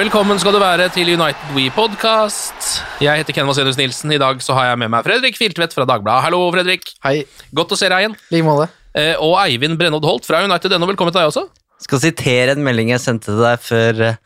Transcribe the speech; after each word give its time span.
Velkommen 0.00 0.38
skal 0.40 0.54
du 0.56 0.60
være 0.62 0.86
til 0.94 1.10
United 1.12 1.50
We 1.52 1.66
Podcast. 1.74 2.78
Jeg 3.04 3.20
heter 3.20 3.34
Ken 3.36 3.44
Vasenius 3.44 3.76
Nilsen. 3.76 4.12
I 4.14 4.20
dag 4.22 4.38
så 4.40 4.54
har 4.56 4.70
jeg 4.70 4.78
med 4.80 4.88
meg 4.94 5.04
Fredrik 5.04 5.36
Filtvedt 5.36 5.74
fra 5.76 5.84
Dagbladet. 5.84 6.22
Hallo, 6.24 6.38
Fredrik. 6.54 6.86
Hei, 7.04 7.26
Godt 7.52 7.74
å 7.74 7.76
se 7.76 7.90
deg 7.92 8.06
igjen. 8.06 8.14
like 8.32 8.46
måte. 8.46 8.70
Eh, 8.96 9.12
Og 9.20 9.34
Eivind 9.42 9.76
Brennod 9.76 10.06
Holt 10.08 10.24
fra 10.24 10.40
United.no. 10.46 10.88
Velkommen 10.88 11.12
til 11.12 11.20
deg 11.20 11.28
også. 11.28 11.42
Skal 11.84 12.00
sitere 12.00 12.54
en 12.56 12.64
melding 12.64 12.94
jeg 12.94 13.02
sendte 13.04 13.28
til 13.28 13.42
deg 13.44 13.60
før, 13.60 14.00
eh, 14.08 14.16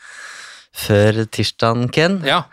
før 0.84 1.24
tirsdagen, 1.26 1.88
Ken. 1.90 2.20
Ja. 2.22 2.44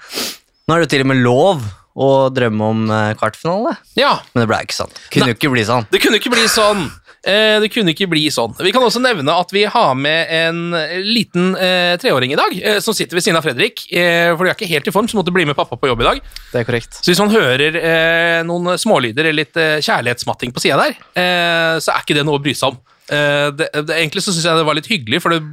Nå 0.66 0.73
er 0.73 0.81
det 0.81 0.89
jo 0.89 0.94
til 0.95 1.05
og 1.05 1.11
med 1.14 1.22
lov 1.22 1.61
å 1.94 2.09
drømme 2.33 2.72
om 2.73 2.83
eh, 2.89 3.14
kvartfinale, 3.19 3.75
ja. 3.99 4.16
men 4.33 4.47
det 4.47 4.49
ble 4.49 4.64
ikke 4.66 4.80
sånn. 4.81 4.97
Kunne 5.14 5.30
jo 5.30 5.38
ikke 5.38 5.53
bli 5.53 5.67
sånn. 5.67 5.86
Det 5.94 6.02
kunne 6.02 6.17
ikke 6.17 6.33
bli 6.33 6.47
sånn. 6.49 6.88
Eh, 7.22 7.59
det 7.61 7.69
kunne 7.69 7.94
ikke 7.94 8.08
bli 8.09 8.23
sånn. 8.33 8.55
Vi 8.58 8.72
kan 8.73 8.81
også 8.81 9.02
nevne 9.03 9.33
at 9.38 9.52
vi 9.53 9.67
har 9.69 9.91
med 9.94 10.31
en 10.33 10.61
liten 11.05 11.52
eh, 11.53 11.94
treåring 12.02 12.33
i 12.33 12.39
dag, 12.39 12.55
eh, 12.58 12.80
som 12.81 12.95
sitter 12.97 13.19
ved 13.19 13.25
siden 13.25 13.38
av 13.38 13.45
Fredrik. 13.45 13.83
Eh, 13.94 14.31
for 14.33 14.45
de 14.45 14.50
er 14.53 14.58
ikke 14.58 14.72
helt 14.72 14.89
i 14.89 14.94
form, 14.95 15.09
så 15.11 15.19
måtte 15.19 15.33
bli 15.36 15.45
med 15.45 15.58
pappa 15.58 15.77
på 15.77 15.92
jobb 15.92 16.02
i 16.02 16.08
dag. 16.09 16.22
Det 16.52 16.64
er 16.64 16.66
korrekt. 16.66 16.97
Så 16.97 17.11
hvis 17.11 17.22
man 17.22 17.33
hører 17.33 17.77
eh, 17.77 18.39
noen 18.48 18.73
smålyder 18.82 19.30
eller 19.30 19.43
litt 19.43 19.59
eh, 19.61 19.77
kjærlighetsmatting 19.86 20.55
på 20.55 20.64
sida 20.64 20.82
der, 20.82 20.98
eh, 21.14 21.76
så 21.77 21.93
er 21.93 22.02
ikke 22.02 22.17
det 22.17 22.26
noe 22.26 22.42
å 22.42 22.43
bry 22.43 22.55
seg 22.58 22.73
om. 22.73 22.82
Eh, 23.11 23.67
egentlig 23.99 24.23
så 24.26 24.33
syns 24.33 24.48
jeg 24.48 24.58
det 24.58 24.65
var 24.65 24.80
litt 24.80 24.89
hyggelig, 24.89 25.21
for 25.21 25.36
det 25.36 25.43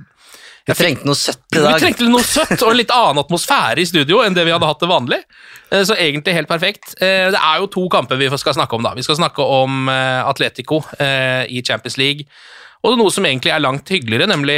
Jeg 0.68 0.76
trengte 0.76 1.08
noe 1.08 1.16
søtt 1.16 1.56
i 1.56 1.62
dag. 1.62 1.78
Vi 1.78 1.80
trengte 1.86 2.08
noe 2.10 2.24
søtt 2.26 2.60
og 2.66 2.74
litt 2.76 2.92
annen 2.92 3.22
atmosfære 3.22 3.80
i 3.80 3.88
studio 3.88 4.20
enn 4.24 4.36
det 4.36 4.44
vi 4.44 4.52
hadde 4.52 4.68
hatt 4.68 4.80
til 4.82 4.90
vanlig. 4.90 5.22
Eh, 5.72 5.82
Så 5.88 5.96
egentlig 5.96 6.34
helt 6.36 6.50
perfekt. 6.50 6.94
Eh, 7.00 7.30
Det 7.32 7.40
er 7.40 7.58
jo 7.62 7.66
to 7.72 7.88
kamper 7.88 8.20
vi 8.20 8.28
skal 8.36 8.54
snakke 8.54 8.76
om. 8.76 8.82
da. 8.82 8.92
Vi 8.94 9.02
skal 9.02 9.16
snakke 9.16 9.40
om 9.40 9.88
eh, 9.88 10.22
Atletico 10.28 10.82
i 11.00 11.62
Champions 11.64 11.96
League. 11.96 12.26
Og 12.84 12.92
er 12.92 12.96
noe 13.00 13.10
som 13.10 13.24
egentlig 13.24 13.50
er 13.50 13.58
langt 13.58 13.88
hyggeligere, 13.90 14.28
nemlig 14.30 14.54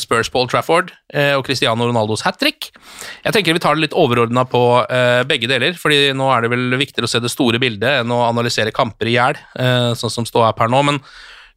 Spurs 0.00 0.30
Paul 0.32 0.46
Trafford 0.48 0.88
og 1.36 1.42
Cristiano 1.44 1.84
Ronaldos 1.84 2.22
hat 2.24 2.38
trick. 2.40 2.70
Jeg 3.26 3.34
tenker 3.34 3.52
vi 3.52 3.60
tar 3.60 3.74
det 3.76 3.82
litt 3.82 3.92
overordna 3.92 4.46
på 4.48 4.62
begge 5.28 5.50
deler, 5.50 5.76
fordi 5.76 6.14
nå 6.16 6.30
er 6.32 6.46
det 6.46 6.50
vel 6.54 6.78
viktigere 6.80 7.04
å 7.04 7.12
se 7.12 7.20
det 7.20 7.28
store 7.28 7.60
bildet 7.60 8.00
enn 8.00 8.14
å 8.16 8.22
analysere 8.24 8.72
kamper 8.72 9.10
i 9.12 9.18
hjel, 9.18 9.36
sånn 10.00 10.14
som 10.14 10.24
ståa 10.24 10.54
per 10.56 10.72
nå. 10.72 10.80
men 10.88 11.02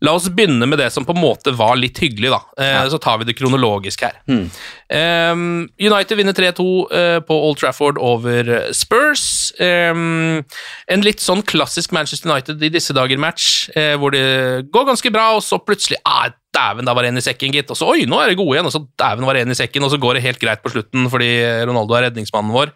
La 0.01 0.15
oss 0.17 0.25
begynne 0.33 0.65
med 0.65 0.79
det 0.81 0.87
som 0.93 1.05
på 1.05 1.13
en 1.13 1.21
måte 1.21 1.51
var 1.53 1.75
litt 1.77 1.99
hyggelig, 2.01 2.31
da. 2.33 2.39
Eh, 2.57 2.89
Så 2.89 2.97
tar 2.97 3.19
vi 3.21 3.27
det 3.29 3.35
kronologisk 3.37 4.01
her. 4.01 4.15
Um, 4.25 5.69
United 5.77 6.17
vinner 6.17 6.33
3-2 6.33 6.65
eh, 6.89 7.19
på 7.27 7.37
Old 7.37 7.59
Trafford 7.61 7.99
over 8.01 8.49
Spurs. 8.73 9.53
Um, 9.61 10.41
en 10.89 11.05
litt 11.05 11.21
sånn 11.21 11.43
klassisk 11.45 11.93
Manchester 11.93 12.31
United 12.31 12.65
i 12.65 12.71
disse 12.73 12.95
dager-match, 12.97 13.69
eh, 13.77 13.93
hvor 14.01 14.15
det 14.15 14.25
går 14.73 14.89
ganske 14.89 15.13
bra, 15.13 15.35
og 15.37 15.45
så 15.45 15.61
plutselig 15.61 16.01
ah, 16.05 16.31
Dæven, 16.51 16.83
da 16.83 16.91
var 16.97 17.05
det 17.05 17.13
en 17.13 17.21
i 17.21 17.23
sekken, 17.23 17.53
gitt. 17.55 17.69
Og 17.71 17.77
så 17.79 17.87
oi, 17.93 18.01
nå 18.09 18.17
er 18.19 18.33
det 18.33 18.39
gode 18.41 18.57
igjen. 18.57 18.67
Og 18.67 18.73
så 18.73 18.81
dæven, 18.99 19.23
var 19.23 19.37
det 19.37 19.45
en 19.45 19.53
i 19.53 19.55
sekken, 19.55 19.85
og 19.85 19.93
så 19.93 20.01
går 20.01 20.17
det 20.17 20.25
helt 20.25 20.41
greit 20.41 20.59
på 20.59 20.73
slutten 20.73 21.07
fordi 21.13 21.29
Ronaldo 21.63 21.95
er 21.95 22.09
redningsmannen 22.09 22.51
vår. 22.51 22.73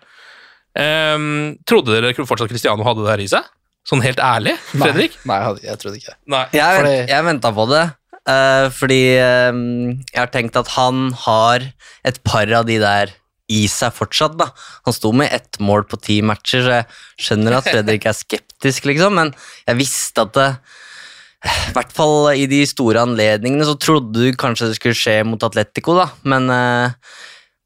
Um, 0.75 1.57
trodde 1.68 1.97
dere 1.97 2.13
fortsatt 2.16 2.52
Cristiano 2.52 2.84
hadde 2.88 3.03
det 3.03 3.12
her 3.12 3.24
i 3.24 3.28
seg? 3.31 3.52
Sånn 3.85 4.01
helt 4.01 4.22
ærlig, 4.23 4.56
Fredrik? 4.72 5.19
Nei, 5.29 5.38
jeg, 5.44 5.59
jeg 5.68 5.81
trodde 5.81 6.00
ikke 6.00 6.16
det. 6.16 6.40
Jeg, 6.57 6.79
Fordi- 6.81 7.09
jeg 7.12 7.28
venta 7.28 7.51
på 7.53 7.66
det, 7.69 7.84
uh, 8.25 8.69
fordi 8.73 9.01
eh, 9.22 9.59
jeg 10.09 10.18
har 10.18 10.31
tenkt 10.34 10.57
at 10.57 10.72
han 10.73 11.12
har 11.25 11.68
et 12.06 12.18
par 12.25 12.50
av 12.57 12.66
de 12.66 12.79
der 12.81 13.13
i 13.53 13.68
seg 13.69 13.94
fortsatt. 13.94 14.38
da. 14.40 14.47
Han 14.88 14.95
sto 14.95 15.12
med 15.13 15.29
ett 15.34 15.59
mål 15.62 15.85
på 15.85 16.00
ti 16.01 16.18
matcher, 16.25 16.66
så 16.66 16.79
jeg 16.79 16.88
skjønner 17.28 17.59
at 17.59 17.69
Fredrik 17.69 18.07
er 18.09 18.18
skeptisk, 18.18 18.88
liksom, 18.90 19.13
men 19.22 19.35
jeg 19.68 19.78
visste 19.78 20.25
at 20.25 20.34
det 20.34 20.50
i 21.45 21.74
hvert 21.75 21.91
fall 21.94 22.31
i 22.34 22.47
de 22.50 22.63
store 22.66 23.03
anledningene 23.06 23.68
så 23.68 23.75
trodde 23.78 24.18
du 24.18 24.34
kanskje 24.34 24.72
det 24.72 24.79
skulle 24.79 24.97
skje 24.97 25.19
mot 25.29 25.44
Atletico, 25.45 25.94
da, 26.00 26.07
men 26.25 26.50
eh, 26.50 26.95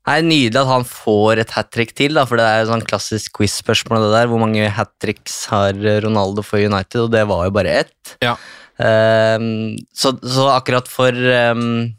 er 0.08 0.24
nydelig 0.26 0.62
at 0.62 0.70
han 0.70 0.86
får 0.88 1.42
et 1.44 1.52
hat 1.58 1.70
trick 1.76 1.92
til, 1.98 2.16
da, 2.18 2.26
for 2.28 2.40
det 2.40 2.46
er 2.48 2.62
jo 2.62 2.72
sånn 2.72 2.86
klassisk 2.88 3.36
quiz-spørsmål. 3.40 4.06
det 4.06 4.16
der, 4.16 4.32
Hvor 4.32 4.42
mange 4.42 4.70
hat 4.72 4.94
tricks 5.02 5.46
har 5.52 5.76
Ronaldo 6.06 6.46
for 6.46 6.60
United, 6.60 7.02
og 7.06 7.12
det 7.12 7.26
var 7.28 7.46
jo 7.46 7.56
bare 7.56 7.76
ett. 7.84 8.16
Ja. 8.24 8.36
Um, 8.80 9.76
så, 9.92 10.14
så 10.24 10.48
akkurat 10.54 10.88
for 10.88 11.12
um, 11.12 11.92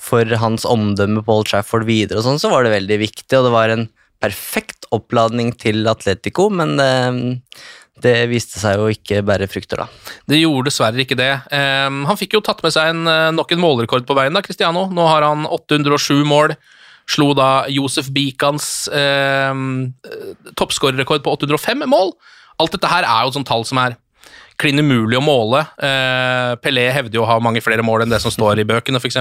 For 0.00 0.24
hans 0.40 0.64
omdømme 0.64 1.20
på 1.20 1.34
Old 1.34 1.50
Trafford 1.50 1.84
videre 1.84 2.22
og 2.22 2.24
sånn, 2.24 2.40
så 2.40 2.48
var 2.48 2.64
det 2.64 2.72
veldig 2.72 2.96
viktig, 3.02 3.34
og 3.36 3.44
det 3.44 3.52
var 3.52 3.74
en 3.74 3.88
perfekt 4.22 4.88
oppladning 4.94 5.52
til 5.60 5.84
Atletico, 5.90 6.48
men 6.48 6.78
um, 6.80 7.20
det 8.02 8.14
viste 8.30 8.62
seg 8.62 8.78
jo 8.78 8.88
ikke 8.94 9.20
bære 9.26 9.48
frukter, 9.50 9.82
da. 9.82 10.14
Det 10.30 10.38
gjorde 10.38 10.70
dessverre 10.70 11.02
ikke 11.02 11.18
det. 11.18 11.32
Han 11.50 12.18
fikk 12.18 12.36
jo 12.36 12.42
tatt 12.46 12.62
med 12.62 12.70
seg 12.70 12.92
en, 12.92 13.00
eh, 13.10 13.30
nok 13.34 13.50
en 13.50 13.62
målrekord 13.62 14.06
på 14.06 14.14
veien, 14.14 14.34
da, 14.34 14.42
Cristiano. 14.44 14.84
Nå 14.94 15.06
har 15.08 15.26
han 15.26 15.42
807 15.50 16.22
mål. 16.28 16.54
Slo 17.08 17.30
da 17.36 17.64
Josef 17.72 18.10
Bikans 18.12 18.88
eh, 18.92 19.54
toppskårerrekord 20.58 21.24
på 21.24 21.38
805 21.38 21.86
mål. 21.88 22.12
Alt 22.60 22.74
dette 22.74 22.90
her 22.90 23.06
er 23.06 23.24
jo 23.24 23.32
et 23.32 23.38
sånt 23.38 23.48
tall 23.48 23.64
som 23.68 23.80
er 23.80 23.96
klin 24.58 24.82
umulig 24.82 25.18
å 25.18 25.22
måle. 25.22 25.62
Eh, 25.78 26.52
Pelé 26.62 26.88
hevder 26.94 27.20
jo 27.20 27.24
å 27.24 27.30
ha 27.30 27.38
mange 27.42 27.62
flere 27.62 27.84
mål 27.86 28.04
enn 28.04 28.12
det 28.12 28.20
som 28.22 28.32
står 28.34 28.60
i 28.60 28.66
bøkene, 28.68 28.98
f.eks. 28.98 29.20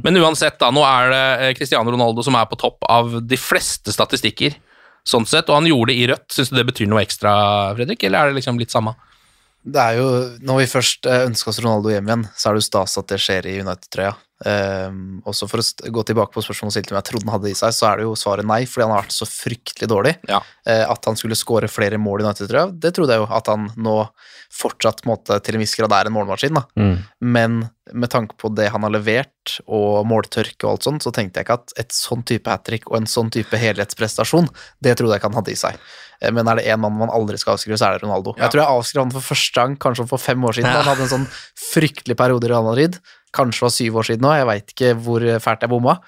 Men 0.00 0.20
uansett, 0.22 0.56
da, 0.60 0.70
nå 0.72 0.84
er 0.88 1.12
det 1.12 1.24
eh, 1.34 1.52
Cristiano 1.58 1.92
Ronaldo 1.92 2.24
som 2.24 2.36
er 2.38 2.48
på 2.50 2.58
topp 2.60 2.86
av 2.88 3.18
de 3.22 3.38
fleste 3.40 3.92
statistikker. 3.94 4.56
Sånn 5.04 5.28
sett, 5.28 5.50
Og 5.52 5.58
han 5.58 5.68
gjorde 5.68 5.92
det 5.92 6.00
i 6.00 6.06
rødt. 6.08 6.30
Syns 6.32 6.48
du 6.48 6.56
det 6.56 6.64
betyr 6.70 6.88
noe 6.88 7.02
ekstra, 7.04 7.34
Fredrik, 7.76 8.06
eller 8.08 8.22
er 8.22 8.32
det 8.32 8.40
liksom 8.40 8.60
litt 8.60 8.72
samme? 8.72 8.96
Det 9.64 9.80
er 9.80 9.98
jo, 10.00 10.08
Når 10.44 10.62
vi 10.62 10.70
først 10.72 11.08
eh, 11.08 11.26
ønsker 11.28 11.52
oss 11.52 11.60
Ronaldo 11.60 11.92
hjem 11.92 12.08
igjen, 12.08 12.24
så 12.32 12.48
er 12.48 12.56
det 12.56 12.64
jo 12.64 12.70
stas 12.70 12.96
at 13.00 13.12
det 13.12 13.20
skjer 13.20 13.50
i 13.52 13.58
United-trøya. 13.60 14.14
Um, 14.44 15.20
også 15.30 15.46
For 15.46 15.62
å 15.62 15.92
gå 15.94 16.02
tilbake 16.08 16.34
på 16.34 16.42
spørsmålet 16.42 16.74
stilte 16.74 16.94
om 16.94 16.98
jeg 16.98 17.06
trodde 17.06 17.28
han 17.28 17.36
hadde 17.36 17.52
i 17.52 17.56
seg, 17.58 17.74
så 17.76 17.86
er 17.88 18.00
det 18.00 18.08
jo 18.08 18.16
svaret 18.18 18.48
nei, 18.48 18.64
fordi 18.68 18.84
han 18.84 18.94
har 18.96 19.04
vært 19.04 19.14
så 19.14 19.28
fryktelig 19.30 19.88
dårlig. 19.90 20.14
Ja. 20.28 20.40
Uh, 20.66 20.84
at 20.90 21.06
han 21.08 21.18
skulle 21.20 21.38
skåre 21.38 21.70
flere 21.70 22.00
mål 22.02 22.24
i 22.24 22.26
United-trøya, 22.28 22.66
det 22.82 22.94
trodde 22.96 23.16
jeg 23.16 23.22
jo. 23.22 23.30
At 23.34 23.50
han 23.52 23.70
nå 23.78 23.98
fortsatt 24.54 25.04
måtte 25.08 25.14
måte, 25.14 25.40
til 25.44 25.56
en 25.56 25.62
viss 25.62 25.74
grad 25.78 25.94
er 25.94 26.08
en 26.08 26.14
målmaskin. 26.14 26.58
Mm. 26.78 26.96
Men 27.20 27.56
med 27.92 28.10
tanke 28.10 28.36
på 28.40 28.50
det 28.54 28.70
han 28.72 28.84
har 28.86 28.92
levert, 28.94 29.58
og 29.68 30.06
måltørke 30.08 30.64
og 30.64 30.74
alt 30.74 30.86
sånt, 30.86 31.04
så 31.04 31.12
tenkte 31.14 31.40
jeg 31.40 31.46
ikke 31.46 31.58
at 31.60 31.74
et 31.80 31.94
sånn 31.94 32.24
type 32.26 32.50
hat 32.50 32.64
trick 32.66 32.88
og 32.90 33.00
en 33.00 33.10
sånn 33.10 33.30
type 33.34 33.58
helhetsprestasjon, 33.60 34.48
det 34.84 34.96
trodde 34.98 35.16
jeg 35.16 35.22
ikke 35.22 35.30
han 35.32 35.40
hadde 35.40 35.52
i 35.52 35.58
seg. 35.60 35.80
Eh, 36.20 36.32
Men 36.32 36.48
er 36.48 36.60
det 36.60 36.68
én 36.70 36.80
mann 36.80 36.96
man 36.96 37.12
aldri 37.12 37.38
skal 37.40 37.58
avskrive, 37.58 37.78
så 37.78 37.88
er 37.88 37.98
det 37.98 38.06
Ronaldo. 38.06 38.34
Ja. 38.36 38.46
Jeg 38.46 38.54
tror 38.54 38.64
jeg 38.64 38.78
avskrev 38.78 39.04
han 39.04 39.14
for 39.16 39.28
første 39.32 39.60
gang 39.60 39.76
kanskje 39.76 40.08
for 40.08 40.22
fem 40.22 40.44
år 40.44 40.56
siden. 40.56 40.70
Ja. 40.70 40.80
Han 40.82 40.90
hadde 40.92 41.06
en 41.06 41.12
sånn 41.12 41.28
fryktelig 41.72 42.16
periode 42.16 42.48
i 42.48 42.54
Real 42.54 42.66
Madrid. 42.66 42.98
Kanskje 43.34 43.66
var 43.66 43.74
syv 43.74 43.98
år 44.00 44.10
siden 44.10 44.26
nå, 44.26 44.34
jeg 44.38 44.50
veit 44.50 44.76
ikke 44.76 44.92
hvor 45.06 45.26
fælt 45.42 45.66
jeg 45.66 45.72
bomma. 45.72 45.98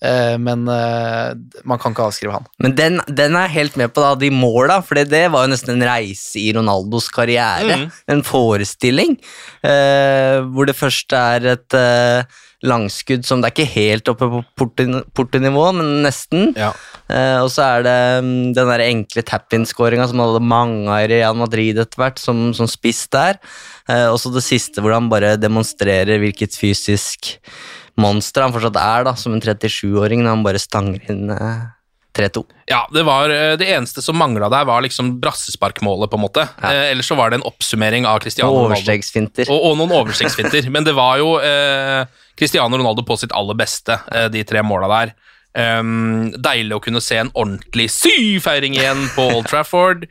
Eh, 0.00 0.36
men 0.40 0.64
eh, 0.72 1.32
man 1.68 1.80
kan 1.80 1.92
ikke 1.92 2.06
avskrive 2.08 2.38
han. 2.38 2.46
Men 2.64 2.76
den, 2.76 3.00
den 3.08 3.36
er 3.36 3.48
jeg 3.48 3.56
helt 3.58 3.80
med 3.80 3.92
på, 3.92 4.00
da, 4.04 4.14
de 4.16 4.30
måla, 4.32 4.80
for 4.84 4.96
det 4.96 5.26
var 5.32 5.44
jo 5.44 5.52
nesten 5.52 5.74
en 5.76 5.84
reise 5.84 6.40
i 6.40 6.48
Ronaldos 6.56 7.10
karriere. 7.12 7.76
Mm. 7.82 7.88
En 8.14 8.22
forestilling, 8.24 9.18
eh, 9.60 10.40
hvor 10.48 10.70
det 10.70 10.78
først 10.78 11.12
er 11.16 11.50
et 11.52 11.76
eh, 11.76 12.40
langskudd 12.66 13.24
som 13.24 13.40
det 13.40 13.50
er 13.50 13.54
ikke 13.54 13.72
helt 13.72 14.10
oppe 14.12 14.28
på 14.28 14.42
porte- 14.58 15.02
portenivå, 15.16 15.64
men 15.78 16.02
nesten. 16.04 16.50
Ja. 16.58 16.70
Eh, 17.08 17.38
og 17.40 17.48
så 17.52 17.64
er 17.66 17.86
det 17.86 17.96
mm, 18.26 18.52
den 18.56 18.70
der 18.72 18.84
enkle 18.84 19.24
tap-in-skåringa 19.26 20.08
som 20.10 20.22
hadde 20.22 20.44
mange 20.44 20.84
av 20.92 21.06
i 21.06 21.10
Real 21.14 21.38
Madrid 21.40 21.80
etter 21.80 22.02
hvert, 22.02 22.20
som, 22.20 22.50
som 22.56 22.68
spiss 22.70 23.06
der. 23.12 23.40
Eh, 23.88 24.06
og 24.10 24.20
så 24.20 24.32
det 24.34 24.44
siste 24.46 24.84
hvor 24.84 24.94
han 24.96 25.10
bare 25.12 25.36
demonstrerer 25.40 26.20
hvilket 26.20 26.58
fysisk 26.58 27.34
monster 28.00 28.44
han 28.44 28.54
fortsatt 28.54 28.78
er, 28.80 29.08
da, 29.08 29.16
som 29.18 29.34
en 29.34 29.44
37-åring, 29.44 30.24
når 30.24 30.36
han 30.36 30.46
bare 30.46 30.62
stanger 30.62 31.12
inn 31.12 31.32
eh, 31.34 31.68
3-2. 32.16 32.44
Ja, 32.70 32.88
det 32.92 33.02
var 33.06 33.30
eh, 33.30 33.54
det 33.60 33.68
eneste 33.70 34.02
som 34.02 34.18
mangla 34.18 34.48
der, 34.50 34.66
var 34.68 34.82
liksom 34.82 35.14
brassesparkmålet, 35.22 36.10
på 36.10 36.18
en 36.18 36.24
måte. 36.24 36.46
Eh, 36.62 36.90
ellers 36.90 37.08
så 37.10 37.16
var 37.18 37.30
det 37.30 37.40
en 37.40 37.46
oppsummering 37.48 38.06
av 38.08 38.20
Cristiano 38.24 38.50
Og 38.50 38.70
Ronaldo. 38.70 38.82
Og, 39.46 39.56
og 39.70 39.78
noen 39.78 39.94
overstegsfinter. 40.02 40.70
Men 40.74 40.86
det 40.86 40.96
var 40.98 41.20
jo 41.22 41.36
eh, 41.38 42.04
Cristiano 42.38 42.78
Ronaldo 42.78 43.06
på 43.06 43.18
sitt 43.20 43.34
aller 43.36 43.58
beste, 43.58 44.00
eh, 44.12 44.30
de 44.32 44.44
tre 44.48 44.64
måla 44.66 44.90
der. 44.90 45.14
Um, 45.50 46.28
deilig 46.38 46.76
å 46.76 46.82
kunne 46.84 47.00
se 47.02 47.16
en 47.18 47.32
ordentlig 47.34 47.88
syfeiring 47.90 48.76
igjen 48.76 49.00
på 49.16 49.24
Old 49.34 49.48
Trafford. 49.50 50.04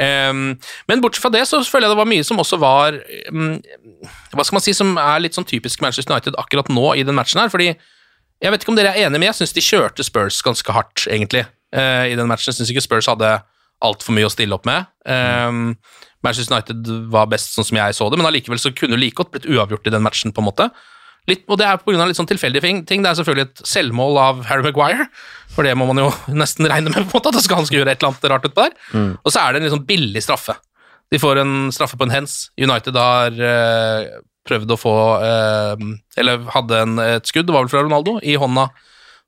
Um, 0.00 0.54
men 0.88 1.02
bortsett 1.04 1.26
fra 1.26 1.32
det 1.34 1.42
så 1.48 1.60
føler 1.60 1.84
jeg 1.84 1.92
det 1.92 2.00
var 2.00 2.08
mye 2.08 2.24
som 2.24 2.40
også 2.40 2.56
var 2.60 2.96
um, 3.32 3.58
Hva 4.32 4.44
skal 4.44 4.56
man 4.56 4.64
si, 4.64 4.72
som 4.76 4.94
er 5.00 5.20
litt 5.24 5.36
sånn 5.36 5.48
typisk 5.48 5.84
Manchester 5.84 6.16
United 6.16 6.36
akkurat 6.40 6.72
nå 6.72 6.94
i 6.96 7.04
den 7.04 7.16
matchen 7.16 7.42
her. 7.42 7.52
Fordi 7.52 7.74
jeg 8.42 8.52
vet 8.52 8.64
ikke 8.64 8.72
om 8.72 8.78
dere 8.78 8.92
er 8.92 9.06
enige, 9.06 9.20
men 9.20 9.30
jeg 9.30 9.38
syns 9.40 9.54
de 9.56 9.64
kjørte 9.64 10.04
Spurs 10.06 10.42
ganske 10.44 10.72
hardt, 10.76 11.06
egentlig, 11.08 11.46
uh, 11.76 12.04
i 12.08 12.16
den 12.18 12.28
matchen. 12.28 12.50
Jeg 12.52 12.60
syns 12.60 12.72
ikke 12.72 12.84
Spurs 12.84 13.08
hadde 13.10 13.38
altfor 13.84 14.16
mye 14.16 14.28
å 14.28 14.32
stille 14.32 14.56
opp 14.56 14.66
med. 14.68 14.88
Um, 15.04 15.76
Manchester 16.24 16.56
United 16.56 16.90
var 17.12 17.30
best 17.30 17.54
sånn 17.54 17.68
som 17.68 17.78
jeg 17.78 17.96
så 17.96 18.10
det, 18.10 18.18
men 18.20 18.28
allikevel 18.28 18.60
så 18.60 18.72
kunne 18.74 18.96
det 18.96 19.04
like 19.04 19.18
godt 19.18 19.32
blitt 19.34 19.48
uavgjort 19.48 19.88
i 19.88 19.94
den 19.94 20.04
matchen, 20.04 20.34
på 20.36 20.42
en 20.42 20.48
måte. 20.48 20.68
Litt, 21.26 21.42
og 21.50 21.58
det 21.58 21.66
er 21.66 21.80
pga. 21.82 22.06
litt 22.06 22.18
sånn 22.18 22.28
tilfeldige 22.30 22.62
ting. 22.62 22.84
ting. 22.86 23.02
Det 23.02 23.10
er 23.10 23.18
selvfølgelig 23.18 23.48
et 23.48 23.64
selvmål 23.66 24.20
av 24.22 24.44
Harry 24.50 24.62
Maguire, 24.66 25.08
for 25.54 25.66
det 25.66 25.74
må 25.78 25.88
man 25.88 26.04
jo 26.04 26.10
nesten 26.42 26.68
regne 26.70 26.92
med, 26.92 27.08
på 27.08 27.18
en 27.18 27.18
måte, 27.18 27.34
at 27.34 27.40
han 27.56 27.66
skal 27.66 27.80
gjøre 27.80 27.96
et 27.96 28.00
eller 28.00 28.12
annet 28.12 28.30
rart 28.32 28.48
utpå 28.48 28.68
der. 28.68 28.78
Og 29.24 29.32
så 29.32 29.42
er 29.42 29.52
det 29.52 29.60
en 29.60 29.68
litt 29.68 29.74
sånn 29.74 29.88
billig 29.88 30.22
straffe. 30.24 30.56
De 31.12 31.20
får 31.22 31.42
en 31.42 31.56
straffe 31.74 31.98
på 31.98 32.06
en 32.06 32.14
hens. 32.14 32.48
United 32.58 32.96
har 32.98 33.36
eh, 33.48 34.16
prøvd 34.46 34.72
å 34.74 34.78
få 34.80 34.94
eh, 35.26 35.84
Eller 36.20 36.44
hadde 36.54 36.82
en, 36.84 36.98
et 37.02 37.28
skudd, 37.28 37.46
det 37.48 37.54
var 37.56 37.66
vel 37.66 37.72
fra 37.72 37.82
Ronaldo, 37.86 38.16
i 38.22 38.36
hånda 38.40 38.68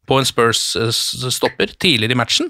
på 0.08 0.16
en 0.18 0.24
Spurs-stopper 0.28 1.74
tidligere 1.76 2.16
i 2.16 2.20
matchen. 2.22 2.48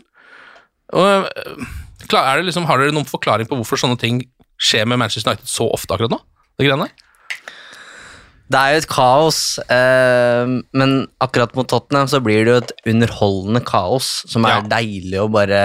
Og, 0.94 1.26
eh, 1.26 1.67
er 2.15 2.38
det 2.38 2.47
liksom, 2.49 2.69
har 2.70 2.79
dere 2.81 2.94
noen 2.94 3.09
forklaring 3.09 3.49
på 3.50 3.59
hvorfor 3.59 3.81
sånne 3.82 3.99
ting 4.00 4.23
skjer 4.62 4.87
med 4.88 5.00
Manchester 5.03 5.32
United 5.32 5.50
så 5.50 5.67
ofte 5.75 5.94
akkurat 5.97 6.15
nå? 6.15 6.20
Det 6.59 6.69
greiene 6.69 6.87
der? 6.88 7.05
Det 8.49 8.56
er 8.56 8.70
jo 8.73 8.79
et 8.81 8.88
kaos, 8.88 9.38
eh, 9.69 10.47
men 10.73 10.93
akkurat 11.20 11.53
mot 11.59 11.69
Tottenham 11.69 12.09
så 12.09 12.23
blir 12.25 12.47
det 12.47 12.55
jo 12.55 12.61
et 12.62 12.73
underholdende 12.94 13.61
kaos 13.69 14.23
som 14.31 14.47
er 14.49 14.55
Ja. 14.62 14.62
deilig 14.79 15.19
å 15.20 15.26
bare 15.29 15.61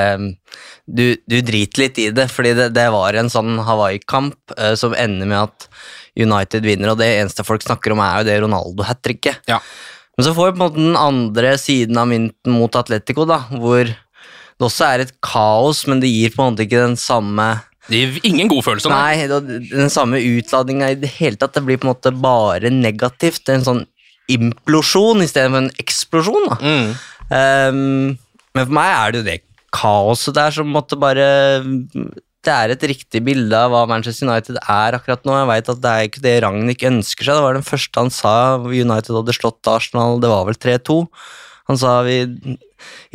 du, 0.84 1.16
du 1.24 1.38
driter 1.40 1.80
litt 1.86 2.02
i 2.04 2.10
det, 2.12 2.28
fordi 2.30 2.52
det, 2.58 2.74
det 2.76 2.90
var 2.92 3.16
en 3.16 3.32
sånn 3.32 3.56
Hawaii-kamp 3.64 4.36
eh, 4.58 4.76
som 4.76 4.92
ender 5.00 5.30
med 5.32 5.46
at 5.46 5.70
United 6.20 6.66
vinner, 6.66 6.94
og 6.94 7.00
det 7.02 7.10
eneste 7.18 7.46
folk 7.46 7.64
snakker 7.66 7.94
om, 7.96 8.02
er 8.04 8.22
jo 8.22 8.28
det 8.30 8.40
Ronaldo-hat-tricket. 8.44 9.44
Ja. 9.50 9.60
Men 10.18 10.28
så 10.28 10.34
får 10.38 10.52
vi 10.52 10.54
på 10.54 10.60
en 10.60 10.66
måte 10.68 10.82
den 10.82 10.98
andre 11.00 11.56
siden 11.58 11.98
av 11.98 12.10
mynten 12.12 12.54
mot 12.54 12.76
Atletico, 12.78 13.26
da, 13.30 13.40
hvor 13.50 13.88
det 13.88 14.68
også 14.68 14.90
er 14.92 15.06
et 15.06 15.14
kaos, 15.26 15.86
men 15.90 16.04
det 16.04 16.12
gir 16.12 16.34
på 16.34 16.44
en 16.44 16.54
måte 16.54 16.68
ikke 16.68 16.84
den 16.84 17.00
samme 17.00 17.48
Det 17.90 18.00
gir 18.00 18.20
ingen 18.30 18.52
god 18.52 18.64
følelse. 18.68 18.92
nei. 18.94 19.26
Nei, 19.26 19.40
den 19.72 19.90
samme 19.92 20.22
utladninga 20.22 20.92
i 20.94 21.00
det 21.02 21.10
hele 21.18 21.40
tatt. 21.40 21.56
Det 21.58 21.66
blir 21.66 21.82
på 21.82 21.90
en 21.90 21.94
måte 21.96 22.14
bare 22.16 22.70
negativt. 22.72 23.50
En 23.52 23.66
sånn 23.66 23.82
implosjon 24.32 25.26
istedenfor 25.26 25.66
en 25.66 25.74
eksplosjon. 25.82 26.46
Da. 26.48 26.60
Mm. 26.62 26.94
Um, 27.34 28.14
men 28.54 28.70
for 28.70 28.76
meg 28.78 28.92
er 28.94 29.12
det 29.12 29.20
jo 29.20 29.28
det 29.28 29.40
kaoset 29.74 30.38
der 30.38 30.54
som 30.54 30.70
måtte 30.72 31.00
bare 31.02 31.26
Det 32.44 32.52
er 32.52 32.74
et 32.74 32.84
riktig 32.92 33.22
bilde 33.24 33.56
av 33.56 33.72
hva 33.72 33.86
Manchester 33.88 34.28
United 34.28 34.58
er 34.60 34.98
akkurat 34.98 35.24
nå. 35.24 35.36
Jeg 35.38 35.48
vet 35.48 35.70
at 35.72 35.84
det 35.84 35.92
er 35.94 36.08
ikke 36.10 36.24
det 36.26 36.34
Ragnhild 36.44 36.84
ønsker 36.90 37.28
seg. 37.30 37.38
Det 37.38 37.46
var 37.46 37.56
den 37.56 37.68
første 37.68 38.02
han 38.04 38.12
sa 38.12 38.34
United 38.68 39.16
hadde 39.16 39.36
slått 39.38 39.72
Arsenal, 39.72 40.20
det 40.20 40.32
var 40.32 40.44
vel 40.50 40.60
3-2. 40.60 40.98
Han 41.72 41.80
sa 41.80 42.02
vi 42.04 42.18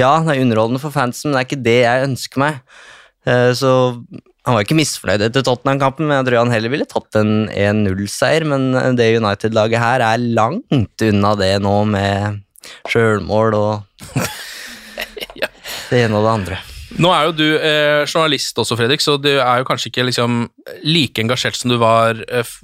Ja, 0.00 0.14
det 0.24 0.32
er 0.32 0.40
underholdende 0.46 0.80
for 0.80 0.94
fansen, 0.94 1.28
men 1.28 1.36
det 1.36 1.42
er 1.42 1.48
ikke 1.50 1.66
det 1.66 1.78
jeg 1.82 2.06
ønsker 2.08 2.40
meg. 2.40 2.62
Eh, 3.28 3.50
Så 3.52 3.72
han 4.48 4.56
var 4.56 4.64
ikke 4.64 4.78
misfornøyd 4.78 5.26
etter 5.26 5.44
Tottenham-kampen, 5.44 6.08
men 6.08 6.22
jeg 6.22 6.30
tror 6.30 6.38
han 6.40 6.54
heller 6.54 6.72
ville 6.72 6.88
tatt 6.88 7.18
en 7.20 7.50
1-0-seier. 7.52 8.46
Men 8.48 8.96
det 8.96 9.10
United-laget 9.20 9.82
her 9.82 10.06
er 10.06 10.24
langt 10.24 11.04
unna 11.04 11.34
det 11.36 11.52
nå, 11.60 11.74
med 11.92 12.40
sjølmål 12.88 13.58
og 13.60 14.16
det 15.90 16.00
ene 16.00 16.16
og 16.16 16.24
det 16.24 16.32
andre. 16.32 16.62
Nå 16.96 17.10
er 17.12 17.26
jo 17.26 17.34
du 17.36 17.44
eh, 17.44 18.06
journalist 18.08 18.56
også, 18.58 18.76
Fredrik, 18.78 19.02
så 19.04 19.18
du 19.20 19.28
er 19.34 19.60
jo 19.60 19.66
kanskje 19.68 19.90
ikke 19.90 20.06
liksom 20.08 20.46
like 20.88 21.20
engasjert 21.20 21.58
som 21.58 21.72
du 21.72 21.76
var 21.80 22.22
eh, 22.32 22.54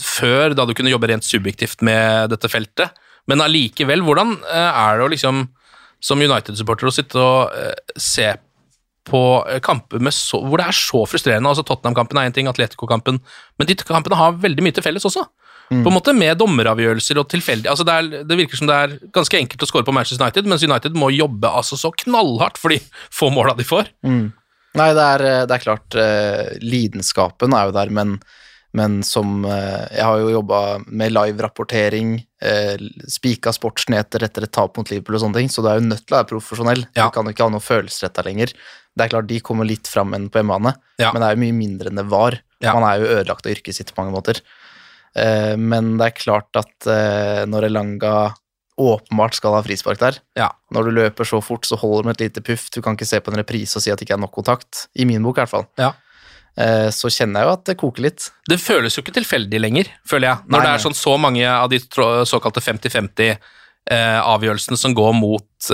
før, 0.00 0.54
da 0.56 0.64
du 0.64 0.72
kunne 0.76 0.92
jobbe 0.92 1.10
rent 1.10 1.26
subjektivt 1.26 1.84
med 1.84 2.32
dette 2.32 2.48
feltet. 2.48 2.96
Men 3.28 3.44
allikevel, 3.44 4.04
hvordan 4.06 4.38
eh, 4.48 4.80
er 4.86 4.98
det 4.98 5.06
å 5.06 5.12
liksom, 5.12 5.44
som 6.08 6.24
United-supporter 6.24 6.88
å 6.88 6.94
sitte 6.94 7.20
og 7.20 7.52
eh, 7.58 7.96
se 8.00 8.30
på 9.06 9.22
eh, 9.44 9.60
kamper 9.62 10.00
hvor 10.00 10.56
det 10.58 10.68
er 10.70 10.78
så 10.78 11.04
frustrerende? 11.10 11.50
altså 11.50 11.66
Tottenham-kampen 11.66 12.22
er 12.22 12.30
én 12.30 12.36
ting, 12.36 12.48
Atletico-kampen, 12.50 13.20
men 13.58 13.68
de 13.68 13.76
kampene 13.82 14.18
har 14.18 14.40
veldig 14.40 14.64
mye 14.64 14.76
til 14.76 14.86
felles 14.86 15.06
også. 15.06 15.26
På 15.68 15.90
en 15.90 15.96
måte 15.96 16.12
Med 16.14 16.38
dommeravgjørelser 16.38 17.18
og 17.18 17.26
tilfeldig 17.32 17.66
altså 17.72 17.82
det, 17.86 17.94
er, 17.98 18.24
det 18.28 18.36
virker 18.38 18.58
som 18.60 18.68
det 18.70 18.76
er 18.84 18.92
ganske 19.16 19.38
enkelt 19.40 19.64
å 19.64 19.66
score 19.66 19.86
på 19.86 19.94
Manchester 19.96 20.22
United, 20.22 20.46
mens 20.46 20.62
United 20.62 20.94
må 20.94 21.08
jobbe 21.10 21.50
altså 21.50 21.78
så 21.80 21.90
knallhardt 22.04 22.60
for 22.60 22.70
de 22.74 22.78
få 23.18 23.32
måla 23.34 23.56
de 23.58 23.66
får. 23.66 23.90
Nei, 24.76 24.88
det 24.94 25.06
er, 25.16 25.24
det 25.48 25.56
er 25.56 25.62
klart 25.64 25.96
uh, 25.98 26.50
Lidenskapen 26.62 27.54
er 27.56 27.70
jo 27.70 27.74
der, 27.78 27.90
men, 27.96 28.18
men 28.76 28.98
som 29.06 29.40
uh, 29.48 29.86
Jeg 29.90 30.04
har 30.04 30.20
jo 30.20 30.34
jobba 30.34 30.60
med 30.86 31.14
live-rapportering, 31.16 32.16
uh, 32.44 32.86
spika 33.10 33.54
sportsnyheter 33.56 34.26
etter 34.28 34.44
et 34.46 34.52
tap 34.52 34.76
mot 34.76 34.90
Liverpool 34.92 35.16
og 35.18 35.24
sånne 35.24 35.40
ting, 35.40 35.48
så 35.52 35.64
du 35.64 35.70
er 35.72 35.80
jo 35.80 35.88
nødt 35.88 36.04
til 36.04 36.14
å 36.14 36.20
være 36.20 36.30
profesjonell. 36.34 36.84
Ja. 36.92 37.08
Du 37.08 37.16
kan 37.16 37.26
jo 37.26 37.34
ikke 37.34 37.48
ha 37.48 37.54
noe 37.56 37.64
følelsesretta 37.64 38.26
lenger. 38.28 38.52
Det 38.96 39.06
er 39.06 39.12
klart 39.16 39.30
de 39.32 39.40
kommer 39.44 39.68
litt 39.68 39.88
fram 39.90 40.14
enn 40.16 40.28
på 40.30 40.40
hjemmebane, 40.42 40.76
Ja. 41.00 41.10
men 41.12 41.24
det 41.24 41.30
er 41.30 41.36
jo 41.36 41.44
mye 41.46 41.56
mindre 41.56 41.90
enn 41.90 42.04
det 42.04 42.06
var. 42.12 42.38
Ja. 42.64 42.72
Man 42.76 42.86
er 42.88 43.00
jo 43.02 43.10
ødelagt 43.18 43.48
av 43.48 43.52
yrket 43.52 43.76
sitt 43.76 43.92
på 43.92 44.00
mange 44.00 44.14
måter. 44.14 44.40
Eh, 45.16 45.54
men 45.56 45.94
det 45.98 46.06
er 46.10 46.16
klart 46.18 46.58
at 46.60 46.86
eh, 46.92 47.44
når 47.48 47.70
Elanga 47.70 48.16
åpenbart 48.76 49.32
skal 49.38 49.54
ha 49.56 49.62
frispark 49.64 49.96
der, 50.02 50.18
Ja. 50.36 50.50
når 50.70 50.84
du 50.84 50.90
løper 50.98 51.24
så 51.24 51.38
fort, 51.42 51.64
så 51.64 51.78
holder 51.80 52.02
det 52.02 52.06
med 52.10 52.16
et 52.20 52.24
lite 52.26 52.42
puff. 52.44 52.66
Du 52.74 52.82
kan 52.84 52.92
ikke 52.96 53.06
se 53.08 53.20
på 53.24 53.32
en 53.32 53.38
reprise 53.40 53.78
og 53.78 53.82
si 53.82 53.90
at 53.90 53.96
det 53.98 54.04
ikke 54.04 54.18
er 54.18 54.20
nok 54.26 54.34
kontakt. 54.36 54.88
I 55.00 55.06
min 55.08 55.22
bok, 55.24 55.38
i 55.38 55.40
hvert 55.46 55.48
fall. 55.54 55.66
Ja. 55.80 55.94
Eh, 56.58 56.90
Så 56.92 57.08
kjenner 57.08 57.40
jeg 57.40 57.48
jo 57.48 57.52
at 57.56 57.64
det 57.64 57.76
koker 57.80 58.02
litt. 58.04 58.30
Det 58.48 58.60
føles 58.60 58.94
jo 58.96 59.02
ikke 59.02 59.14
tilfeldig 59.16 59.60
lenger, 59.60 59.88
føler 60.08 60.28
jeg. 60.28 60.38
Når 60.48 60.58
Nei, 60.58 60.66
det 60.66 60.74
er 60.74 60.84
sånn 60.84 60.96
så 61.00 61.16
mange 61.20 61.44
av 61.48 61.68
de 61.72 61.78
såkalte 62.28 62.60
50-50-avgjørelsene 63.88 64.76
som 64.80 64.94
går 64.96 65.12
mot 65.16 65.68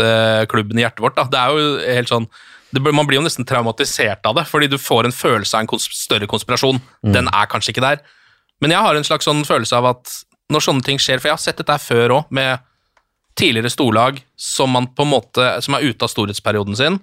klubben 0.50 0.78
i 0.78 0.84
hjertet 0.84 1.02
vårt. 1.04 1.16
Da. 1.18 1.24
Det 1.30 1.38
er 1.42 1.48
jo 1.58 1.94
helt 1.98 2.08
sånn 2.12 2.26
det, 2.72 2.80
Man 2.80 3.04
blir 3.06 3.18
jo 3.20 3.26
nesten 3.26 3.44
traumatisert 3.44 4.24
av 4.24 4.34
det, 4.38 4.46
fordi 4.48 4.66
du 4.72 4.78
får 4.80 5.04
en 5.04 5.12
følelse 5.12 5.54
av 5.58 5.60
en 5.60 5.66
kons 5.74 5.90
større 5.92 6.26
konspirasjon. 6.30 6.80
Den 7.04 7.28
er 7.28 7.46
kanskje 7.52 7.74
ikke 7.74 7.84
der. 7.84 8.00
Men 8.62 8.74
jeg 8.74 8.86
har 8.86 8.98
en 8.98 9.06
slags 9.06 9.26
sånn 9.26 9.42
følelse 9.46 9.78
av 9.78 9.90
at 9.90 10.12
når 10.52 10.64
sånne 10.66 10.86
ting 10.86 11.00
skjer 11.00 11.18
For 11.18 11.30
jeg 11.30 11.38
har 11.38 11.42
sett 11.42 11.58
dette 11.60 11.74
her 11.74 11.82
før 11.82 12.16
òg, 12.18 12.30
med 12.34 12.62
tidligere 13.38 13.72
storlag 13.72 14.20
som, 14.36 14.74
man 14.74 14.90
på 14.92 15.06
en 15.06 15.12
måte, 15.14 15.46
som 15.64 15.74
er 15.74 15.86
ute 15.88 16.04
av 16.04 16.10
storhetsperioden 16.12 16.76
sin. 16.76 16.98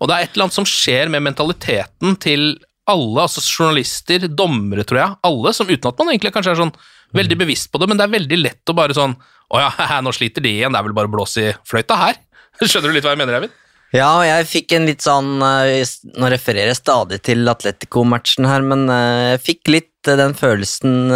Og 0.00 0.08
det 0.08 0.14
er 0.14 0.24
et 0.24 0.32
eller 0.32 0.46
annet 0.46 0.56
som 0.56 0.68
skjer 0.68 1.10
med 1.12 1.26
mentaliteten 1.26 2.16
til 2.22 2.46
alle, 2.88 3.26
altså 3.26 3.42
journalister, 3.44 4.24
dommere, 4.32 4.86
tror 4.88 5.02
jeg, 5.02 5.18
alle, 5.28 5.52
som 5.52 5.68
uten 5.68 5.90
at 5.90 5.98
man 6.00 6.14
egentlig 6.14 6.32
kanskje 6.32 6.54
er 6.54 6.62
sånn 6.62 6.72
veldig 7.18 7.36
bevisst 7.42 7.68
på 7.72 7.80
det, 7.82 7.88
men 7.90 8.00
det 8.00 8.06
er 8.06 8.14
veldig 8.14 8.38
lett 8.40 8.72
å 8.72 8.76
bare 8.76 8.96
sånn 8.96 9.14
Å 9.48 9.60
ja, 9.60 10.00
nå 10.04 10.12
sliter 10.12 10.44
de 10.44 10.54
igjen, 10.56 10.72
det 10.72 10.80
er 10.80 10.88
vel 10.88 10.96
bare 10.96 11.08
å 11.08 11.12
blåse 11.12 11.44
i 11.44 11.52
fløyta 11.68 11.96
her. 12.00 12.18
Skjønner 12.64 12.90
du 12.90 12.96
litt 12.96 13.06
hva 13.06 13.14
jeg 13.14 13.20
mener, 13.20 13.38
Eivind? 13.38 13.54
Ja, 13.94 14.08
og 14.18 14.26
jeg 14.26 14.48
fikk 14.50 14.74
en 14.76 14.84
litt 14.88 15.04
sånn 15.04 15.38
eh, 15.40 15.80
Nå 16.20 16.28
refererer 16.28 16.74
jeg 16.74 16.80
stadig 16.82 17.22
til 17.24 17.48
Atletico-matchen 17.48 18.48
her, 18.48 18.64
men 18.66 18.84
eh, 18.92 19.36
jeg 19.36 19.44
fikk 19.46 19.70
litt 19.72 20.10
eh, 20.10 20.18
den 20.20 20.36
følelsen 20.36 21.08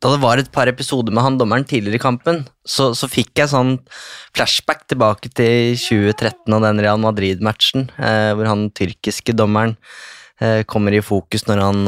Da 0.00 0.14
det 0.14 0.22
var 0.22 0.40
et 0.40 0.48
par 0.54 0.70
episoder 0.70 1.12
med 1.12 1.26
han 1.26 1.36
dommeren 1.40 1.68
tidligere 1.68 2.00
i 2.00 2.04
kampen, 2.06 2.42
så, 2.64 2.92
så 2.96 3.08
fikk 3.10 3.36
jeg 3.42 3.52
sånn 3.52 3.76
flashback 4.36 4.86
tilbake 4.88 5.32
til 5.32 5.76
2013 5.76 6.56
og 6.56 6.64
den 6.64 6.82
Real 6.84 7.00
Madrid-matchen, 7.00 7.88
hvor 7.96 8.50
han 8.50 8.66
tyrkiske 8.76 9.32
dommeren 9.32 9.78
kommer 10.68 10.92
i 10.92 11.00
fokus 11.00 11.46
når 11.48 11.62
han 11.62 11.80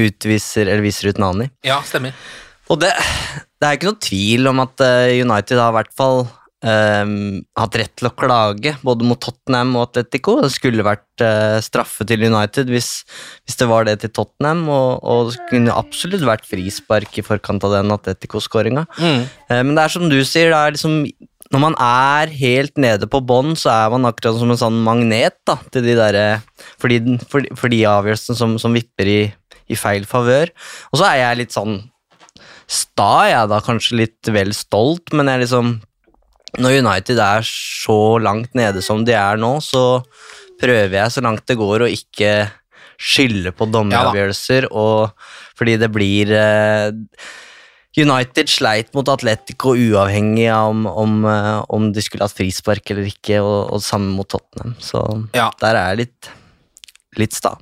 utviser, 0.00 0.70
eller 0.70 0.86
viser 0.86 1.12
ut 1.12 1.20
Nani. 1.20 1.50
Ja, 1.68 1.82
stemmer. 1.84 2.16
Og 2.72 2.80
det, 2.80 2.94
det 3.60 3.68
er 3.68 3.76
ikke 3.76 3.90
noe 3.90 4.04
tvil 4.08 4.48
om 4.54 4.64
at 4.64 4.86
United 5.12 5.60
har 5.60 5.74
i 5.74 5.78
hvert 5.82 5.92
fall 6.00 6.24
eh, 6.66 7.12
hatt 7.60 7.78
rett 7.80 7.94
til 7.96 8.08
å 8.08 8.14
klage 8.16 8.74
både 8.86 9.06
mot 9.06 9.20
Tottenham 9.22 9.74
og 9.76 9.88
Atletico. 9.88 10.38
Det 10.44 10.50
skulle 10.54 10.86
vært 10.86 11.24
uh, 11.24 11.58
straffe 11.64 12.06
til 12.08 12.26
United 12.26 12.70
hvis, 12.72 12.90
hvis 13.46 13.60
det 13.60 13.70
var 13.70 13.86
det 13.88 14.00
til 14.02 14.12
Tottenham, 14.16 14.66
og, 14.72 15.04
og 15.06 15.30
det 15.32 15.46
kunne 15.50 15.76
absolutt 15.76 16.26
vært 16.26 16.48
frispark 16.48 17.16
i 17.16 17.24
forkant 17.26 17.64
av 17.66 17.78
den 17.78 17.94
Atletico-skåringa. 17.94 18.86
Mm. 18.98 19.24
Uh, 19.48 19.62
men 19.62 19.74
det 19.76 19.86
er 19.86 19.96
som 19.96 20.10
du 20.10 20.20
sier, 20.24 20.52
det 20.52 20.60
er 20.60 20.76
liksom 20.76 21.00
når 21.54 21.62
man 21.62 21.76
er 21.78 22.30
helt 22.34 22.78
nede 22.80 23.06
på 23.10 23.20
bånn, 23.22 23.54
så 23.58 23.70
er 23.70 23.90
man 23.92 24.08
akkurat 24.08 24.38
som 24.38 24.50
en 24.50 24.58
sånn 24.58 24.78
magnet 24.82 25.36
da, 25.46 25.54
til 25.70 25.84
de 25.86 25.94
der, 25.94 26.40
For 26.74 26.90
de, 26.90 27.18
for, 27.30 27.46
for 27.54 27.70
de 27.70 27.84
avgjørelsene 27.86 28.38
som, 28.38 28.56
som 28.58 28.74
vipper 28.74 29.06
i, 29.06 29.20
i 29.70 29.78
feil 29.78 30.08
favør. 30.10 30.50
Og 30.90 30.98
så 30.98 31.06
er 31.12 31.20
jeg 31.22 31.44
litt 31.44 31.54
sånn 31.54 31.78
sta, 32.66 33.28
jeg 33.30 33.50
da, 33.50 33.60
kanskje 33.62 34.00
litt 34.00 34.32
vel 34.34 34.50
stolt, 34.56 35.14
men 35.14 35.30
jeg 35.30 35.44
liksom 35.44 35.76
Når 36.56 36.78
United 36.80 37.18
er 37.20 37.42
så 37.46 38.18
langt 38.22 38.54
nede 38.56 38.82
som 38.84 39.02
de 39.04 39.12
er 39.18 39.36
nå, 39.40 39.56
så 39.60 40.02
prøver 40.60 40.94
jeg 41.02 41.12
så 41.12 41.20
langt 41.24 41.44
det 41.50 41.58
går 41.58 41.84
å 41.84 41.90
ikke 41.92 42.30
skylde 42.96 43.52
på 43.52 43.66
dommeravgjørelser, 43.68 44.68
og 44.72 45.10
fordi 45.58 45.74
det 45.82 45.90
blir 45.92 46.30
eh, 46.32 46.94
United 47.96 48.48
sleit 48.48 48.88
mot 48.96 49.08
Atletico 49.08 49.74
uavhengig 49.76 50.46
av 50.52 50.70
om, 50.72 50.86
om, 50.88 51.18
eh, 51.28 51.60
om 51.76 51.90
de 51.92 52.00
skulle 52.04 52.24
hatt 52.24 52.36
frispark 52.36 52.92
eller 52.94 53.10
ikke, 53.10 53.42
og, 53.44 53.72
og 53.76 53.84
samme 53.84 54.14
mot 54.16 54.28
Tottenham. 54.32 54.74
Så 54.80 55.02
Ja. 55.36 55.50
der 55.60 55.74
er 55.76 55.90
jeg 55.92 56.06
litt, 56.06 56.30
litt 57.20 57.36
sta. 57.36 57.54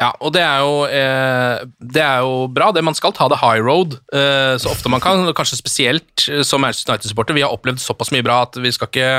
Ja, 0.00 0.12
og 0.20 0.34
det 0.36 0.42
er, 0.44 0.64
jo, 0.64 0.84
eh, 0.88 1.64
det 1.94 2.04
er 2.04 2.24
jo 2.26 2.44
bra. 2.52 2.70
det 2.74 2.84
Man 2.86 2.96
skal 2.96 3.14
ta 3.16 3.28
det 3.32 3.40
high 3.42 3.62
road 3.64 3.98
eh, 4.14 4.54
så 4.60 4.72
ofte 4.72 4.92
man 4.92 5.02
kan. 5.04 5.26
Kanskje 5.36 5.60
spesielt 5.60 6.28
eh, 6.28 6.42
som 6.46 6.64
Manchester 6.64 6.94
United-supporter. 6.94 7.36
Vi 7.36 7.44
har 7.46 7.54
opplevd 7.54 7.82
såpass 7.82 8.12
mye 8.14 8.24
bra 8.26 8.42
at 8.46 8.58
vi 8.60 8.72
skal 8.74 8.90
ikke 8.90 9.10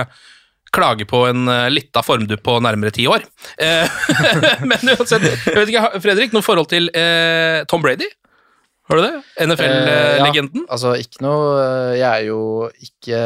klage 0.76 1.08
på 1.08 1.24
en 1.30 1.48
uh, 1.48 1.70
lita 1.72 2.04
formdupp 2.04 2.44
på 2.46 2.58
nærmere 2.64 2.94
ti 2.96 3.08
år. 3.08 3.24
Eh, 3.62 4.04
men 4.70 4.94
uansett, 4.96 5.24
jeg 5.24 5.56
vet 5.56 5.72
ikke, 5.72 6.02
Fredrik, 6.04 6.36
noe 6.36 6.46
forhold 6.46 6.70
til 6.72 6.90
eh, 6.92 7.64
Tom 7.72 7.84
Brady? 7.86 8.10
Har 8.88 9.00
du 9.00 9.02
det? 9.02 9.14
Eh, 9.40 9.48
NFL-legenden? 9.48 10.62
ja, 10.68 10.72
altså, 10.76 10.92
ikke 11.02 11.24
noe 11.26 11.96
Jeg 11.98 12.06
er 12.06 12.26
jo 12.28 12.40
ikke 12.86 13.18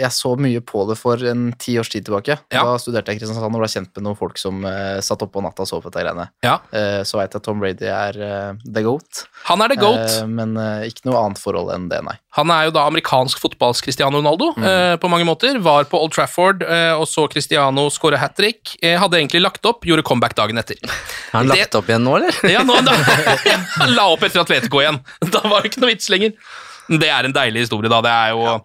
Jeg 0.00 0.10
så 0.16 0.32
mye 0.40 0.62
på 0.64 0.86
det 0.88 0.96
for 0.98 1.20
en 1.28 1.50
ti 1.60 1.74
års 1.80 1.90
tid 1.92 2.06
tilbake. 2.08 2.38
Ja. 2.52 2.62
Da 2.64 2.76
studerte 2.80 3.12
jeg 3.12 3.18
i 3.18 3.20
Kristiansand 3.22 3.46
og 3.50 3.60
ble 3.60 3.68
kjent 3.70 3.90
med 3.96 4.06
noen 4.06 4.16
folk 4.18 4.38
som 4.40 4.62
uh, 4.64 4.96
satt 5.04 5.22
oppe 5.24 5.36
på 5.36 5.44
natta 5.44 5.64
og 5.64 5.68
så 5.70 5.80
på 5.82 5.90
dette 5.92 6.04
greiene. 6.06 6.28
Ja. 6.46 6.56
Uh, 6.72 7.02
så 7.06 7.20
veit 7.20 7.32
jeg 7.36 7.42
at 7.42 7.46
Tom 7.46 7.60
Brady 7.62 7.88
er 7.90 8.18
uh, 8.20 8.62
the 8.64 8.84
goat. 8.86 9.24
Han 9.50 9.60
er 9.64 9.72
the 9.74 9.78
goat. 9.80 10.16
Eh, 10.22 10.26
men 10.26 10.56
eh, 10.58 10.86
ikke 10.90 11.06
noe 11.10 11.20
annet 11.22 11.38
forhold 11.40 11.70
enn 11.74 11.86
det, 11.90 12.00
nei. 12.06 12.16
Han 12.36 12.50
er 12.52 12.66
jo 12.66 12.72
da 12.76 12.82
amerikansk 12.90 13.38
fotballs 13.40 13.80
Cristiano 13.84 14.18
Ronaldo 14.20 14.48
Mm. 14.56 14.64
eh, 14.66 14.94
på 15.00 15.08
mange 15.12 15.24
måter. 15.28 15.58
Var 15.62 15.84
på 15.90 15.98
Old 16.00 16.12
Trafford 16.16 16.62
eh, 16.64 16.92
og 16.96 17.04
så 17.10 17.26
Cristiano 17.32 17.86
skåre 17.92 18.18
hat 18.20 18.34
trick. 18.38 18.74
Eh, 18.82 18.96
hadde 19.00 19.18
egentlig 19.20 19.40
lagt 19.44 19.64
opp, 19.68 19.84
gjorde 19.88 20.04
comeback 20.06 20.34
dagen 20.38 20.58
etter. 20.60 20.78
Har 21.32 21.40
han 21.42 21.48
Det- 21.50 21.58
lagt 21.60 21.74
opp 21.78 21.88
igjen 21.90 22.04
nå, 22.06 22.16
eller? 22.18 22.38
Ja, 22.50 22.62
nå, 22.66 22.76
da, 22.86 22.92
Han 23.80 23.94
la 23.98 24.08
opp 24.12 24.22
etter 24.26 24.42
Atletico 24.46 24.80
igjen. 24.82 25.02
Da 25.34 25.44
var 25.44 25.60
det 25.60 25.74
ikke 25.74 25.84
noe 25.84 25.92
vits 25.92 26.10
lenger. 26.12 26.34
Det 26.86 27.10
er 27.10 27.26
en 27.26 27.34
deilig 27.34 27.66
historie, 27.66 27.90
da. 27.90 28.00
Det 28.06 28.14
er 28.14 28.34
jo 28.36 28.58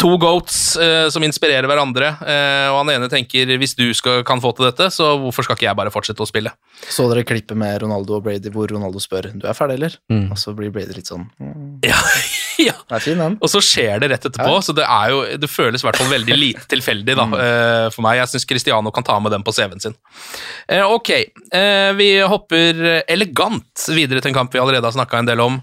to 0.00 0.16
goats 0.20 0.76
eh, 0.80 1.06
som 1.12 1.24
inspirerer 1.26 1.68
hverandre, 1.68 2.14
eh, 2.24 2.66
og 2.72 2.78
han 2.80 2.92
ene 2.94 3.08
tenker 3.12 3.50
hvis 3.60 3.76
du 3.76 3.90
skal, 3.96 4.22
kan 4.26 4.40
få 4.42 4.54
til 4.56 4.70
dette, 4.70 4.88
så 4.94 5.12
hvorfor 5.20 5.44
skal 5.44 5.58
ikke 5.58 5.68
jeg 5.68 5.78
bare 5.78 5.92
fortsette 5.92 6.24
å 6.24 6.28
spille? 6.28 6.54
Så 6.88 7.04
dere 7.10 7.26
klippet 7.28 7.58
med 7.60 7.82
Ronaldo 7.84 8.16
og 8.18 8.24
Brady 8.24 8.52
hvor 8.54 8.70
Ronaldo 8.72 9.02
spør 9.02 9.30
du 9.34 9.44
er 9.44 9.56
ferdig, 9.56 9.76
eller? 9.80 9.98
Mm. 10.12 10.30
Og 10.32 10.40
så 10.40 10.54
blir 10.56 10.72
Brady 10.74 10.96
litt 10.96 11.10
sånn 11.10 11.28
mm, 11.36 11.82
Ja, 11.84 12.00
ja. 12.68 12.76
Det 12.90 13.00
fin. 13.04 13.22
Og 13.40 13.50
så 13.52 13.62
skjer 13.64 14.02
det 14.02 14.10
rett 14.12 14.28
etterpå, 14.28 14.60
så 14.64 14.74
det 14.76 14.86
er 14.86 15.14
jo, 15.14 15.22
det 15.40 15.50
føles 15.50 15.82
i 15.82 15.88
hvert 15.88 16.00
fall 16.00 16.12
veldig 16.12 16.38
lite 16.38 16.66
tilfeldig 16.70 17.16
da, 17.18 17.26
eh, 17.40 17.88
for 17.94 18.04
meg. 18.06 18.20
Jeg 18.20 18.32
syns 18.34 18.48
Cristiano 18.48 18.92
kan 18.94 19.06
ta 19.06 19.18
med 19.22 19.34
den 19.34 19.44
på 19.46 19.54
CV-en 19.56 19.82
sin. 19.82 19.96
Eh, 20.68 20.84
ok, 20.84 21.10
eh, 21.56 21.90
vi 21.98 22.12
hopper 22.20 23.04
elegant 23.08 23.86
videre 23.90 24.22
til 24.22 24.32
en 24.32 24.40
kamp 24.42 24.54
vi 24.54 24.62
allerede 24.62 24.86
har 24.86 24.96
snakka 24.96 25.20
en 25.22 25.30
del 25.30 25.44
om. 25.44 25.60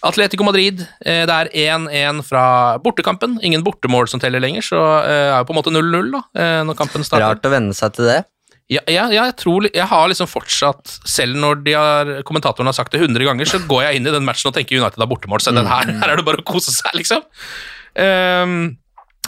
Atletico 0.00 0.46
Madrid, 0.46 0.80
det 1.04 1.28
er 1.34 1.50
1-1 1.52 2.22
fra 2.24 2.78
bortekampen. 2.80 3.36
Ingen 3.44 3.64
bortemål 3.66 4.08
som 4.08 4.20
teller 4.22 4.40
lenger, 4.40 4.64
så 4.64 4.80
er 5.04 5.34
jo 5.34 5.44
på 5.44 5.52
en 5.52 5.58
måte 5.58 5.74
0-0 5.74 6.14
da, 6.14 6.22
eh, 6.40 6.60
når 6.64 6.78
kampen 6.78 7.04
starter. 7.04 7.26
Rart 7.34 7.44
å 7.44 7.52
venne 7.52 7.76
seg 7.76 7.98
til 7.98 8.08
det. 8.08 8.22
Ja, 8.70 8.82
ja, 8.86 9.08
ja, 9.10 9.24
jeg 9.26 9.34
tror 9.40 9.66
Jeg 9.66 9.86
har 9.90 10.04
liksom 10.12 10.28
fortsatt 10.30 10.92
Selv 11.08 11.34
når 11.42 11.64
de 11.64 11.72
har, 11.74 12.12
kommentatorene 12.28 12.70
har 12.70 12.76
sagt 12.76 12.94
det 12.94 13.00
100 13.02 13.26
ganger, 13.26 13.48
så 13.50 13.58
går 13.66 13.88
jeg 13.88 13.98
inn 13.98 14.06
i 14.06 14.14
den 14.14 14.26
matchen 14.26 14.52
og 14.52 14.54
tenker 14.54 14.78
United 14.78 15.02
har 15.02 15.10
bortemål. 15.10 15.42
Så 15.42 15.54
den 15.56 15.66
her, 15.66 15.90
her 16.02 16.12
er 16.12 16.20
det 16.20 16.26
bare 16.28 16.42
å 16.42 16.46
kose 16.46 16.74
seg, 16.74 16.94
liksom. 16.94 17.26
Um, 17.98 18.54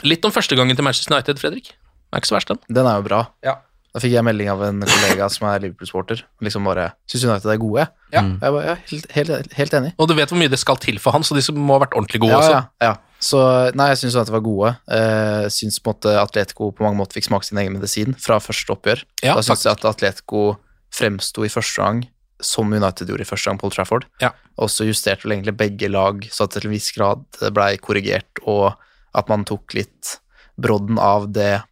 litt 0.06 0.22
om 0.24 0.34
første 0.34 0.56
gangen 0.58 0.78
til 0.78 0.86
Manchester 0.86 1.16
United, 1.16 1.42
Fredrik. 1.42 1.72
Den 1.74 2.18
er 2.18 2.22
ikke 2.22 2.30
så 2.30 2.38
verst, 2.38 2.54
den. 2.54 2.62
Den 2.70 2.86
er 2.86 3.00
jo 3.00 3.06
bra. 3.08 3.22
Ja. 3.42 3.58
Da 3.92 4.00
fikk 4.00 4.14
jeg 4.14 4.24
melding 4.24 4.48
av 4.48 4.62
en 4.64 4.80
kollega 4.86 5.26
som 5.32 5.50
er 5.50 5.66
Liverpool-sporter. 5.66 6.22
Liksom 6.44 6.64
bare 6.64 6.92
Syns 7.10 7.26
United 7.26 7.50
er 7.52 7.58
gode? 7.60 7.84
Ja. 8.14 8.22
Jeg 8.24 8.54
bare, 8.54 8.62
ja, 8.70 8.76
helt, 8.88 9.10
helt, 9.16 9.56
helt 9.58 9.74
enig. 9.76 9.90
Og 10.00 10.08
du 10.08 10.14
vet 10.16 10.32
hvor 10.32 10.40
mye 10.40 10.52
det 10.52 10.60
skal 10.62 10.78
til 10.80 11.00
for 11.02 11.12
han, 11.16 11.26
så 11.26 11.36
de 11.36 11.42
som 11.44 11.58
må 11.58 11.76
ha 11.76 11.82
vært 11.82 11.96
ordentlig 11.98 12.22
gode 12.22 12.32
ja, 12.32 12.38
også. 12.40 12.62
Ja, 12.80 12.92
ja. 12.92 12.94
Så 13.22 13.38
nei, 13.78 13.92
jeg 13.92 14.00
syns 14.02 14.16
det 14.18 14.34
var 14.34 14.42
gode. 14.44 14.72
Uh, 14.90 15.46
syns 15.52 15.78
på 15.78 15.92
en 15.92 15.96
måte 15.96 16.14
Atletico 16.18 16.72
på 16.74 16.84
mange 16.84 16.98
måter 16.98 17.18
fikk 17.18 17.28
smake 17.28 17.46
sin 17.46 17.60
egen 17.62 17.76
medisin 17.76 18.16
fra 18.18 18.40
første 18.42 18.74
oppgjør. 18.74 19.04
Ja, 19.22 19.36
da 19.38 19.44
syns 19.46 19.62
jeg 19.66 19.76
at 19.76 19.86
Atletico 19.86 20.56
fremsto 20.92 21.46
i 21.46 21.52
første 21.52 21.84
gang 21.84 22.02
som 22.42 22.72
United 22.74 23.06
gjorde 23.06 23.22
i 23.22 23.28
første 23.28 23.50
gang 23.50 23.60
på 23.60 23.70
Trafford. 23.72 24.08
Ja. 24.22 24.32
Og 24.58 24.70
så 24.74 24.88
justerte 24.88 25.24
vel 25.24 25.36
egentlig 25.36 25.54
begge 25.60 25.90
lag 25.92 26.26
så 26.34 26.44
at 26.44 26.56
det 26.56 26.64
til 26.64 26.72
en 26.72 26.74
viss 26.74 26.90
grad 26.96 27.22
blei 27.54 27.76
korrigert, 27.80 28.42
og 28.42 28.72
at 29.14 29.30
man 29.30 29.46
tok 29.48 29.76
litt 29.78 30.16
brodden 30.60 30.98
av 31.00 31.30
det 31.32 31.62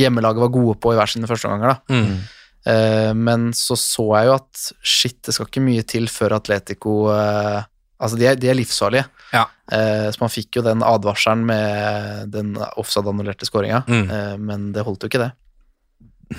hjemmelaget 0.00 0.42
var 0.42 0.52
gode 0.54 0.76
på 0.80 0.94
i 0.94 0.98
hver 0.98 1.10
sine 1.12 1.28
første 1.28 1.50
omganger. 1.50 1.76
da. 1.76 2.00
Mm. 2.00 2.40
Eh, 2.70 3.12
men 3.16 3.50
så 3.56 3.76
så 3.78 4.04
jeg 4.18 4.28
jo 4.28 4.36
at 4.36 4.64
shit, 4.84 5.18
det 5.26 5.34
skal 5.36 5.48
ikke 5.48 5.64
mye 5.64 5.84
til 5.88 6.08
før 6.12 6.38
Atletico 6.40 7.02
eh, 7.14 7.66
Altså, 8.00 8.16
de 8.16 8.24
er, 8.30 8.36
de 8.40 8.48
er 8.48 8.54
livsfarlige. 8.56 9.04
Ja. 9.32 9.44
Eh, 9.70 10.08
så 10.10 10.20
man 10.20 10.32
fikk 10.32 10.56
jo 10.58 10.62
den 10.66 10.82
advarselen 10.82 11.44
med 11.46 12.30
den 12.34 12.54
offside-annullerte 12.76 13.46
skåringa, 13.46 13.84
Mm. 13.86 14.10
eh, 14.10 14.36
men 14.38 14.72
det 14.72 14.84
holdt 14.84 15.02
jo 15.06 15.08
ikke, 15.12 15.22
det. 15.22 15.32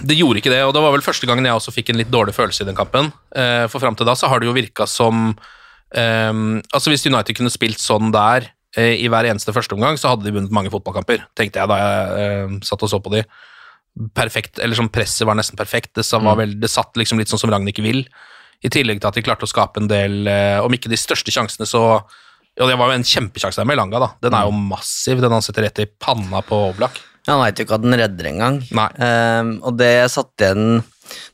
Det 0.08 0.16
gjorde 0.16 0.40
ikke 0.40 0.52
det, 0.54 0.62
og 0.64 0.74
det 0.74 0.82
var 0.82 0.92
vel 0.94 1.02
første 1.04 1.28
gangen 1.28 1.44
jeg 1.46 1.54
også 1.54 1.74
fikk 1.76 1.90
en 1.92 1.98
litt 2.00 2.12
dårlig 2.12 2.34
følelse 2.34 2.64
i 2.64 2.68
den 2.70 2.76
kampen. 2.78 3.12
Eh, 3.36 3.68
For 3.68 3.80
fram 3.84 3.96
til 3.96 4.06
da 4.08 4.14
så 4.16 4.30
har 4.32 4.40
det 4.40 4.48
jo 4.48 4.54
virka 4.56 4.88
som 4.88 5.36
ehm, 5.94 6.62
Altså 6.74 6.90
Hvis 6.94 7.06
United 7.06 7.36
kunne 7.36 7.52
spilt 7.52 7.80
sånn 7.84 8.12
der 8.14 8.48
eh, 8.78 8.96
i 9.04 9.10
hver 9.12 9.28
eneste 9.28 9.52
førsteomgang, 9.52 9.98
så 10.00 10.14
hadde 10.14 10.24
de 10.24 10.32
vunnet 10.32 10.52
mange 10.56 10.72
fotballkamper, 10.72 11.26
tenkte 11.36 11.60
jeg 11.60 11.68
da 11.68 11.78
jeg 11.82 12.24
eh, 12.24 12.60
satt 12.64 12.84
og 12.88 12.90
så 12.94 13.02
på 13.04 13.12
de. 13.12 13.26
Perfekt, 14.16 14.60
eller 14.64 14.80
sånn 14.80 14.88
Presset 14.94 15.28
var 15.28 15.36
nesten 15.36 15.60
perfekt. 15.60 15.92
Det, 16.00 16.06
var 16.24 16.38
vel, 16.40 16.56
det 16.62 16.70
satt 16.72 16.96
liksom 16.96 17.20
litt 17.20 17.28
sånn 17.28 17.42
som 17.42 17.52
Ragnhild 17.52 17.84
vil. 17.84 18.06
I 18.64 18.70
tillegg 18.72 19.02
til 19.02 19.10
at 19.10 19.18
de 19.20 19.24
klarte 19.26 19.44
å 19.44 19.52
skape 19.52 19.82
en 19.82 19.90
del, 19.92 20.22
eh, 20.32 20.60
om 20.64 20.72
ikke 20.72 20.88
de 20.88 20.96
største 20.96 21.34
sjansene, 21.34 21.68
så 21.68 22.00
Ja, 22.62 22.68
det 22.70 22.78
var 22.78 22.92
jo 22.92 23.00
en 23.00 23.08
kjempesjanse 23.08 23.58
der 23.58 23.66
med 23.66 23.74
Elanga, 23.74 23.98
da. 24.04 24.08
Den 24.22 24.36
er 24.38 24.46
jo 24.46 24.54
massiv, 24.54 25.18
den 25.24 25.34
han 25.34 25.42
setter 25.42 25.66
rett 25.66 25.82
i 25.82 25.88
panna 25.90 26.44
på 26.46 26.60
Oblak. 26.68 27.00
Han 27.26 27.42
veit 27.42 27.58
jo 27.58 27.66
ikke 27.66 27.78
at 27.80 27.86
den 27.86 27.98
redder 27.98 28.28
engang. 28.30 28.60
Um, 28.72 29.56
og 29.66 29.78
det 29.78 29.92
jeg 29.92 30.10
satt 30.10 30.42
igjen 30.42 30.82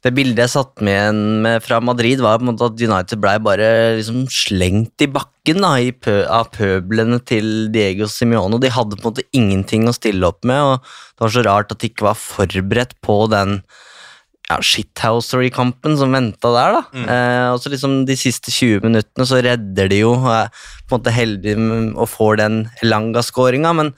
Det 0.04 0.12
bildet 0.16 0.42
jeg 0.42 0.52
satt 0.52 0.82
med, 0.84 0.98
igjen 0.98 1.60
fra 1.64 1.78
Madrid, 1.84 2.24
var 2.24 2.40
på 2.40 2.48
en 2.48 2.50
måte 2.50 2.70
at 2.72 2.80
United 2.82 3.22
blei 3.22 3.36
bare 3.44 3.68
liksom 4.00 4.24
slengt 4.32 5.04
i 5.04 5.10
bakken 5.12 5.60
da, 5.62 5.74
i 5.84 5.92
pø 5.92 6.22
av 6.24 6.48
pøblene 6.56 7.20
til 7.28 7.68
Diego 7.76 8.08
Simione. 8.10 8.56
Og 8.58 8.64
de 8.64 8.72
hadde 8.74 8.96
på 8.96 9.04
en 9.04 9.10
måte 9.12 9.28
ingenting 9.38 9.86
å 9.92 9.96
stille 9.96 10.32
opp 10.32 10.48
med, 10.48 10.64
og 10.64 10.88
det 10.88 11.28
var 11.28 11.36
så 11.36 11.46
rart 11.46 11.76
at 11.76 11.84
de 11.84 11.92
ikke 11.92 12.08
var 12.08 12.18
forberedt 12.24 12.96
på 13.06 13.20
den 13.36 13.60
ja, 14.48 14.58
shithousery-kampen 14.64 15.98
som 16.00 16.14
venta 16.16 16.52
der, 16.56 16.78
da. 16.78 16.84
Eh, 17.04 17.48
og 17.54 17.60
så 17.64 17.72
liksom 17.74 18.06
de 18.08 18.16
siste 18.20 18.52
20 18.54 18.86
minuttene 18.86 19.26
så 19.28 19.42
redder 19.44 19.90
de 19.92 20.00
jo, 20.06 20.14
er 20.32 20.48
på 20.88 20.96
en 20.96 21.02
måte 21.02 21.12
heldig 21.16 21.56
og 21.98 22.08
får 22.12 22.38
den 22.40 22.62
Elanga-skåringa, 22.84 23.74
men 23.76 23.92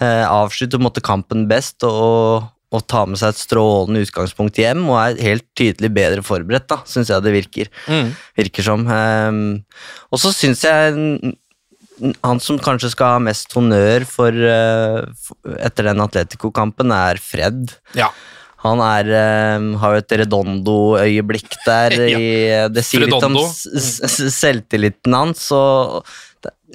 eh, 0.00 0.24
avslutter 0.24 0.78
på 0.78 0.80
en 0.80 0.88
måte 0.88 1.04
kampen 1.04 1.44
best 1.50 1.84
og, 1.84 2.46
og 2.72 2.86
tar 2.88 3.10
med 3.10 3.20
seg 3.20 3.34
et 3.34 3.42
strålende 3.42 4.00
utgangspunkt 4.06 4.56
hjem 4.62 4.86
og 4.88 4.96
er 5.02 5.20
helt 5.26 5.44
tydelig 5.58 5.92
bedre 5.92 6.24
forberedt, 6.24 6.68
da, 6.72 6.80
syns 6.88 7.12
jeg 7.12 7.26
det 7.26 7.36
virker, 7.36 7.70
Mm. 7.90 8.12
virker 8.40 8.62
som. 8.70 8.88
Eh, 8.88 9.84
og 10.10 10.22
så 10.24 10.32
syns 10.32 10.64
jeg 10.64 11.36
han 12.24 12.40
som 12.40 12.56
kanskje 12.56 12.94
skal 12.94 13.18
ha 13.18 13.20
mest 13.20 13.52
honnør 13.52 14.06
for, 14.08 14.32
eh, 14.32 15.02
for 15.20 15.56
etter 15.60 15.90
den 15.90 16.00
Atletico-kampen, 16.00 16.88
er 16.96 17.20
Fred. 17.20 17.74
Ja. 17.92 18.08
Han 18.60 18.80
er, 18.84 19.08
um, 19.56 19.70
har 19.80 19.94
jo 19.94 20.02
et 20.02 20.16
Redondo-øyeblikk 20.22 21.54
der. 21.66 21.96
Ja. 22.10 22.18
i, 22.18 22.68
det 22.72 22.84
sier 22.84 23.06
litt 23.06 23.24
om 23.24 23.38
selvtilliten 23.40 25.16
hans. 25.16 25.46
Og 25.54 26.04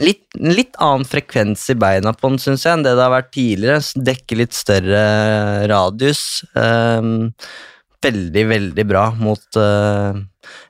litt, 0.01 0.25
litt 0.39 0.75
annen 0.81 1.05
frekvens 1.07 1.67
i 1.73 1.77
beina 1.79 2.13
på 2.15 2.31
han, 2.31 2.41
syns 2.41 2.65
jeg, 2.65 2.73
enn 2.77 2.85
det 2.85 2.95
det 2.97 3.05
har 3.05 3.13
vært 3.13 3.31
tidligere. 3.35 4.03
Dekker 4.09 4.41
litt 4.41 4.57
større 4.57 5.05
radius. 5.71 6.25
Um, 6.57 7.31
veldig, 8.05 8.45
veldig 8.49 8.85
bra 8.87 9.05
mot, 9.17 9.45
eh, 9.57 10.21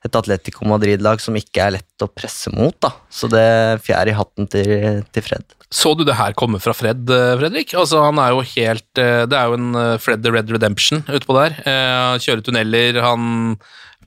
et 0.05 0.15
Atletico 0.19 0.65
Madrid-lag 0.69 1.21
som 1.23 1.35
ikke 1.39 1.65
er 1.67 1.77
lett 1.79 2.03
å 2.05 2.09
presse 2.11 2.51
mot. 2.53 2.75
da. 2.81 2.93
Så 3.09 3.29
det 3.31 3.41
er 3.41 3.81
fjær 3.83 4.11
i 4.11 4.15
hatten 4.17 4.47
til, 4.51 5.03
til 5.11 5.25
Fred. 5.25 5.55
Så 5.75 5.95
du 5.97 6.03
det 6.07 6.15
her 6.15 6.35
komme 6.37 6.59
fra 6.61 6.75
Fred, 6.77 7.09
eh, 7.09 7.33
Fredrik? 7.39 7.73
Altså, 7.75 7.99
han 8.05 8.19
er 8.21 8.35
jo 8.35 8.43
helt 8.45 9.01
eh, 9.01 9.23
Det 9.27 9.35
er 9.35 9.49
jo 9.49 9.57
en 9.57 9.71
eh, 9.79 9.95
Fred 9.99 10.21
the 10.23 10.31
Red 10.31 10.51
Redemption 10.53 11.01
utpå 11.09 11.35
der. 11.35 11.57
Han 11.65 12.21
kjører 12.23 12.43
tunneler, 12.45 12.99
han 13.03 13.57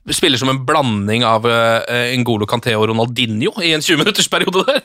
spiller 0.09 0.39
som 0.41 0.49
en 0.49 0.63
blanding 0.65 1.25
av 1.27 1.43
Ngolo 2.17 2.47
Canté 2.49 2.73
og 2.73 2.87
Ronaldinho 2.89 3.51
i 3.61 3.73
en 3.75 3.83
20-minuttersperiode 3.85 4.63
der. 4.71 4.79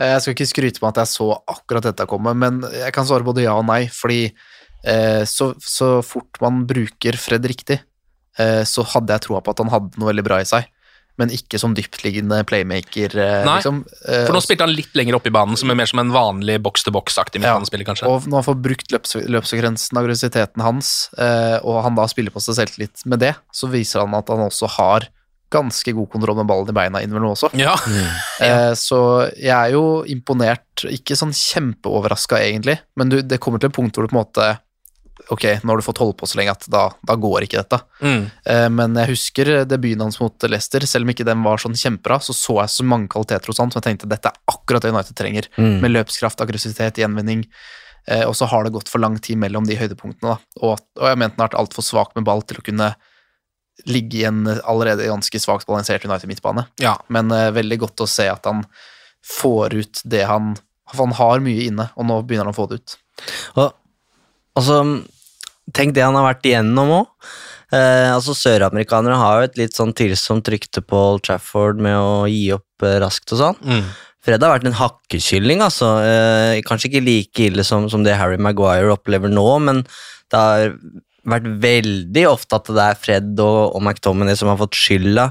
Eh, 0.00 0.14
Jeg 0.16 0.24
skal 0.24 0.34
ikke 0.34 0.48
skryte 0.50 0.82
på 0.82 0.88
at 0.88 0.98
jeg 1.04 1.12
så 1.12 1.28
akkurat 1.52 1.86
dette 1.86 2.08
komme, 2.10 2.32
men 2.34 2.62
jeg 2.72 2.90
kan 2.96 3.06
svare 3.06 3.28
både 3.28 3.44
ja 3.44 3.54
og 3.60 3.68
nei, 3.68 3.84
fordi 3.92 4.32
så, 5.30 5.52
så 5.62 5.88
fort 6.02 6.40
man 6.42 6.64
bruker 6.66 7.14
Fred 7.14 7.44
riktig, 7.46 7.76
så 8.38 8.84
hadde 8.94 9.12
jeg 9.12 9.26
troa 9.26 9.42
på 9.44 9.52
at 9.52 9.60
han 9.60 9.72
hadde 9.72 10.00
noe 10.00 10.08
veldig 10.08 10.24
bra 10.24 10.38
i 10.40 10.48
seg, 10.48 10.64
men 11.20 11.32
ikke 11.34 11.58
som 11.60 11.74
dyptliggende 11.76 12.40
playmaker, 12.48 13.12
eh, 13.20 13.44
Nei, 13.44 13.58
liksom. 13.60 13.82
Eh, 14.08 14.24
For 14.26 14.32
nå 14.36 14.40
spilte 14.42 14.64
han 14.64 14.72
litt 14.72 14.94
lenger 14.96 15.18
opp 15.18 15.26
i 15.28 15.32
banen, 15.34 15.58
som 15.60 15.70
er 15.70 15.76
mer 15.78 15.90
som 15.90 16.00
en 16.00 16.12
vanlig 16.14 16.56
boks-til-boks-aktig 16.64 17.42
midtbanespiller, 17.42 17.86
kanskje. 17.88 18.08
Og 18.08 18.28
når 18.28 18.40
han 18.40 18.46
får 18.48 18.60
brukt 18.64 18.94
løps 18.94 19.16
løpsgrensen, 19.28 20.00
aggressiviteten 20.00 20.64
hans, 20.64 21.10
eh, 21.20 21.58
og 21.60 21.82
han 21.84 21.98
da 21.98 22.06
spiller 22.10 22.32
på 22.32 22.40
seg 22.44 22.56
selvtillit 22.62 23.04
med 23.04 23.20
det, 23.26 23.34
så 23.52 23.68
viser 23.72 24.06
han 24.06 24.16
at 24.16 24.32
han 24.32 24.46
også 24.48 24.70
har 24.78 25.08
ganske 25.52 25.92
god 25.92 26.08
kontroll 26.14 26.38
med 26.38 26.48
ballen 26.48 26.72
i 26.72 26.76
beina 26.78 27.02
innimellom 27.04 27.34
også. 27.36 27.52
Ja. 27.60 27.76
Eh, 28.42 28.72
så 28.74 28.98
jeg 29.38 29.52
er 29.54 29.74
jo 29.76 30.02
imponert, 30.10 30.82
ikke 30.88 31.14
sånn 31.14 31.30
kjempeoverraska 31.36 32.40
egentlig, 32.42 32.80
men 32.98 33.12
du, 33.12 33.20
det 33.22 33.38
kommer 33.38 33.60
til 33.62 33.68
et 33.70 33.76
punkt 33.76 33.94
hvor 33.94 34.08
du 34.08 34.10
på 34.10 34.16
en 34.16 34.24
måte 34.24 34.46
Ok, 35.30 35.44
nå 35.62 35.70
har 35.72 35.76
du 35.78 35.84
fått 35.86 35.98
holde 36.02 36.16
på 36.18 36.26
så 36.26 36.38
lenge 36.40 36.50
at 36.50 36.64
da, 36.68 36.88
da 37.06 37.14
går 37.16 37.44
ikke 37.46 37.60
dette. 37.62 37.78
Mm. 38.02 38.24
Eh, 38.44 38.68
men 38.74 38.96
jeg 38.98 39.12
husker 39.12 39.50
debuten 39.70 40.02
hans 40.02 40.18
mot 40.20 40.48
Leicester, 40.48 40.84
selv 40.88 41.06
om 41.06 41.12
ikke 41.14 41.24
den 41.28 41.44
var 41.44 41.62
sånn 41.62 41.76
kjempebra, 41.78 42.18
så 42.20 42.34
så 42.36 42.58
jeg 42.62 42.72
så 42.74 42.84
mange 42.84 43.08
kvaliteter 43.12 43.52
hos 43.52 43.60
han 43.62 43.70
som 43.70 43.80
jeg 43.80 43.86
tenkte 43.92 44.10
dette 44.10 44.32
er 44.32 44.40
akkurat 44.52 44.82
det 44.82 44.90
United 44.92 45.16
trenger, 45.16 45.48
Mm. 45.56 45.80
med 45.80 45.92
løpskraft, 45.94 46.40
aggressivitet, 46.42 46.98
gjenvinning. 46.98 47.46
Eh, 48.08 48.24
og 48.26 48.34
så 48.34 48.48
har 48.50 48.64
det 48.64 48.72
gått 48.74 48.88
for 48.90 48.98
lang 48.98 49.16
tid 49.22 49.38
mellom 49.38 49.64
de 49.68 49.76
høydepunktene, 49.78 50.34
da. 50.34 50.38
Og, 50.60 50.80
og 50.98 51.06
jeg 51.06 51.18
mente 51.22 51.36
han 51.38 51.44
har 51.44 51.52
vært 51.52 51.60
altfor 51.60 51.86
svak 51.86 52.16
med 52.16 52.24
ball 52.26 52.42
til 52.42 52.58
å 52.58 52.64
kunne 52.66 52.94
ligge 53.86 54.18
i 54.20 54.24
en 54.28 54.42
allerede 54.68 55.06
ganske 55.08 55.38
svakt 55.40 55.66
balansert 55.66 56.04
United 56.04 56.28
midtbane. 56.28 56.66
Ja. 56.82 56.96
Men 57.08 57.30
eh, 57.32 57.50
veldig 57.54 57.78
godt 57.86 58.02
å 58.04 58.08
se 58.10 58.26
at 58.28 58.44
han 58.50 58.64
får 59.24 59.74
ut 59.78 60.02
det 60.04 60.24
han 60.26 60.56
For 60.92 61.06
han 61.06 61.14
har 61.16 61.40
mye 61.40 61.62
inne, 61.70 61.86
og 61.96 62.04
nå 62.04 62.18
begynner 62.26 62.50
han 62.50 62.52
å 62.52 62.58
få 62.58 62.66
det 62.68 62.82
ut. 62.82 62.96
Og 63.56 63.70
altså, 64.58 64.78
tenk 65.74 65.96
det 65.96 66.04
han 66.04 66.18
har 66.18 66.28
vært 66.30 66.48
igjennom 66.48 66.94
òg. 67.00 67.32
Eh, 67.72 68.08
altså, 68.12 68.34
Søramerikanere 68.36 69.18
har 69.20 69.40
jo 69.40 69.50
et 69.50 69.60
litt 69.62 69.76
sånn 69.76 69.94
tilsomt 69.96 70.48
rykte 70.52 70.82
på 70.84 70.98
Old 71.12 71.22
Trafford 71.26 71.80
med 71.80 71.96
å 71.96 72.24
gi 72.28 72.50
opp 72.56 72.84
eh, 72.84 72.98
raskt 73.02 73.32
og 73.32 73.40
sånn. 73.40 73.62
Mm. 73.64 73.86
Fred 74.22 74.44
har 74.44 74.52
vært 74.52 74.68
en 74.68 74.78
hakkekylling, 74.78 75.62
altså. 75.64 75.94
Eh, 76.06 76.58
kanskje 76.66 76.90
ikke 76.90 77.06
like 77.06 77.48
ille 77.48 77.64
som, 77.66 77.88
som 77.90 78.04
det 78.06 78.18
Harry 78.20 78.38
Maguire 78.38 78.92
opplever 78.94 79.32
nå, 79.32 79.46
men 79.64 79.82
det 80.30 80.42
har 80.42 80.76
vært 81.28 81.46
veldig 81.62 82.24
ofte 82.30 82.58
at 82.58 82.70
det 82.70 82.84
er 82.84 82.98
Fred 82.98 83.40
og, 83.42 83.76
og 83.76 83.82
McTominay 83.82 84.38
som 84.38 84.50
har 84.50 84.58
fått 84.60 84.78
skylda 84.78 85.28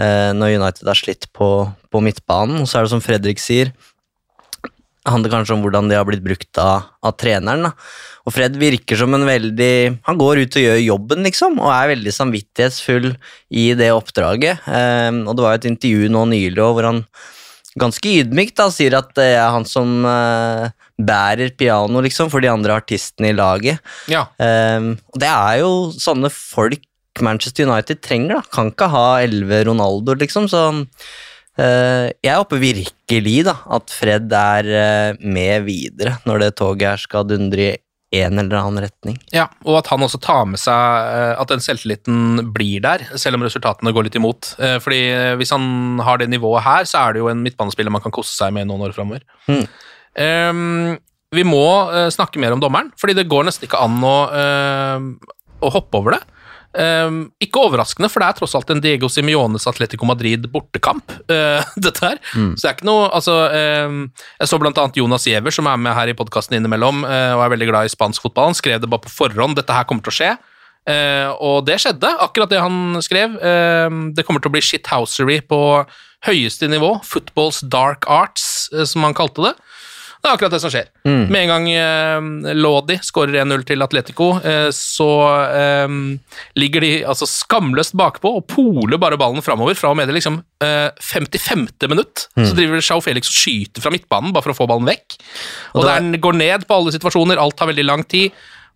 eh, 0.00 0.32
når 0.36 0.56
United 0.56 0.88
har 0.88 0.98
slitt 0.98 1.28
på, 1.36 1.50
på 1.92 2.02
midtbanen. 2.04 2.62
Og 2.62 2.68
så 2.68 2.80
er 2.80 2.86
det 2.86 2.94
som 2.94 3.04
Fredrik 3.04 3.42
sier, 3.42 3.72
det 4.66 5.12
handler 5.12 5.36
kanskje 5.36 5.54
om 5.54 5.62
hvordan 5.62 5.90
de 5.90 5.98
har 5.98 6.06
blitt 6.08 6.24
brukt 6.24 6.58
av, 6.58 6.88
av 7.04 7.14
treneren. 7.20 7.68
Da. 7.68 7.74
Og 8.26 8.34
Fred 8.34 8.56
virker 8.58 8.98
som 8.98 9.14
en 9.14 9.26
veldig 9.26 9.98
Han 10.08 10.18
går 10.18 10.42
ut 10.42 10.58
og 10.58 10.64
gjør 10.64 10.80
jobben, 10.82 11.22
liksom, 11.26 11.60
og 11.62 11.70
er 11.70 11.92
veldig 11.94 12.14
samvittighetsfull 12.14 13.12
i 13.54 13.68
det 13.78 13.92
oppdraget. 13.94 14.66
Eh, 14.66 15.10
og 15.22 15.36
det 15.36 15.46
var 15.46 15.58
et 15.58 15.68
intervju 15.70 16.10
nå 16.12 16.24
nylig 16.32 16.58
hvor 16.58 16.90
han 16.90 17.04
ganske 17.76 18.08
ydmykt 18.22 18.56
da, 18.58 18.70
sier 18.72 18.96
at 18.98 19.12
det 19.18 19.28
er 19.36 19.52
han 19.52 19.66
som 19.68 20.00
eh, 20.08 20.66
bærer 20.96 21.52
piano, 21.60 22.02
liksom, 22.02 22.32
for 22.32 22.42
de 22.42 22.50
andre 22.50 22.78
artistene 22.80 23.30
i 23.30 23.36
laget. 23.36 23.84
Ja. 24.10 24.26
Eh, 24.40 24.90
og 24.96 25.22
det 25.22 25.30
er 25.30 25.62
jo 25.62 25.72
sånne 25.94 26.32
folk 26.32 26.82
Manchester 27.22 27.68
United 27.68 28.02
trenger, 28.04 28.40
da. 28.40 28.50
Kan 28.52 28.72
ikke 28.72 28.90
ha 28.92 29.06
elleve 29.24 29.62
Ronaldo, 29.70 30.18
liksom, 30.18 30.50
så 30.50 30.68
Uh, 31.56 32.12
jeg 32.20 32.36
håper 32.36 32.58
virkelig 32.60 33.38
da, 33.46 33.54
at 33.72 33.88
Fred 33.88 34.28
er 34.36 34.66
uh, 34.68 35.22
med 35.24 35.62
videre 35.64 36.18
når 36.28 36.42
det 36.42 36.48
toget 36.58 36.84
her 36.90 37.00
skal 37.00 37.24
dundre 37.24 37.70
i 37.70 37.78
en 38.14 38.38
eller 38.38 38.58
annen 38.60 38.84
retning. 38.84 39.16
Ja, 39.34 39.48
og 39.66 39.80
at 39.80 39.88
han 39.90 40.04
også 40.04 40.20
tar 40.22 40.44
med 40.48 40.60
seg 40.62 41.08
eh, 41.10 41.32
at 41.40 41.50
den 41.50 41.62
selvtilliten 41.64 42.52
blir 42.54 42.84
der, 42.84 43.02
selv 43.18 43.38
om 43.38 43.46
resultatene 43.46 43.92
går 43.94 44.06
litt 44.06 44.18
imot. 44.18 44.52
Eh, 44.62 44.76
Fordi 44.82 45.00
eh, 45.10 45.32
hvis 45.40 45.52
han 45.54 45.98
har 46.06 46.22
det 46.22 46.30
nivået 46.30 46.64
her, 46.66 46.86
så 46.86 47.02
er 47.02 47.16
det 47.16 47.24
jo 47.24 47.32
en 47.32 47.42
midtbanespiller 47.42 47.92
man 47.94 48.04
kan 48.04 48.14
kose 48.14 48.34
seg 48.36 48.54
med 48.54 48.70
noen 48.70 48.86
år 48.86 48.94
framover. 48.96 49.26
Mm. 49.50 49.66
Ehm, 50.22 50.94
vi 51.34 51.42
må 51.44 51.66
snakke 52.14 52.40
mer 52.40 52.54
om 52.54 52.62
dommeren, 52.62 52.92
fordi 52.96 53.16
det 53.18 53.26
går 53.28 53.48
nesten 53.48 53.66
ikke 53.66 53.80
an 53.82 53.98
å, 54.06 54.16
å 55.66 55.72
hoppe 55.74 55.98
over 55.98 56.14
det. 56.14 56.22
Ehm, 56.76 57.20
ikke 57.40 57.62
overraskende, 57.64 58.08
for 58.12 58.20
det 58.20 58.28
er 58.28 58.36
tross 58.36 58.54
alt 58.58 58.70
en 58.72 58.82
Diego 58.84 59.08
Simiones 59.12 59.66
Atletico 59.68 60.08
Madrid 60.08 60.48
bortekamp, 60.52 61.14
Uh, 61.26 61.64
dette 61.82 62.02
her. 62.04 62.18
Så 62.30 62.60
det 62.60 62.68
er 62.68 62.74
ikke 62.76 62.86
noe 62.86 63.06
Altså, 63.10 63.32
um, 63.88 64.02
jeg 64.38 64.50
så 64.50 64.58
annet 64.60 64.98
Jonas 65.00 65.24
Giæver, 65.26 65.54
som 65.54 65.66
er 65.66 65.80
med 65.80 65.96
her 65.96 66.12
i 66.12 66.14
podkasten 66.14 66.54
innimellom, 66.58 67.02
uh, 67.02 67.32
og 67.34 67.42
er 67.42 67.54
veldig 67.56 67.68
glad 67.70 67.88
i 67.88 67.92
spansk 67.92 68.22
fotball. 68.22 68.52
Han 68.52 68.58
skrev 68.58 68.82
det 68.82 68.90
bare 68.92 69.02
på 69.02 69.10
forhånd, 69.10 69.56
dette 69.58 69.74
her 69.74 69.88
kommer 69.88 70.06
til 70.06 70.14
å 70.14 70.18
skje. 70.18 70.30
Uh, 70.86 71.32
og 71.42 71.64
det 71.66 71.80
skjedde, 71.82 72.12
akkurat 72.22 72.52
det 72.52 72.62
han 72.62 73.00
skrev. 73.02 73.34
Eh, 73.42 73.96
det 74.14 74.22
kommer 74.26 74.42
til 74.42 74.52
å 74.52 74.54
bli 74.54 74.62
shithousery 74.62 75.40
på 75.42 75.60
høyeste 76.28 76.68
nivå. 76.70 76.92
Football's 77.06 77.58
dark 77.66 78.06
arts, 78.06 78.68
som 78.86 79.06
han 79.06 79.16
kalte 79.16 79.48
det. 79.48 79.54
Det 80.26 80.30
er 80.32 80.36
akkurat 80.40 80.56
det 80.56 80.60
som 80.64 80.72
skjer. 80.74 80.88
Med 81.06 81.36
en 81.44 81.52
gang 81.52 81.68
eh, 81.70 82.56
Lodi 82.58 82.98
skårer 83.06 83.44
1-0 83.44 83.62
til 83.68 83.84
Atletico, 83.86 84.32
eh, 84.42 84.68
så 84.74 85.08
eh, 85.46 85.94
ligger 86.58 86.82
de 86.82 86.90
altså 87.06 87.28
skamløst 87.30 87.94
bakpå 87.98 88.32
og 88.40 88.48
poler 88.50 88.98
bare 88.98 89.18
ballen 89.20 89.44
framover 89.46 89.78
fra 89.78 89.92
og 89.94 90.00
med 90.00 90.10
det 90.10 90.18
liksom 90.18 90.40
eh, 90.64 90.90
55. 90.98 91.68
minutt. 91.92 92.26
Så 92.34 92.52
driver 92.58 92.82
Sjau 92.82 92.98
Felix 93.04 93.30
og 93.30 93.38
skyter 93.38 93.84
fra 93.84 93.94
midtbanen 93.94 94.34
bare 94.34 94.48
for 94.48 94.56
å 94.56 94.58
få 94.58 94.68
ballen 94.70 94.90
vekk. 94.90 95.16
Og, 95.76 95.80
Og 95.80 95.88
der 95.88 96.02
den 96.02 96.20
går 96.20 96.36
ned 96.42 96.66
på 96.66 96.80
alle 96.80 96.94
situasjoner, 96.94 97.40
alt 97.40 97.56
tar 97.58 97.70
veldig 97.70 97.86
lang 97.86 98.04
tid. 98.10 98.34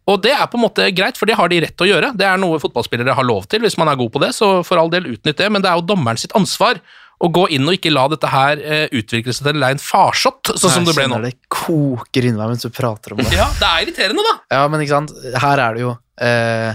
Og 0.09 0.23
det 0.25 0.33
er 0.33 0.47
på 0.51 0.59
en 0.59 0.65
måte 0.65 0.87
greit, 0.97 1.19
for 1.21 1.29
det 1.29 1.37
har 1.39 1.51
de 1.51 1.61
rett 1.63 1.77
til 1.77 1.87
å 1.87 1.91
gjøre. 1.93 2.15
Det 2.19 2.27
er 2.27 2.41
noe 2.41 2.59
fotballspillere 2.63 3.15
har 3.19 3.27
lov 3.27 3.47
til, 3.51 3.63
hvis 3.67 3.77
man 3.79 3.91
er 3.91 3.99
god 4.01 4.15
på 4.15 4.23
det, 4.23 4.33
så 4.37 4.61
for 4.67 4.81
all 4.81 4.91
del 4.93 5.11
utnytt 5.13 5.39
det, 5.39 5.51
men 5.53 5.63
det 5.63 5.71
er 5.71 5.79
jo 5.79 5.87
dommeren 5.93 6.21
sitt 6.21 6.35
ansvar 6.39 6.81
å 7.21 7.29
gå 7.29 7.43
inn 7.53 7.69
og 7.69 7.77
ikke 7.77 7.93
la 7.93 8.07
dette 8.09 8.29
her 8.33 8.61
eh, 8.65 8.87
utvikle 8.97 9.35
seg 9.37 9.45
til 9.45 9.59
en 9.59 9.61
lein 9.61 9.81
farsott, 9.83 10.53
sånn 10.57 10.73
som 10.73 10.87
det 10.89 10.95
ble 10.97 11.05
nå. 11.05 11.19
Jeg 11.21 11.21
kjenner 11.21 11.27
det 11.29 11.53
koker 11.53 12.29
inni 12.29 12.41
meg 12.41 12.55
mens 12.55 12.65
du 12.65 12.71
prater 12.73 13.15
om 13.15 13.21
det. 13.21 13.29
Ja, 13.37 13.51
det 13.59 13.69
er 13.69 13.85
irriterende, 13.85 14.25
da. 14.25 14.35
Ja, 14.57 14.63
men 14.73 14.85
ikke 14.85 14.97
sant, 14.97 15.13
her 15.45 15.63
er 15.67 15.77
det 15.77 15.85
jo 15.85 15.93
eh, 16.25 16.71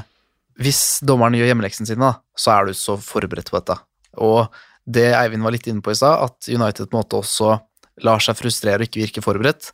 Hvis 0.61 0.83
dommeren 1.05 1.37
gjør 1.39 1.49
hjemmeleksen 1.49 1.89
sine, 1.89 2.11
da, 2.13 2.37
så 2.37 2.53
er 2.59 2.69
du 2.69 2.77
så 2.77 2.97
forberedt 3.01 3.49
på 3.49 3.57
dette. 3.57 3.79
Og 4.21 4.45
det 4.85 5.09
Eivind 5.17 5.43
var 5.45 5.55
litt 5.55 5.65
inne 5.71 5.81
på 5.81 5.95
i 5.95 5.97
stad, 5.97 6.21
at 6.29 6.51
United 6.51 6.91
på 6.91 6.93
en 6.93 7.01
måte 7.01 7.19
også 7.23 7.57
lar 8.05 8.21
seg 8.21 8.37
frustrere 8.37 8.83
og 8.83 8.89
ikke 8.89 9.01
virke 9.01 9.25
forberedt. 9.25 9.71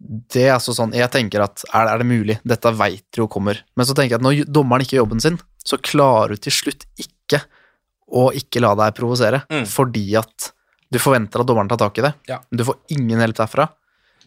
Det 0.00 0.46
er 0.46 0.54
altså 0.54 0.72
sånn, 0.72 0.94
Jeg 0.96 1.12
tenker 1.12 1.44
at 1.44 1.60
er 1.76 1.90
er 1.92 2.00
det 2.00 2.08
mulig? 2.08 2.38
Dette 2.40 2.72
veit 2.72 3.04
du 3.12 3.26
jo 3.26 3.28
kommer. 3.28 3.60
Men 3.76 3.84
så 3.84 3.92
tenker 3.92 4.16
jeg 4.16 4.22
at 4.22 4.24
når 4.24 4.46
dommeren 4.48 4.86
ikke 4.86 4.96
gjør 4.96 5.04
jobben 5.04 5.20
sin, 5.20 5.36
så 5.60 5.76
klarer 5.76 6.32
du 6.32 6.46
til 6.46 6.56
slutt 6.56 6.86
ikke 6.96 7.42
å 8.12 8.30
ikke 8.36 8.60
la 8.64 8.74
deg 8.74 8.94
provosere, 8.96 9.42
Mm. 9.50 9.66
fordi 9.66 10.06
at 10.18 10.52
du 10.90 10.98
forventer 10.98 11.40
at 11.40 11.46
dommeren 11.46 11.68
tar 11.70 11.78
tak 11.78 11.98
i 11.98 12.02
det. 12.02 12.14
Ja. 12.28 12.40
Du 12.50 12.64
får 12.66 12.76
ingen 12.90 13.20
hjelp 13.22 13.36
derfra. 13.36 13.68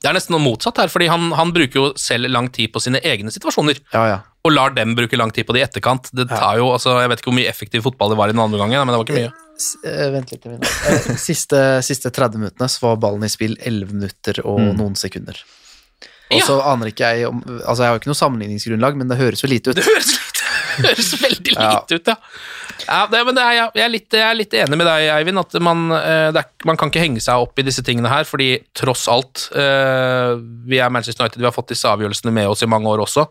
Det 0.04 0.10
er 0.10 0.14
nesten 0.18 0.34
noe 0.36 0.44
motsatt 0.44 0.78
her, 0.82 0.90
fordi 0.92 1.08
han, 1.08 1.30
han 1.32 1.52
bruker 1.56 1.80
jo 1.80 1.86
selv 1.96 2.28
lang 2.32 2.50
tid 2.52 2.72
på 2.74 2.82
sine 2.84 3.00
egne 3.00 3.32
situasjoner, 3.32 3.78
Ja, 3.94 4.04
ja. 4.08 4.18
og 4.44 4.52
lar 4.52 4.74
dem 4.76 4.96
bruke 4.96 5.16
lang 5.20 5.32
tid 5.32 5.46
på 5.48 5.54
det 5.56 5.62
i 5.62 5.64
etterkant. 5.64 6.10
Det 6.12 6.26
tar 6.28 6.58
jo, 6.60 6.72
altså, 6.76 6.98
Jeg 7.00 7.10
vet 7.12 7.20
ikke 7.22 7.32
hvor 7.32 7.38
mye 7.40 7.48
effektiv 7.52 7.84
fotball 7.84 8.12
det 8.12 8.18
var 8.20 8.28
i 8.28 8.36
den 8.36 8.42
andre 8.44 8.60
gangen, 8.60 8.84
men 8.84 8.92
det 8.92 9.00
var 9.00 9.08
ikke 9.08 9.22
mye. 9.22 9.34
S 9.60 9.70
eh, 9.86 10.10
vent 10.12 10.32
litt. 10.34 10.46
Eivind. 10.46 10.64
Eh, 10.66 11.16
Siste, 11.30 11.62
siste 11.88 12.12
30 12.12 12.36
minuttene 12.42 12.68
så 12.68 12.84
var 12.90 12.98
ballen 13.00 13.24
i 13.24 13.32
spill 13.32 13.56
11 13.62 13.94
minutter 13.96 14.42
og 14.44 14.60
noen 14.76 14.96
sekunder. 15.00 15.40
Og 16.34 16.42
så 16.42 16.56
aner 16.66 16.90
ikke 16.90 17.06
jeg 17.14 17.28
om 17.30 17.42
Altså, 17.46 17.84
jeg 17.84 17.88
har 17.88 17.96
jo 17.96 18.00
ikke 18.02 18.10
noe 18.10 18.18
sammenligningsgrunnlag, 18.18 18.96
men 18.98 19.08
det 19.12 19.20
høres 19.20 19.44
jo 19.44 19.48
lite 19.52 19.70
ut. 19.72 19.78
Det 19.78 19.86
høres, 19.86 20.16
høres 20.88 21.14
veldig 21.22 21.56
lite 21.56 21.98
ut, 21.98 22.12
ja. 22.12 22.16
ja 22.88 23.00
det, 23.12 23.24
men 23.28 23.38
det 23.38 23.46
er, 23.46 23.56
jeg, 23.60 23.84
er 23.86 23.94
litt, 23.94 24.08
jeg 24.12 24.28
er 24.28 24.38
litt 24.40 24.58
enig 24.64 24.80
med 24.80 24.90
deg, 24.90 25.08
Eivind, 25.16 25.42
at 25.44 25.58
man, 25.64 25.88
eh, 25.98 26.30
er, 26.30 26.52
man 26.68 26.80
kan 26.80 26.92
ikke 26.92 27.04
henge 27.06 27.24
seg 27.24 27.46
opp 27.46 27.60
i 27.60 27.66
disse 27.68 27.86
tingene 27.86 28.12
her, 28.12 28.28
fordi 28.30 28.52
tross 28.78 29.08
alt 29.12 29.48
eh, 29.58 30.36
Vi 30.70 30.80
er 30.82 30.94
Manchester 30.94 31.26
United, 31.26 31.42
vi 31.42 31.50
har 31.50 31.56
fått 31.56 31.74
disse 31.74 31.90
avgjørelsene 31.90 32.34
med 32.36 32.52
oss 32.52 32.66
i 32.66 32.70
mange 32.70 32.92
år 32.92 33.06
også. 33.06 33.28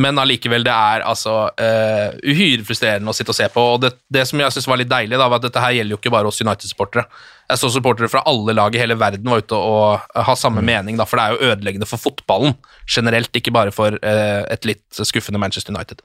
Men 0.00 0.18
allikevel, 0.22 0.62
det 0.64 0.72
er 0.72 1.02
altså 1.02 1.34
uh, 1.50 2.18
uhyre 2.22 2.62
frustrerende 2.66 3.10
å 3.10 3.16
sitte 3.16 3.34
og 3.34 3.36
se 3.36 3.48
på. 3.52 3.64
Og 3.74 3.82
det, 3.82 3.90
det 4.12 4.22
som 4.28 4.40
jeg 4.40 4.54
synes 4.54 4.68
var 4.70 4.78
litt 4.80 4.90
deilig, 4.90 5.18
da, 5.18 5.26
var 5.26 5.40
at 5.40 5.48
dette 5.48 5.62
her 5.64 5.74
gjelder 5.76 5.96
jo 5.96 5.98
ikke 5.98 6.12
bare 6.14 6.30
oss 6.30 6.38
United-supportere. 6.40 7.04
Jeg 7.50 7.60
så 7.60 7.70
supportere 7.74 8.10
fra 8.12 8.22
alle 8.30 8.54
lag 8.56 8.74
i 8.74 8.80
hele 8.80 8.96
verden 8.98 9.30
var 9.30 9.42
ute 9.42 9.58
og 9.58 10.16
ha 10.26 10.34
samme 10.38 10.62
mening, 10.64 10.98
da, 11.00 11.06
for 11.08 11.18
det 11.18 11.26
er 11.26 11.34
jo 11.34 11.52
ødeleggende 11.52 11.88
for 11.90 12.02
fotballen 12.02 12.56
generelt, 12.86 13.32
ikke 13.36 13.54
bare 13.54 13.74
for 13.74 13.96
eh, 13.98 14.42
et 14.54 14.68
litt 14.68 15.02
skuffende 15.02 15.42
Manchester 15.42 15.74
United. 15.74 16.04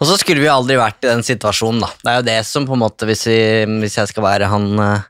Og 0.00 0.08
så 0.08 0.16
skulle 0.18 0.42
vi 0.42 0.50
aldri 0.50 0.78
vært 0.80 1.04
i 1.04 1.10
den 1.12 1.22
situasjonen, 1.26 1.84
da. 1.84 1.90
Det 2.00 2.12
er 2.12 2.16
jo 2.18 2.28
det 2.30 2.38
som 2.48 2.64
på 2.66 2.74
en 2.74 2.82
måte, 2.82 3.06
hvis, 3.08 3.26
vi, 3.30 3.42
hvis 3.84 3.98
jeg 4.00 4.10
skal 4.10 4.26
være 4.26 4.48
han 4.50 4.72
eh, 4.82 5.04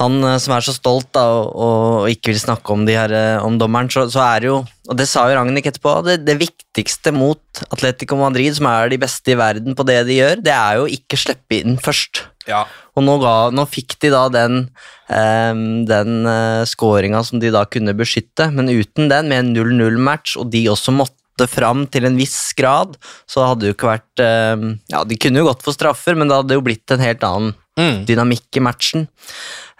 han 0.00 0.22
eh, 0.24 0.38
som 0.40 0.54
er 0.56 0.64
så 0.64 0.74
stolt 0.74 1.10
da, 1.16 1.24
og, 1.36 1.48
og 1.52 2.12
ikke 2.12 2.32
vil 2.32 2.40
snakke 2.40 2.74
om, 2.74 2.86
de 2.88 2.96
her, 2.96 3.12
eh, 3.16 3.44
om 3.44 3.58
dommeren, 3.60 3.90
så, 3.92 4.06
så 4.12 4.22
er 4.24 4.44
det 4.44 4.50
jo 4.52 4.60
Og 4.90 4.98
det 4.98 5.06
sa 5.08 5.26
jo 5.28 5.36
Ragnhild 5.38 5.68
etterpå, 5.68 5.94
det, 6.06 6.20
det 6.26 6.38
viktigste 6.40 7.12
mot 7.14 7.62
Atletico 7.68 8.18
Madrid, 8.18 8.56
som 8.56 8.66
er 8.70 8.90
de 8.92 8.98
beste 9.00 9.34
i 9.34 9.38
verden 9.38 9.76
på 9.78 9.86
det 9.88 10.00
de 10.08 10.18
gjør, 10.18 10.42
det 10.42 10.54
er 10.56 10.80
jo 10.80 10.88
ikke 10.90 11.20
slippe 11.20 11.60
inn 11.60 11.76
først. 11.80 12.24
Ja. 12.48 12.64
Og 12.96 13.06
nå, 13.06 13.16
ga, 13.22 13.34
nå 13.54 13.64
fikk 13.70 13.96
de 14.04 14.10
da 14.12 14.26
den, 14.32 14.66
um, 15.08 15.62
den 15.88 16.26
uh, 16.28 16.60
scoringa 16.68 17.22
som 17.24 17.40
de 17.40 17.48
da 17.54 17.64
kunne 17.64 17.94
beskytte, 17.96 18.50
men 18.52 18.68
uten 18.68 19.08
den, 19.08 19.30
med 19.32 19.38
en 19.38 19.52
0-0-match, 19.56 20.36
og 20.42 20.50
de 20.52 20.66
også 20.68 20.92
måtte 20.92 21.48
fram 21.48 21.86
til 21.88 22.04
en 22.04 22.18
viss 22.20 22.52
grad, 22.58 22.98
så 23.26 23.46
hadde 23.48 23.64
det 23.64 23.70
jo 23.72 23.76
ikke 23.78 23.92
vært 23.94 24.22
um, 24.60 24.66
Ja, 24.92 25.00
de 25.08 25.16
kunne 25.16 25.40
jo 25.40 25.48
gått 25.48 25.64
for 25.64 25.72
straffer, 25.74 26.14
men 26.18 26.28
det 26.28 26.36
hadde 26.42 26.58
jo 26.60 26.64
blitt 26.68 26.92
en 26.94 27.04
helt 27.04 27.24
annen 27.26 27.54
Mm. 27.72 28.02
dynamikk 28.04 28.58
i 28.58 28.60
matchen. 28.60 29.06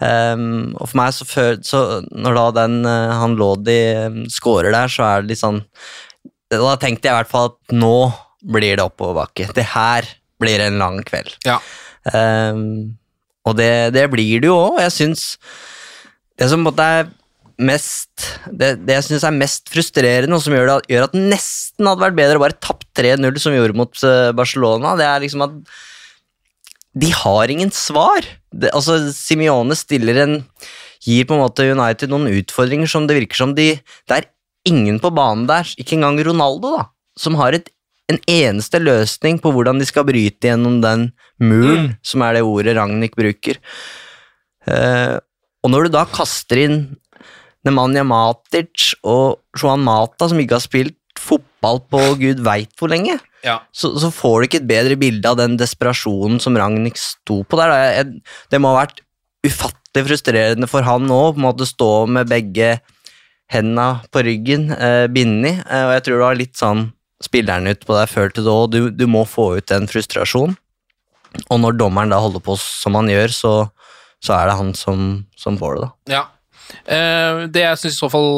Um, 0.01 0.72
og 0.81 0.88
for 0.88 0.96
meg, 0.96 1.11
så, 1.12 1.27
før, 1.29 1.59
så 1.61 1.81
når 2.09 2.38
da 2.38 2.44
den 2.62 2.79
uh, 2.88 3.11
han 3.20 3.35
Lodi 3.37 3.75
um, 4.07 4.14
skårer 4.33 4.72
der, 4.72 4.88
så 4.88 5.05
er 5.05 5.20
det 5.20 5.35
litt 5.35 5.42
sånn 5.42 5.59
Da 6.48 6.72
tenkte 6.81 7.11
jeg 7.11 7.12
i 7.12 7.18
hvert 7.18 7.29
fall 7.29 7.51
at 7.51 7.75
nå 7.77 7.92
blir 8.48 8.81
det 8.81 8.87
oppoverbakke. 8.87 9.51
Det 9.53 9.66
her 9.75 10.09
blir 10.40 10.64
en 10.64 10.81
lang 10.81 11.03
kveld. 11.05 11.37
Ja. 11.44 11.59
Um, 12.16 12.96
og 13.48 13.59
det, 13.59 13.92
det 13.96 14.07
blir 14.12 14.42
det 14.42 14.50
jo 14.50 14.59
òg. 14.59 14.81
Jeg 14.85 14.94
syns 14.98 15.26
Det 16.38 16.48
som 16.50 16.62
måte 16.64 16.85
er 16.85 17.09
mest 17.62 18.26
Det, 18.48 18.74
det 18.87 18.96
jeg 18.96 19.07
syns 19.11 19.26
er 19.28 19.35
mest 19.37 19.70
frustrerende, 19.70 20.35
og 20.35 20.44
som 20.44 20.55
gjør, 20.57 20.70
det, 20.70 20.92
gjør 20.94 21.09
at 21.09 21.16
nesten 21.18 21.88
hadde 21.88 22.05
vært 22.05 22.18
bedre 22.18 22.38
å 22.38 22.44
bare 22.44 22.61
tapt 22.62 22.88
3-0, 22.98 23.40
som 23.42 23.55
vi 23.55 23.61
gjorde 23.61 23.78
mot 23.78 24.05
uh, 24.07 24.31
Barcelona, 24.37 24.94
det 24.98 25.09
er 25.09 25.24
liksom 25.24 25.44
at 25.46 25.59
de 26.92 27.09
har 27.16 27.48
ingen 27.48 27.70
svar. 27.72 28.26
Det, 28.52 28.68
altså, 28.76 28.98
Simione 29.16 29.76
stiller 29.78 30.24
en 30.26 30.40
Gir 31.02 31.26
på 31.26 31.35
en 31.35 31.42
måte 31.42 31.64
United 31.66 32.12
noen 32.12 32.31
utfordringer 32.31 32.87
som 32.87 33.09
det 33.09 33.16
virker 33.16 33.40
som 33.40 33.57
de 33.57 33.72
Det 34.07 34.14
er 34.14 34.28
ingen 34.68 35.00
på 35.02 35.11
banen 35.11 35.48
der, 35.48 35.66
ikke 35.81 35.96
engang 35.96 36.20
Ronaldo, 36.22 36.76
da, 36.76 36.85
som 37.18 37.35
har 37.40 37.57
et, 37.57 37.72
en 38.12 38.20
eneste 38.31 38.79
løsning 38.83 39.38
på 39.42 39.53
hvordan 39.55 39.81
de 39.81 39.87
skal 39.88 40.07
bryte 40.09 40.48
gjennom 40.51 40.81
den 40.85 41.09
muren, 41.42 41.92
som 42.07 42.22
er 42.27 42.38
det 42.38 42.42
ordet 42.46 42.77
Ragnhild 42.79 43.16
bruker. 43.18 43.59
Eh, 44.70 45.16
og 45.62 45.70
når 45.70 45.87
du 45.88 45.94
da 45.96 46.05
kaster 46.11 46.61
inn 46.64 46.77
Nemanja 47.66 48.03
Matic 48.07 48.92
og 49.07 49.38
Johan 49.59 49.85
Mata, 49.87 50.27
som 50.31 50.40
ikke 50.42 50.57
har 50.59 50.64
spilt 50.64 50.98
fotball 51.22 51.79
på 51.92 52.01
gud 52.18 52.40
veit 52.42 52.72
hvor 52.79 52.90
lenge, 52.90 53.18
Ja. 53.46 53.61
så, 53.75 53.92
så 53.98 54.11
får 54.14 54.35
du 54.40 54.46
ikke 54.48 54.61
et 54.62 54.66
bedre 54.70 54.96
bilde 54.98 55.27
av 55.31 55.37
den 55.38 55.57
desperasjonen 55.59 56.40
som 56.42 56.57
Ragnhild 56.59 56.98
sto 56.98 57.42
på 57.46 57.59
der. 57.59 57.70
da. 57.70 57.79
Jeg, 57.98 58.22
det 58.51 58.61
må 58.62 58.72
ha 58.75 58.85
vært 58.85 59.03
ufattelig 59.46 60.07
frustrerende 60.09 60.68
for 60.70 60.87
han 60.87 61.07
nå, 61.11 61.20
på 61.35 61.40
en 61.42 61.46
måte 61.48 61.66
stå 61.66 62.07
med 62.11 62.31
begge 62.31 62.77
henda 63.53 63.87
på 64.14 64.22
ryggen, 64.25 64.70
eh, 64.72 65.07
bindet, 65.12 65.62
eh, 65.68 65.85
og 65.87 65.94
jeg 65.96 66.05
tror 66.07 66.14
det 66.18 66.27
var 66.27 66.38
litt 66.38 66.57
sånn 66.59 66.85
spilleren 67.24 67.70
ut 67.70 67.87
på 67.87 67.96
deg 67.96 68.11
før 68.11 68.32
til 68.35 68.46
da, 68.48 68.58
og 68.64 68.74
du, 68.74 68.90
du 68.90 69.06
må 69.11 69.24
få 69.28 69.54
ut 69.58 69.70
den 69.70 69.88
frustrasjonen. 69.90 70.58
Og 71.48 71.62
når 71.62 71.78
dommeren 71.80 72.12
da 72.12 72.20
holder 72.20 72.42
på 72.44 72.58
som 72.61 72.98
han 72.98 73.08
gjør, 73.08 73.32
så, 73.32 73.52
så 74.24 74.37
er 74.37 74.50
det 74.50 74.58
han 74.58 74.72
som, 74.76 75.22
som 75.38 75.56
får 75.61 75.78
det, 75.78 75.87
da. 75.87 75.92
Ja. 76.12 76.24
Eh, 76.88 77.46
det 77.52 77.64
jeg 77.64 77.80
synes 77.80 77.96
i 77.96 78.00
så 78.00 78.08
fall 78.12 78.30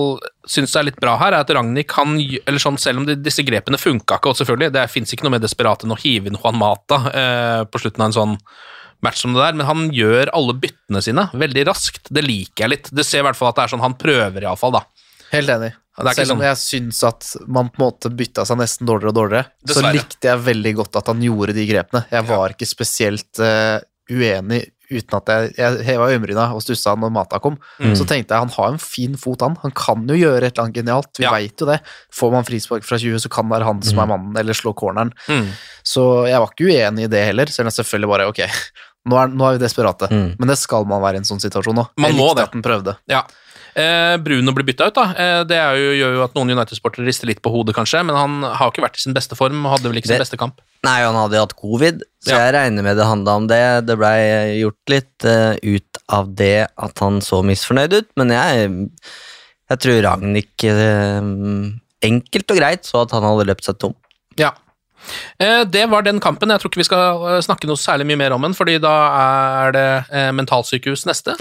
synes 0.51 0.75
er 0.77 0.87
litt 0.89 1.01
bra 1.03 1.15
her, 1.21 1.35
er 1.35 1.45
at 1.45 1.51
Ragnhild 1.55 1.87
kan 1.91 2.17
eller 2.19 2.61
sånn, 2.63 2.79
Selv 2.81 3.03
om 3.03 3.09
de, 3.09 3.17
disse 3.21 3.45
grepene 3.47 3.79
funka 3.81 4.19
ikke, 4.19 4.33
og 4.33 4.39
selvfølgelig, 4.41 4.75
det 4.75 4.87
fins 4.93 5.15
ikke 5.15 5.27
noe 5.27 5.37
mer 5.37 5.45
desperat 5.45 5.85
enn 5.85 5.95
å 5.95 6.01
hive 6.01 6.31
inn 6.31 6.39
Juan 6.39 6.59
Mata 6.61 7.01
eh, 7.11 7.61
på 7.69 7.83
slutten 7.83 8.05
av 8.05 8.11
en 8.11 8.19
sånn 8.19 8.39
match 9.05 9.21
som 9.21 9.35
det 9.37 9.43
der, 9.43 9.57
men 9.59 9.69
han 9.69 9.89
gjør 9.93 10.33
alle 10.37 10.57
byttene 10.57 11.03
sine 11.05 11.27
veldig 11.37 11.67
raskt. 11.69 12.09
Det 12.09 12.25
liker 12.25 12.65
jeg 12.65 12.73
litt. 12.73 12.91
Det 12.95 13.05
ser 13.05 13.21
i 13.21 13.27
hvert 13.27 13.39
fall 13.39 13.51
at 13.51 13.59
det 13.59 13.67
er 13.67 13.75
sånn 13.75 13.85
han 13.85 13.99
prøver, 14.01 14.47
iallfall, 14.47 14.79
da. 14.79 14.85
Helt 15.35 15.49
enig. 15.55 15.73
Det 15.95 16.11
er 16.11 16.17
Selv 16.19 16.33
om 16.35 16.39
sånn- 16.41 16.47
jeg 16.49 16.57
syns 16.59 17.03
at 17.07 17.27
man 17.47 17.69
på 17.71 17.79
en 17.79 17.85
måte 17.87 18.11
bytta 18.19 18.43
seg 18.49 18.59
nesten 18.59 18.87
dårligere 18.89 19.13
og 19.13 19.19
dårligere, 19.21 19.47
Dessverre. 19.65 19.93
så 19.93 19.95
likte 19.95 20.27
jeg 20.31 20.39
veldig 20.49 20.73
godt 20.81 20.97
at 20.99 21.07
han 21.13 21.21
gjorde 21.23 21.55
de 21.55 21.67
grepene. 21.71 22.05
Jeg 22.11 22.27
var 22.27 22.49
ikke 22.57 22.67
spesielt 22.67 23.39
eh, 23.39 23.79
uenig 24.11 24.65
uten 24.91 25.17
at 25.17 25.31
jeg, 25.33 25.55
jeg 25.57 25.85
heva 25.87 26.09
øyenbryna 26.13 26.49
og 26.55 26.61
stussa 26.63 26.93
når 26.99 27.11
Mata 27.15 27.39
kom. 27.43 27.57
Mm. 27.81 27.95
Så 27.97 28.05
tenkte 28.07 28.35
jeg 28.35 28.43
han 28.43 28.51
har 28.53 28.69
en 28.75 28.79
fin 28.83 29.15
fot, 29.17 29.41
han. 29.41 29.55
Han 29.63 29.73
kan 29.75 30.03
jo 30.07 30.15
gjøre 30.19 30.43
et 30.45 30.53
eller 30.59 30.67
annet 30.67 30.77
genialt. 30.83 31.11
Vi 31.19 31.25
Ja. 31.25 31.31
vet 31.33 31.57
jo 31.63 31.67
det. 31.71 31.79
Får 32.13 32.31
man 32.35 32.45
frispark 32.45 32.85
fra 32.85 32.99
20, 32.99 33.17
så 33.23 33.31
kan 33.31 33.49
det 33.49 33.55
være 33.57 33.65
han 33.71 33.81
som 33.83 33.99
er 33.99 34.07
mannen, 34.11 34.37
eller 34.37 34.53
slå 34.53 34.75
corneren. 34.77 35.13
Mm. 35.29 35.49
Så 35.83 36.27
jeg 36.29 36.39
var 36.39 36.51
ikke 36.53 36.69
uenig 36.69 37.05
i 37.05 37.13
det 37.15 37.25
heller, 37.25 37.47
selv 37.47 37.67
om 37.67 37.71
jeg 37.73 37.79
selvfølgelig 37.85 38.11
bare 38.13 38.29
ok, 38.29 38.43
nå 39.09 39.19
er, 39.23 39.29
nå 39.33 39.49
er 39.49 39.59
vi 39.59 39.65
desperate. 39.65 40.11
Mm. 40.11 40.37
Men 40.39 40.49
det 40.49 40.59
skal 40.59 40.85
man 40.87 41.01
være 41.03 41.15
i 41.15 41.23
en 41.23 41.25
sånn 41.31 41.41
situasjon 41.43 41.75
nå. 41.81 41.89
Man 41.99 42.11
Jeg 42.13 42.19
likte 42.21 42.37
det. 42.37 42.43
at 42.45 42.53
han 42.53 42.63
prøvde. 42.63 42.97
Ja. 43.09 43.23
Eh, 43.75 44.17
Bruno 44.23 44.53
blir 44.55 44.67
bytta 44.69 44.87
ut, 44.87 44.95
da. 44.95 45.05
Eh, 45.19 45.41
det 45.51 45.57
er 45.59 45.79
jo, 45.81 45.91
gjør 45.99 46.13
jo 46.19 46.23
at 46.25 46.35
noen 46.37 46.53
United-sportere 46.55 47.07
rister 47.09 47.27
litt 47.27 47.41
på 47.43 47.51
hodet, 47.51 47.75
kanskje, 47.75 48.05
men 48.07 48.15
han 48.15 48.37
har 48.59 48.71
ikke 48.71 48.85
vært 48.85 49.01
i 49.01 49.03
sin 49.03 49.17
beste 49.17 49.35
form 49.39 49.65
og 49.67 49.73
hadde 49.77 49.91
vel 49.91 49.99
ikke 49.99 50.07
sin 50.13 50.15
Det- 50.19 50.23
beste 50.27 50.39
kamp. 50.39 50.61
Nei, 50.85 51.01
han 51.03 51.15
hadde 51.19 51.35
jo 51.35 51.41
hatt 51.47 51.57
covid, 51.59 52.03
så 52.23 52.31
Ja. 52.31 52.39
jeg 52.45 52.55
regner 52.55 52.83
med 52.87 52.97
det 52.97 53.07
handla 53.07 53.37
om 53.37 53.47
det. 53.49 53.87
Det 53.87 53.97
blei 53.99 54.61
gjort 54.61 54.93
litt 54.93 55.25
uh, 55.25 55.57
ut 55.63 55.99
av 56.09 56.35
det 56.37 56.69
at 56.79 56.99
han 57.01 57.21
så 57.21 57.43
misfornøyd 57.43 57.93
ut, 57.95 58.09
men 58.17 58.29
jeg, 58.29 58.91
jeg 59.71 59.79
tror 59.81 60.03
Ragnhild 60.05 60.65
uh, 60.71 61.73
enkelt 62.05 62.51
og 62.51 62.57
greit 62.61 62.85
så 62.85 63.03
at 63.03 63.11
han 63.17 63.23
hadde 63.23 63.47
løpt 63.49 63.65
seg 63.65 63.79
tom. 63.79 63.95
Ja. 64.37 64.53
Eh, 65.39 65.65
Det 65.65 65.85
var 65.91 66.03
den 66.07 66.21
kampen. 66.23 66.51
Jeg 66.53 66.61
tror 66.63 66.71
ikke 66.73 66.81
vi 66.83 66.87
skal 66.89 67.25
eh, 67.31 67.41
snakke 67.45 67.69
noe 67.69 67.81
særlig 67.81 68.07
mye 68.09 68.21
mer 68.21 68.35
om 68.37 68.45
den, 68.47 68.55
fordi 68.57 68.77
da 68.83 68.93
er 69.21 69.75
det 69.77 69.87
eh, 70.11 70.31
mentalsykehus 70.37 71.05
neste, 71.09 71.37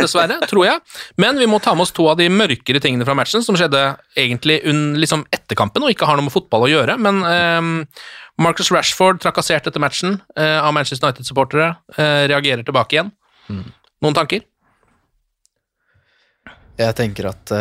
dessverre, 0.00 0.40
tror 0.50 0.66
jeg. 0.66 0.80
Men 1.20 1.38
vi 1.40 1.48
må 1.50 1.60
ta 1.62 1.74
med 1.76 1.86
oss 1.86 1.94
to 1.96 2.08
av 2.10 2.18
de 2.20 2.28
mørkere 2.32 2.82
tingene 2.82 3.06
fra 3.08 3.16
matchen, 3.18 3.44
som 3.46 3.58
skjedde 3.58 3.82
egentlig 4.18 4.60
liksom 5.00 5.24
etter 5.34 5.58
kampen 5.58 5.84
og 5.86 5.92
ikke 5.94 6.08
har 6.08 6.18
noe 6.18 6.28
med 6.28 6.34
fotball 6.34 6.66
å 6.66 6.70
gjøre. 6.72 6.96
Men 7.00 7.22
Marcus 8.40 8.70
Rashford, 8.72 9.20
trakassert 9.22 9.66
etter 9.68 9.82
matchen 9.82 10.18
av 10.36 10.72
Manchester 10.74 11.10
United-supportere, 11.10 11.72
reagerer 12.30 12.64
tilbake 12.66 12.96
igjen. 12.96 13.10
Noen 14.00 14.16
tanker? 14.16 14.44
Jeg 16.80 16.96
tenker 16.96 17.28
at 17.28 17.52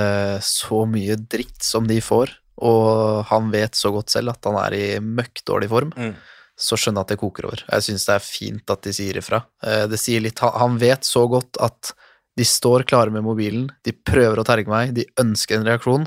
så 0.46 0.86
mye 0.88 1.18
dritt 1.20 1.66
som 1.66 1.88
de 1.90 2.00
får, 2.04 2.32
og 2.62 3.26
han 3.30 3.50
vet 3.54 3.76
så 3.80 3.92
godt 3.96 4.12
selv 4.14 4.34
at 4.34 4.44
han 4.50 4.58
er 4.62 4.76
i 4.76 4.86
møkkdårlig 5.00 5.70
form, 5.72 5.94
Mm. 5.96 6.14
så 6.60 6.76
skjønner 6.76 7.00
jeg 7.02 7.08
at 7.08 7.12
det 7.14 7.20
koker 7.22 7.46
over. 7.48 7.62
Jeg 7.72 7.86
syns 7.86 8.06
det 8.10 8.16
er 8.18 8.26
fint 8.26 8.70
at 8.74 8.82
de 8.84 8.92
sier 8.94 9.18
ifra. 9.22 9.44
Eh, 9.64 9.86
det 9.88 10.00
sier 10.02 10.20
litt 10.22 10.40
han, 10.44 10.78
vet 10.82 11.08
så 11.08 11.24
godt 11.32 11.60
at 11.64 11.94
de 12.38 12.44
står 12.48 12.84
klare 12.88 13.12
med 13.12 13.24
mobilen, 13.24 13.70
de 13.84 13.92
prøver 13.94 14.40
å 14.40 14.46
terge 14.48 14.68
meg, 14.72 14.94
de 14.96 15.06
ønsker 15.20 15.58
en 15.60 15.66
reaksjon, 15.68 16.06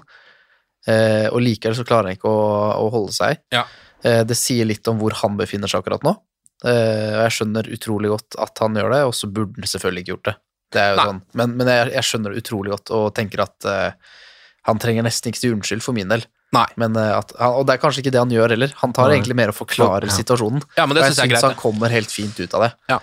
eh, 0.89 1.29
og 1.33 1.41
likevel 1.45 1.77
så 1.77 1.85
klarer 1.89 2.11
han 2.11 2.17
ikke 2.19 2.29
å, 2.31 2.45
å 2.85 2.91
holde 2.93 3.13
seg. 3.17 3.41
Ja. 3.53 3.65
Eh, 4.05 4.23
det 4.29 4.37
sier 4.37 4.69
litt 4.69 4.87
om 4.89 4.99
hvor 5.01 5.13
han 5.23 5.37
befinner 5.41 5.69
seg 5.71 5.83
akkurat 5.83 6.05
nå. 6.07 6.17
Og 6.63 6.71
jeg 7.27 7.33
skjønner 7.35 7.67
utrolig 7.75 8.11
godt 8.13 8.37
at 8.39 8.61
han 8.63 8.77
gjør 8.79 8.93
det, 8.95 9.01
og 9.09 9.15
så 9.19 9.27
burde 9.35 9.59
han 9.59 9.67
selvfølgelig 9.67 10.03
ikke 10.05 10.13
gjort 10.13 10.29
det. 10.29 10.35
Det 10.73 10.81
er 10.81 10.93
jo 10.95 11.07
sånn. 11.09 11.17
Men, 11.41 11.57
men 11.59 11.67
jeg, 11.73 11.89
jeg 11.97 12.07
skjønner 12.07 12.31
det 12.37 12.43
utrolig 12.45 12.71
godt 12.71 12.93
og 12.95 13.09
tenker 13.17 13.43
at 13.43 13.67
han 14.69 14.79
trenger 14.79 15.03
nesten 15.03 15.33
ikke 15.33 15.41
si 15.43 15.51
unnskyld 15.51 15.83
for 15.83 15.97
min 15.97 16.13
del. 16.13 16.23
Nei. 16.53 16.67
Men, 16.77 16.97
eh, 17.01 17.15
at, 17.17 17.33
og 17.41 17.65
det 17.67 17.75
er 17.79 17.81
kanskje 17.81 18.03
ikke 18.05 18.13
det 18.13 18.21
han 18.21 18.33
gjør 18.35 18.53
heller. 18.57 18.73
Han 18.83 18.93
tar 18.93 19.09
Nei. 19.09 19.17
egentlig 19.19 19.37
mer 19.39 19.49
og 19.55 19.57
forklarer 19.57 20.09
Ja. 20.11 20.17
situasjonen. 20.19 20.63
Ja, 20.77 20.85
men 20.87 20.97
det 20.97 21.03
og 21.03 21.09
jeg 21.09 21.13
er 21.17 21.21
syns 21.23 21.33
greit. 21.33 21.43
han 21.49 21.55
kommer 21.61 21.89
helt 21.95 22.11
fint 22.13 22.39
ut 22.41 22.55
av 22.59 22.67
det. 22.69 22.99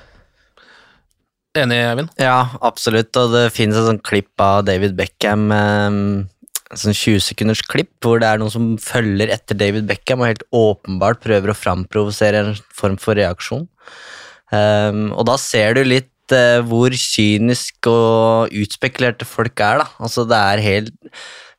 Enig, 1.58 1.80
Eivind? 1.82 2.12
Ja, 2.22 2.44
absolutt, 2.62 3.10
og 3.18 3.32
det 3.34 3.48
finnes 3.56 3.76
et 3.80 3.88
sånt 3.88 4.04
klipp 4.06 4.40
av 4.40 4.66
David 4.68 4.94
Beckham, 4.96 5.48
Et 5.52 6.78
en 6.78 6.78
sånn 6.78 6.94
20 6.94 7.20
sekunders 7.26 7.64
klipp, 7.66 7.90
hvor 8.06 8.20
det 8.22 8.28
er 8.30 8.38
noen 8.38 8.52
som 8.54 8.66
følger 8.78 9.32
etter 9.34 9.58
David 9.58 9.88
Beckham 9.90 10.22
og 10.22 10.28
helt 10.30 10.44
åpenbart 10.54 11.20
prøver 11.24 11.50
å 11.50 11.58
framprovosere 11.58 12.44
en 12.46 12.54
form 12.72 12.96
for 13.02 13.16
reaksjon. 13.18 13.66
Um, 14.54 15.12
og 15.18 15.26
da 15.26 15.36
ser 15.42 15.74
du 15.74 15.82
litt 15.84 16.14
eh, 16.32 16.62
hvor 16.62 16.94
kynisk 16.94 17.90
og 17.90 18.54
utspekulerte 18.54 19.26
folk 19.26 19.58
er, 19.66 19.82
da. 19.82 19.88
Altså, 19.98 20.28
det 20.30 20.38
er 20.38 20.62
helt 20.62 20.94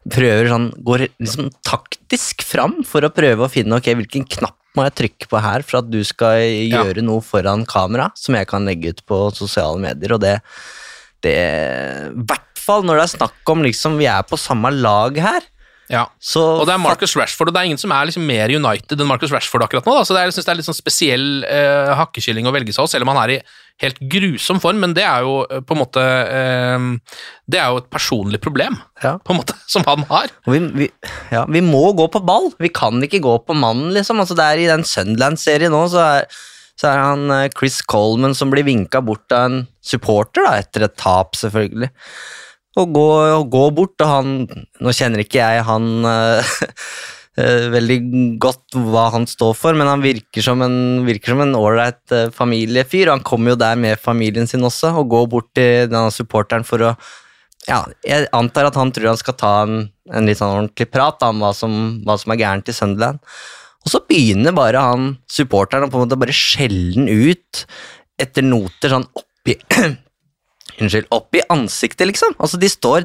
Prøver 0.08 0.48
sånn 0.48 0.70
Går 0.86 1.08
liksom 1.20 1.50
taktisk 1.66 2.40
fram 2.46 2.78
for 2.88 3.04
å 3.04 3.10
prøve 3.12 3.44
å 3.44 3.50
finne 3.52 3.76
ok, 3.76 3.90
hvilken 4.00 4.24
knapp 4.24 4.56
må 4.78 4.84
jeg 4.86 4.94
trykke 5.00 5.26
på 5.28 5.40
her 5.42 5.64
for 5.66 5.80
at 5.82 5.90
du 5.90 5.98
skal 6.06 6.38
Ja. 6.40 6.84
gjøre 6.84 7.02
noe 7.02 7.20
foran 7.20 7.66
kamera 7.66 8.10
som 8.14 8.36
jeg 8.38 8.46
kan 8.48 8.64
legge 8.64 8.94
ut 8.94 9.02
på 9.04 9.18
sosiale 9.34 9.78
medier, 9.82 10.14
og 10.14 10.20
det 10.22 10.40
det 11.20 11.34
I 12.14 12.22
hvert 12.24 12.56
fall 12.56 12.82
når 12.86 12.96
det 13.00 13.02
er 13.02 13.18
snakk 13.18 13.50
om 13.52 13.62
liksom 13.66 13.98
vi 13.98 14.06
er 14.06 14.22
på 14.22 14.38
samme 14.40 14.70
lag 14.72 15.16
her. 15.20 15.42
Ja. 15.90 16.06
Så 16.22 16.40
Og 16.60 16.66
det 16.68 16.72
er 16.76 16.78
Marcus 16.78 17.16
Rashford, 17.18 17.48
og 17.50 17.54
det 17.56 17.60
er 17.60 17.66
ingen 17.66 17.80
som 17.82 17.90
er 17.92 18.06
liksom 18.06 18.24
mer 18.24 18.48
United 18.48 18.94
enn 19.00 19.08
Marcus 19.10 19.32
Rashford 19.34 19.64
akkurat 19.66 19.84
nå. 19.84 19.96
Da. 19.98 20.04
Så 20.06 20.14
det 20.14 20.20
er, 20.22 20.28
jeg 20.30 20.36
synes 20.38 20.46
det 20.46 20.52
er 20.52 20.60
litt 20.60 20.68
sånn 20.70 20.78
spesiell 20.78 21.44
eh, 21.44 21.90
hakkekylling 21.98 22.46
å 22.46 22.52
velge 22.54 22.72
seg 22.72 22.84
av, 22.84 22.90
selv 22.92 23.02
om 23.08 23.10
han 23.12 23.24
er 23.24 23.34
i 23.34 23.40
helt 23.80 23.98
grusom 24.12 24.60
form. 24.62 24.80
Men 24.84 24.94
det 24.96 25.04
er 25.06 25.24
jo 25.26 25.38
eh, 25.46 25.62
på 25.64 25.76
en 25.76 25.80
måte 25.82 26.02
eh, 26.04 26.86
Det 27.50 27.60
er 27.60 27.70
jo 27.72 27.80
et 27.82 27.88
personlig 27.92 28.40
problem, 28.44 28.76
Ja. 29.02 29.16
på 29.24 29.34
en 29.34 29.40
måte, 29.40 29.56
som 29.72 29.84
han 29.88 30.04
har. 30.10 30.30
Vi, 30.46 30.60
vi, 30.82 30.90
ja, 31.32 31.46
vi 31.48 31.62
må 31.64 31.82
gå 31.98 32.08
på 32.12 32.22
ball. 32.24 32.50
Vi 32.60 32.72
kan 32.74 33.00
ikke 33.04 33.22
gå 33.24 33.38
på 33.46 33.56
mannen, 33.56 33.92
liksom. 33.96 34.20
Altså, 34.22 34.36
det 34.38 34.46
er 34.46 34.64
I 34.64 34.70
den 34.72 34.84
Sunderland-serien 34.88 35.72
nå, 35.74 35.84
så 35.92 36.04
er, 36.04 36.28
så 36.80 36.92
er 36.92 37.00
han 37.04 37.30
eh, 37.36 37.48
Chris 37.56 37.80
Coleman 37.88 38.36
som 38.36 38.52
blir 38.52 38.66
vinka 38.68 39.00
bort 39.04 39.32
av 39.32 39.48
en 39.50 39.62
supporter, 39.84 40.44
da, 40.46 40.58
etter 40.60 40.84
et 40.86 40.98
tap, 41.00 41.34
selvfølgelig. 41.38 41.90
Og 42.78 42.92
gå, 42.94 43.08
og 43.34 43.48
gå 43.50 43.64
bort, 43.74 43.96
og 44.04 44.06
han 44.06 44.28
Nå 44.80 44.92
kjenner 44.94 45.24
ikke 45.24 45.40
jeg 45.42 45.64
han 45.66 45.88
veldig 47.72 47.98
godt 48.42 48.76
hva 48.90 49.08
han 49.14 49.26
står 49.28 49.54
for, 49.58 49.76
men 49.76 49.88
han 49.90 50.02
virker 50.04 50.44
som 50.44 50.62
en 50.64 51.06
virker 51.06 51.34
som 51.34 51.42
en 51.44 51.56
ålreit 51.58 52.14
eh, 52.14 52.30
familiefyr. 52.34 53.08
og 53.08 53.18
Han 53.18 53.26
kommer 53.26 53.54
jo 53.54 53.60
der 53.62 53.78
med 53.80 54.00
familien 54.02 54.48
sin 54.50 54.66
også, 54.66 54.92
og 55.00 55.10
går 55.12 55.26
bort 55.32 55.50
til 55.56 55.90
denne 55.90 56.10
supporteren 56.14 56.66
for 56.66 56.90
å 56.90 56.94
ja, 57.68 57.82
jeg 58.06 58.24
antar 58.32 58.70
at 58.70 58.76
han 58.80 58.88
tror 58.94 59.10
han 59.10 59.18
skal 59.20 59.36
ta 59.36 59.50
en, 59.66 59.82
en 60.08 60.28
litt 60.28 60.38
sånn 60.40 60.54
ordentlig 60.54 60.86
prat 60.88 61.20
om 61.26 61.42
hva 61.44 61.50
som, 61.54 61.74
hva 62.06 62.16
som 62.18 62.32
er 62.32 62.40
gærent 62.40 62.70
i 62.72 62.74
Sunderland. 62.74 63.20
Og 63.84 63.92
så 63.92 64.00
begynner 64.08 64.56
bare 64.56 64.80
han 64.84 65.10
supporteren 65.30 65.86
å 65.86 65.92
på 65.92 66.00
en 66.00 66.06
måte 66.06 66.18
bare 66.20 66.36
skjelle 66.36 66.94
den 66.96 67.08
ut 67.08 67.64
etter 68.20 68.44
noter 68.44 68.92
sånn 68.92 69.06
oppi 69.16 69.56
Unnskyld, 70.80 71.10
oppi 71.12 71.42
ansiktet, 71.52 72.06
liksom. 72.08 72.32
Altså, 72.40 72.56
de 72.56 72.68
står 72.70 73.04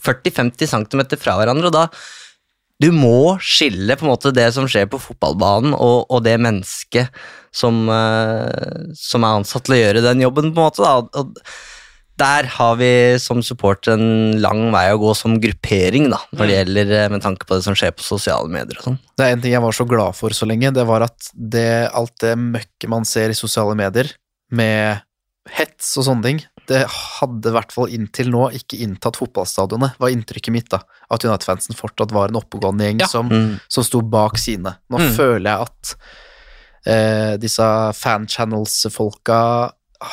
40-50 0.00 0.70
cm 0.70 1.02
fra 1.20 1.34
hverandre, 1.36 1.68
og 1.68 1.74
da 1.74 1.82
Du 2.80 2.88
må 2.96 3.36
skille 3.44 3.96
på 3.98 4.06
en 4.06 4.12
måte 4.14 4.32
det 4.32 4.46
som 4.56 4.68
skjer 4.70 4.88
på 4.90 5.00
fotballbanen, 5.02 5.74
og, 5.76 6.06
og 6.08 6.24
det 6.24 6.38
mennesket 6.40 7.12
som, 7.52 7.82
eh, 7.92 8.88
som 8.96 9.26
er 9.26 9.42
ansatt 9.42 9.66
til 9.66 9.76
å 9.76 9.82
gjøre 9.82 10.06
den 10.06 10.24
jobben, 10.24 10.54
på 10.54 10.62
en 10.62 10.70
måte. 10.70 10.86
da, 10.86 11.20
og 11.20 11.36
der 12.20 12.48
har 12.52 12.76
vi 12.76 12.92
som 13.22 13.40
support 13.44 13.88
en 13.88 14.40
lang 14.42 14.66
vei 14.74 14.86
å 14.92 15.00
gå 15.00 15.12
som 15.16 15.38
gruppering, 15.40 16.10
da, 16.12 16.20
når 16.36 16.50
det 16.50 16.56
gjelder 16.58 16.94
eh, 16.98 17.10
med 17.14 17.24
tanke 17.24 17.48
på 17.48 17.56
det 17.56 17.66
som 17.66 17.76
skjer 17.78 17.94
på 17.96 18.04
sosiale 18.04 18.50
medier 18.52 18.80
og 18.80 18.90
sånn. 18.90 18.98
Det 19.16 19.26
er 19.26 19.36
en 19.36 19.44
ting 19.44 19.54
jeg 19.54 19.64
var 19.64 19.76
så 19.76 19.86
glad 19.88 20.18
for 20.18 20.36
så 20.36 20.48
lenge, 20.48 20.72
det 20.76 20.86
var 20.88 21.06
at 21.06 21.30
det, 21.34 21.70
alt 21.96 22.16
det 22.24 22.34
møkket 22.40 22.90
man 22.92 23.08
ser 23.08 23.32
i 23.32 23.38
sosiale 23.38 23.76
medier, 23.78 24.12
med 24.50 25.04
hets 25.56 25.94
og 26.00 26.08
sånne 26.08 26.26
ting, 26.26 26.42
det 26.70 26.84
hadde 26.86 27.50
i 27.50 27.54
hvert 27.56 27.72
fall 27.74 27.90
inntil 27.90 28.28
nå 28.30 28.44
ikke 28.54 28.78
inntatt 28.84 29.18
fotballstadionet, 29.18 29.96
var 29.98 30.12
inntrykket 30.14 30.54
mitt, 30.54 30.68
da. 30.70 30.78
At 31.10 31.24
United-fansen 31.26 31.74
fortsatt 31.74 32.14
var 32.14 32.30
en 32.30 32.38
oppegående 32.38 32.86
gjeng 32.86 33.00
Ja. 33.02 33.08
som, 33.10 33.28
Mm. 33.28 33.58
som 33.68 33.82
sto 33.84 34.00
bak 34.02 34.38
sine. 34.38 34.76
Nå 34.88 34.98
Mm. 35.02 35.14
føler 35.16 35.50
jeg 35.50 35.60
at 35.66 35.94
eh, 36.86 37.36
disse 37.36 37.60
fan-channels-folka 38.40 39.40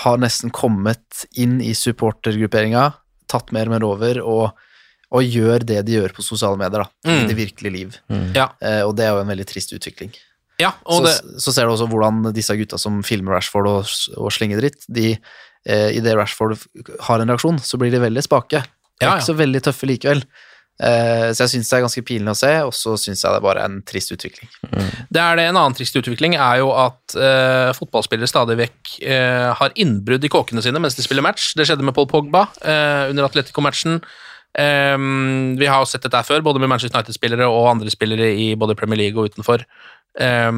har 0.03 0.17
nesten 0.19 0.51
kommet 0.51 1.25
inn 1.39 1.61
i 1.63 1.71
supportergrupperinga, 1.77 2.93
tatt 3.31 3.51
mer 3.55 3.69
og 3.69 3.75
mer 3.77 3.85
over, 3.87 4.19
og, 4.23 4.51
og 5.15 5.23
gjør 5.23 5.63
det 5.63 5.85
de 5.87 5.95
gjør 6.01 6.13
på 6.17 6.25
sosiale 6.25 6.57
medier, 6.59 6.83
da, 6.83 6.89
Mm. 7.09 7.23
i 7.23 7.27
det 7.29 7.37
virkelige 7.37 7.71
liv. 7.71 7.97
Ja, 8.35 8.49
Eh, 8.61 8.81
og 8.83 8.95
det 8.97 9.05
er 9.05 9.13
jo 9.15 9.21
en 9.21 9.27
veldig 9.31 9.47
trist 9.47 9.71
utvikling. 9.71 10.11
ja 10.59 10.71
og 10.87 11.05
så, 11.05 11.21
det, 11.21 11.39
så 11.39 11.53
ser 11.53 11.65
du 11.67 11.71
også 11.75 11.87
hvordan 11.87 12.33
disse 12.33 12.49
gutta 12.57 12.79
som 12.79 13.03
filmer 13.03 13.35
Rashford 13.37 13.67
og, 13.67 13.85
og 14.17 14.31
slenger 14.31 14.59
dritt, 14.59 14.83
de, 14.89 15.17
eh, 15.65 15.95
idet 15.97 16.17
Rashford 16.19 16.57
har 17.07 17.19
en 17.23 17.29
reaksjon, 17.33 17.57
så 17.63 17.79
blir 17.81 17.91
de 17.95 18.03
veldig 18.03 18.23
spake. 18.25 18.61
De 18.61 19.05
er 19.05 19.07
Ja, 19.07 19.09
ja. 19.11 19.15
ikke 19.17 19.29
så 19.31 19.37
veldig 19.39 19.61
tøffe 19.65 19.87
likevel. 19.89 20.21
Eh, 20.77 21.31
så 21.33 21.47
jeg 21.47 21.49
syns 21.55 21.69
det 21.71 21.77
er 21.79 21.81
ganske 21.87 22.01
pinlig 22.05 22.29
å 22.35 22.37
se, 22.37 22.49
og 22.61 22.73
så 22.77 22.93
syns 23.01 23.23
jeg 23.25 23.33
det 23.33 23.41
bare 23.41 23.63
er 23.63 23.71
en 23.71 23.79
trist 23.81 24.11
utvikling. 24.13 24.49
det 25.09 25.21
er 25.23 25.35
det. 25.39 25.45
En 25.49 25.57
annen 25.57 25.73
trist 25.73 25.95
utvikling 25.97 26.35
er 26.37 26.59
jo 26.61 26.67
at 26.77 27.15
eh, 27.17 27.71
fotballspillere 27.73 28.29
stadig 28.29 28.59
vekk 28.59 28.91
eh, 29.01 29.47
har 29.57 29.73
innbrudd 29.73 30.23
i 30.23 30.29
kåkene 30.29 30.61
sine 30.61 30.77
mens 30.83 30.93
de 30.97 31.01
spiller 31.05 31.25
match. 31.25 31.55
Det 31.57 31.65
skjedde 31.65 31.81
med 31.87 31.95
Paul 31.97 32.05
Pogba 32.11 32.45
eh, 32.61 33.09
under 33.09 33.25
Atletico-matchen. 33.25 34.03
Eh, 34.57 34.97
vi 35.57 35.65
har 35.69 35.81
jo 35.81 35.89
sett 35.89 36.05
dette 36.05 36.21
før, 36.29 36.45
både 36.45 36.61
med 36.61 36.69
Manchester 36.69 36.97
United-spillere 37.01 37.49
og 37.49 37.71
andre 37.73 37.89
spillere 37.93 38.29
i 38.37 38.51
både 38.57 38.77
Premier 38.77 39.01
League 39.01 39.17
og 39.17 39.33
utenfor. 39.33 39.65
Eh, 40.19 40.51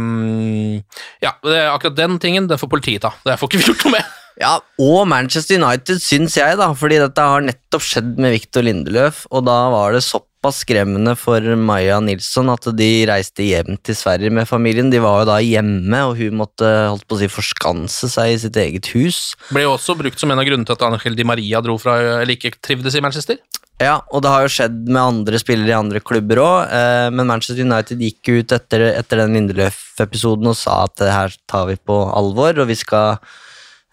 ja, 1.23 1.31
akkurat 1.71 1.95
den 1.95 2.19
tingen 2.19 2.47
den 2.51 2.59
får 2.59 2.71
politiet 2.75 3.07
ta. 3.07 3.13
Det 3.23 3.39
får 3.39 3.51
ikke 3.53 3.63
vi 3.63 3.71
gjort 3.71 3.87
noe 3.87 3.95
med. 4.01 4.15
Ja, 4.39 4.55
og 4.79 5.01
Manchester 5.11 5.59
United, 5.59 5.99
syns 5.99 6.37
jeg, 6.39 6.55
da, 6.59 6.69
fordi 6.77 7.01
dette 7.01 7.23
har 7.27 7.43
nettopp 7.43 7.83
skjedd 7.83 8.15
med 8.23 8.37
Victor 8.37 8.63
Lindeløf, 8.63 9.25
og 9.35 9.43
da 9.49 9.57
var 9.73 9.91
det 9.91 10.05
såpass 10.05 10.61
skremmende 10.63 11.17
for 11.19 11.43
Maja 11.59 11.97
Nilsson 11.99 12.47
at 12.53 12.69
de 12.79 12.87
reiste 13.09 13.43
hjem 13.43 13.75
til 13.83 13.97
Sverige 13.99 14.31
med 14.31 14.47
familien. 14.47 14.93
De 14.93 15.01
var 15.03 15.21
jo 15.21 15.29
da 15.33 15.41
hjemme, 15.43 16.05
og 16.07 16.15
hun 16.21 16.39
måtte 16.39 16.69
holdt 16.87 17.03
på 17.03 17.17
å 17.17 17.19
si, 17.19 17.27
forskanse 17.33 18.07
seg 18.15 18.31
i 18.31 18.37
sitt 18.45 18.59
eget 18.63 18.87
hus. 18.95 19.33
Ble 19.51 19.65
jo 19.65 19.73
også 19.73 19.97
brukt 19.99 20.23
som 20.23 20.31
en 20.31 20.39
av 20.39 20.47
grunnene 20.47 20.69
til 20.69 20.77
at 20.77 20.87
Angel 20.87 21.19
Di 21.19 21.27
Maria 21.27 21.59
dro 21.65 21.75
fra 21.81 21.97
eller 22.21 22.37
ikke 22.37 22.55
trivdes 22.63 22.95
i 22.95 23.03
Manchester. 23.03 23.43
Ja, 23.79 23.97
og 24.11 24.23
det 24.23 24.31
har 24.31 24.43
jo 24.43 24.51
skjedd 24.51 24.79
med 24.87 25.01
andre 25.01 25.39
spillere 25.39 25.71
i 25.71 25.77
andre 25.77 25.99
klubber 26.03 26.41
òg, 26.43 26.71
eh, 26.75 27.09
men 27.15 27.27
Manchester 27.27 27.63
United 27.63 27.99
gikk 28.03 28.31
ut 28.31 28.55
etter, 28.55 28.89
etter 28.91 29.23
den 29.23 29.35
Lindeløf-episoden 29.35 30.51
og 30.51 30.57
sa 30.59 30.81
at 30.87 30.97
det 30.99 31.11
her 31.11 31.37
tar 31.47 31.69
vi 31.69 31.77
på 31.79 32.01
alvor, 32.11 32.59
og 32.59 32.67
vi 32.71 32.75
skal 32.79 33.19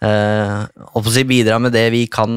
eh, 0.03 1.23
bidra 1.27 1.59
med 1.59 1.73
det 1.75 1.87
vi 1.93 2.05
kan 2.07 2.31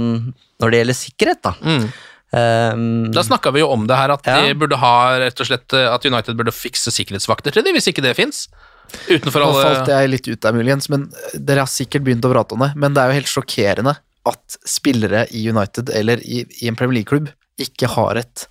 når 0.61 0.71
det 0.71 0.81
gjelder 0.81 0.99
sikkerhet. 0.99 1.43
da. 1.43 1.55
Mm. 1.65 1.85
Um, 2.31 3.11
Da 3.11 3.25
snakka 3.27 3.51
vi 3.51 3.63
jo 3.65 3.71
om 3.75 3.89
det 3.91 3.97
her, 3.99 4.13
at, 4.15 4.23
de 4.23 4.55
burde 4.55 4.79
ha, 4.79 5.19
rett 5.19 5.41
og 5.41 5.49
slett, 5.49 5.73
eh, 5.75 5.89
at 5.91 6.05
United 6.07 6.37
burde 6.39 6.55
fikse 6.55 6.93
sikkerhetsvakter 6.95 7.55
til 7.55 7.67
dem, 7.67 7.75
hvis 7.75 7.91
ikke 7.91 8.05
det 8.05 8.15
fins. 8.19 8.47
Utenfor 9.09 9.43
Nå 9.43 9.51
falt 9.55 9.91
jeg 9.91 10.11
litt 10.11 10.29
ut 10.29 10.41
der, 10.43 10.55
muligens, 10.55 10.89
men 10.91 11.09
dere 11.35 11.65
har 11.65 11.71
sikkert 11.71 12.07
begynt 12.07 12.27
å 12.27 12.33
prate 12.33 12.57
om 12.57 12.65
det. 12.67 12.73
Men 12.79 12.95
det 12.95 13.03
er 13.03 13.11
jo 13.11 13.19
helt 13.21 13.33
sjokkerende 13.33 13.97
at 14.31 14.57
spillere 14.69 15.25
i 15.35 15.47
United 15.49 15.91
eller 15.97 16.21
i, 16.23 16.43
i 16.61 16.69
en 16.69 16.77
Premier 16.79 17.01
League-klubb 17.01 17.31
ikke 17.61 17.89
har 17.95 18.21
et 18.21 18.47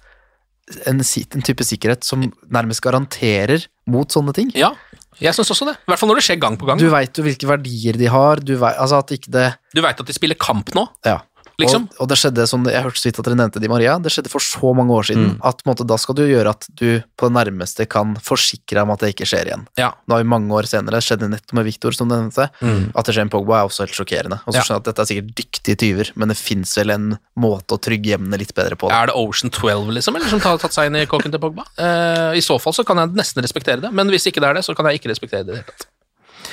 en, 0.89 1.01
en 1.01 1.45
type 1.45 1.65
sikkerhet 1.65 2.05
som 2.07 2.23
nærmest 2.51 2.83
garanterer 2.85 3.65
mot 3.89 4.09
sånne 4.11 4.33
ting. 4.37 4.51
Ja, 4.57 4.71
jeg 5.19 5.35
syns 5.35 5.51
også 5.51 5.67
det. 5.67 5.75
I 5.83 5.91
hvert 5.91 5.99
fall 5.99 6.11
når 6.11 6.21
det 6.21 6.25
skjer 6.27 6.39
gang 6.39 6.55
på 6.59 6.67
gang. 6.69 6.79
Du 6.79 6.87
veit 6.93 7.17
jo 7.19 7.25
hvilke 7.25 7.49
verdier 7.49 7.97
de 7.99 8.07
har, 8.11 8.39
du 8.43 8.53
vet, 8.55 8.77
altså 8.79 9.01
at 9.03 9.11
det 9.27 9.47
at 9.75 10.07
de 10.07 10.15
spiller 10.15 10.39
kamp 10.39 10.71
nå, 10.77 10.85
Ja. 11.07 11.19
Liksom. 11.59 11.87
Og, 11.91 12.01
og 12.01 12.07
det 12.11 12.17
skjedde, 12.21 12.45
som 12.49 12.63
jeg 12.69 12.83
hørte 12.85 12.99
så 13.01 13.07
vidt 13.09 13.19
at 13.19 13.25
dere 13.29 13.37
nevnte 13.39 13.59
Di 13.63 13.67
Maria, 13.71 13.97
det 13.99 14.11
skjedde 14.13 14.31
for 14.31 14.39
så 14.43 14.71
mange 14.75 14.95
år 14.95 15.03
siden 15.09 15.25
Mm. 15.29 15.39
at 15.43 15.57
på 15.63 15.67
en 15.67 15.71
måte, 15.75 15.85
da 15.87 15.97
skal 15.99 16.15
du 16.15 16.23
gjøre 16.25 16.49
at 16.55 16.65
du 16.79 17.01
på 17.19 17.27
det 17.27 17.35
nærmeste 17.35 17.85
kan 17.89 18.15
forsikre 18.23 18.77
deg 18.79 18.83
om 18.85 18.91
at 18.95 18.99
det 19.03 19.09
ikke 19.13 19.27
skjer 19.27 19.49
igjen. 19.51 19.65
Ja. 19.77 19.91
Nå 20.07 20.15
har 20.15 20.23
vi 20.23 20.29
mange 20.31 20.49
år 20.55 20.63
senere, 20.69 20.95
det 20.99 21.03
skjedde 21.05 21.29
nettopp 21.29 21.53
med 21.59 21.65
Victor, 21.67 21.91
som 21.91 22.07
du 22.09 22.15
nevnte. 22.15 22.49
Mm. 22.63 22.91
At 22.95 23.05
det 23.05 23.15
skjer 23.15 23.27
med 23.27 23.33
Pogba 23.35 23.59
er 23.59 23.67
også 23.69 23.83
helt 23.85 23.97
sjokkerende. 23.99 24.39
Og 24.45 24.53
så 24.53 24.57
Ja. 24.57 24.63
skjønner 24.63 24.79
jeg 24.79 24.83
at 24.83 24.89
dette 24.89 25.01
er 25.01 25.09
sikkert 25.11 25.35
dyktige 25.35 25.77
tyver, 25.83 26.11
men 26.15 26.27
det 26.29 26.37
fins 26.37 26.75
vel 26.77 26.89
en 26.95 27.19
måte 27.37 27.75
å 27.75 27.81
trygge 27.81 28.13
hjemmene 28.15 28.37
litt 28.39 28.55
bedre 28.55 28.75
på. 28.79 28.87
Da. 28.89 29.03
Er 29.03 29.05
det 29.11 29.15
Ocean 29.15 29.49
12 29.51 29.91
liksom, 29.99 30.15
eller 30.15 30.27
som 30.29 30.39
har 30.39 30.57
tatt 30.57 30.73
seg 30.73 30.87
inn 30.87 30.95
i 30.95 31.05
kåken 31.05 31.31
til 31.31 31.39
Pogba? 31.39 31.63
Uh, 31.77 32.31
I 32.37 32.41
så 32.41 32.59
fall 32.61 32.73
så 32.73 32.85
kan 32.85 32.97
jeg 32.97 33.13
nesten 33.15 33.43
respektere 33.43 33.81
det, 33.81 33.91
men 33.93 34.07
hvis 34.09 34.25
ikke 34.31 34.39
det 34.41 34.49
er 34.49 34.53
det, 34.61 34.65
så 34.65 34.75
kan 34.75 34.85
jeg 34.87 34.99
ikke 35.01 35.09
respektere 35.11 35.43
det 35.43 35.53
i 35.53 35.55
det 35.57 35.63
hele 35.65 35.71
tatt. 35.75 35.87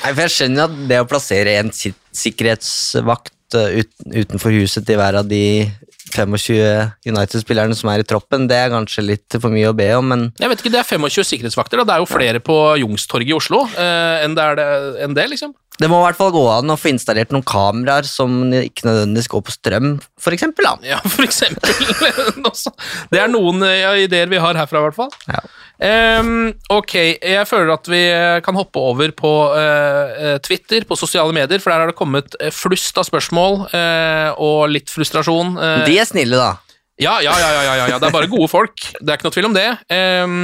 Nei, 0.05 0.13
for 0.13 0.21
Jeg 0.27 0.31
skjønner 0.35 0.65
at 0.67 0.89
det 0.91 0.99
å 1.01 1.07
plassere 1.09 1.55
en 1.61 1.71
sikkerhetsvakt 2.17 3.33
eh, 3.55 3.83
ut, 3.83 3.93
utenfor 4.11 4.55
huset 4.57 4.87
til 4.87 4.99
hver 4.99 5.21
av 5.21 5.29
de 5.31 5.69
25 6.15 7.11
United-spillerne 7.11 7.77
som 7.77 7.91
er 7.91 8.03
i 8.03 8.07
troppen, 8.07 8.47
det 8.51 8.57
er 8.59 8.73
kanskje 8.73 9.05
litt 9.05 9.37
for 9.41 9.53
mye 9.53 9.71
å 9.71 9.77
be 9.77 9.89
om, 9.97 10.07
men 10.13 10.27
Jeg 10.39 10.51
vet 10.53 10.63
ikke, 10.63 10.73
Det 10.75 10.81
er 10.81 10.89
25 10.89 11.29
sikkerhetsvakter, 11.31 11.83
da. 11.83 11.85
det 11.85 11.95
er 11.97 12.05
jo 12.05 12.11
flere 12.11 12.41
på 12.41 12.57
Youngstorget 12.81 13.33
i 13.33 13.37
Oslo 13.37 13.65
eh, 13.69 14.25
enn, 14.25 14.37
det 14.39 14.45
er 14.45 14.59
det, 14.59 14.69
enn 15.05 15.17
det, 15.19 15.27
liksom. 15.35 15.55
det 15.81 15.91
må 15.91 16.01
i 16.01 16.07
hvert 16.07 16.19
fall 16.19 16.33
gå 16.35 16.45
an 16.55 16.73
å 16.73 16.79
få 16.81 16.93
installert 16.93 17.35
noen 17.35 17.47
kameraer 17.47 18.09
som 18.09 18.39
ikke 18.55 18.87
nødvendigvis 18.89 19.31
går 19.35 19.45
på 19.47 19.57
strøm, 19.57 19.93
for 20.21 20.37
eksempel. 20.37 20.71
Da. 20.71 20.97
Ja, 20.97 21.01
for 21.05 21.27
eksempel. 21.27 21.75
Det 23.13 23.21
er 23.21 23.31
noen 23.31 23.63
ja, 23.67 23.93
ideer 23.99 24.31
vi 24.31 24.41
har 24.41 24.57
herfra, 24.59 24.81
i 24.81 24.87
hvert 24.89 24.97
fall. 24.97 25.13
Ja. 25.29 25.43
Ehm, 25.77 26.55
ok, 26.73 26.95
jeg 27.21 27.49
føler 27.49 27.75
at 27.75 27.89
vi 27.91 28.01
eh, 28.09 28.39
kan 28.45 28.57
hoppe 28.57 28.81
over 28.81 29.13
på 29.17 29.33
eh, 29.61 30.37
Twitter, 30.45 30.87
på 30.89 30.97
sosiale 30.97 31.35
medier, 31.37 31.61
for 31.61 31.73
der 31.73 31.85
har 31.85 31.93
det 31.93 31.99
kommet 31.99 32.37
flust 32.55 32.97
av 32.97 33.09
spørsmål 33.09 33.67
uh, 33.69 34.31
og 34.43 34.71
litt 34.73 34.93
frustrasjon. 34.93 35.57
Uh, 35.59 35.83
De 35.85 35.99
er 36.01 36.09
snille, 36.09 36.39
da. 36.41 36.55
ja, 36.97 37.19
ja, 37.21 37.35
ja, 37.37 37.51
ja, 37.53 37.61
ja, 37.67 37.75
ja, 37.83 37.89
ja, 37.93 37.99
det 38.01 38.09
er 38.09 38.15
bare 38.15 38.31
gode 38.33 38.49
folk. 38.49 38.89
Det 38.97 39.11
er 39.11 39.19
ikke 39.19 39.29
noe 39.29 39.37
tvil 39.37 39.51
om 39.51 39.57
det. 39.57 39.67
Um, 39.93 40.39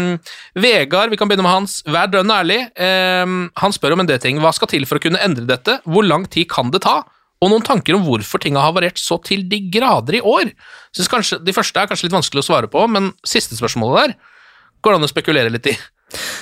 Vegard, 0.61 1.13
vi 1.13 1.21
kan 1.21 1.31
begynne 1.31 1.47
med 1.47 1.55
hans. 1.55 1.79
Vær 1.89 2.13
dønn 2.13 2.33
ærlig. 2.33 2.61
Um, 2.77 3.47
han 3.63 3.75
spør 3.75 3.97
om 3.97 4.05
en 4.05 4.11
del 4.11 4.21
ting. 4.21 4.41
Hva 4.43 4.53
skal 4.57 4.71
til 4.75 4.85
for 4.89 5.01
å 5.01 5.05
kunne 5.05 5.23
endre 5.25 5.49
dette? 5.49 5.81
Hvor 5.89 6.05
lang 6.05 6.29
tid 6.29 6.51
kan 6.53 6.75
det 6.75 6.85
ta? 6.85 7.01
Og 7.43 7.51
noen 7.51 7.65
tanker 7.67 7.97
om 7.97 8.05
hvorfor 8.07 8.39
ting 8.43 8.55
har 8.55 8.69
havarert 8.69 9.01
så 9.01 9.17
til 9.25 9.49
de 9.51 9.65
grader 9.73 10.21
i 10.21 10.23
år. 10.23 10.53
Synes 10.95 11.11
kanskje, 11.11 11.41
De 11.43 11.57
første 11.57 11.81
er 11.81 11.89
kanskje 11.91 12.07
litt 12.07 12.15
vanskelig 12.21 12.45
å 12.45 12.51
svare 12.53 12.71
på, 12.71 12.85
men 12.87 13.11
siste 13.27 13.57
spørsmålet 13.59 14.13
der 14.13 14.15
går 14.83 14.95
det 14.95 15.01
an 15.01 15.09
å 15.09 15.11
spekulere 15.11 15.53
litt 15.53 15.69
i. 15.71 15.75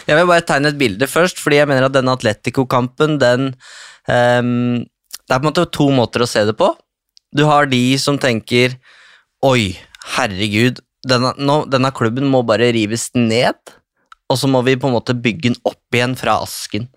Jeg 0.08 0.18
vil 0.18 0.28
bare 0.28 0.44
tegne 0.46 0.72
et 0.72 0.78
bilde 0.80 1.06
først, 1.06 1.38
fordi 1.38 1.60
jeg 1.60 1.70
mener 1.70 1.86
at 1.86 1.94
denne 1.94 2.14
Atletico-kampen, 2.16 3.18
den 3.22 3.52
um, 4.08 4.80
Det 4.82 5.36
er 5.36 5.38
på 5.38 5.44
en 5.44 5.50
måte 5.52 5.68
to 5.70 5.86
måter 5.94 6.24
å 6.24 6.30
se 6.30 6.42
det 6.48 6.56
på. 6.58 6.72
Du 7.30 7.44
har 7.46 7.70
de 7.70 7.84
som 8.02 8.18
tenker 8.18 8.74
Oi, 9.46 9.76
herregud, 10.16 10.82
denne, 11.06 11.30
nå, 11.38 11.62
denne 11.70 11.92
klubben 11.96 12.26
må 12.28 12.42
bare 12.44 12.72
rives 12.76 13.06
ned, 13.16 13.56
og 14.28 14.36
så 14.36 14.50
må 14.50 14.60
vi 14.66 14.74
på 14.76 14.90
en 14.90 14.96
måte 14.98 15.16
bygge 15.16 15.46
den 15.46 15.56
opp 15.64 15.96
igjen 15.96 16.16
fra 16.18 16.34
asken. 16.44 16.90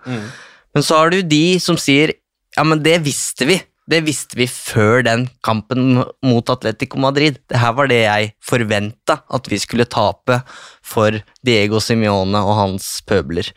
Men 0.75 0.83
så 0.83 0.99
har 0.99 1.13
du 1.13 1.21
de 1.21 1.59
som 1.63 1.77
sier 1.79 2.17
ja, 2.57 2.65
men 2.67 2.81
det 2.83 2.97
visste 3.05 3.47
vi. 3.49 3.55
Det 3.89 3.99
visste 4.05 4.37
vi 4.39 4.47
før 4.47 5.03
den 5.03 5.25
kampen 5.43 6.03
mot 6.23 6.51
Atletico 6.53 7.01
Madrid. 7.03 7.41
Det 7.51 7.59
her 7.59 7.73
var 7.75 7.89
det 7.91 8.01
jeg 8.05 8.31
forventa 8.43 9.19
at 9.27 9.49
vi 9.51 9.59
skulle 9.59 9.89
tape 9.91 10.39
for 10.85 11.19
Diego 11.43 11.81
Simione 11.83 12.39
og 12.39 12.55
hans 12.61 12.95
pøbler. 13.07 13.49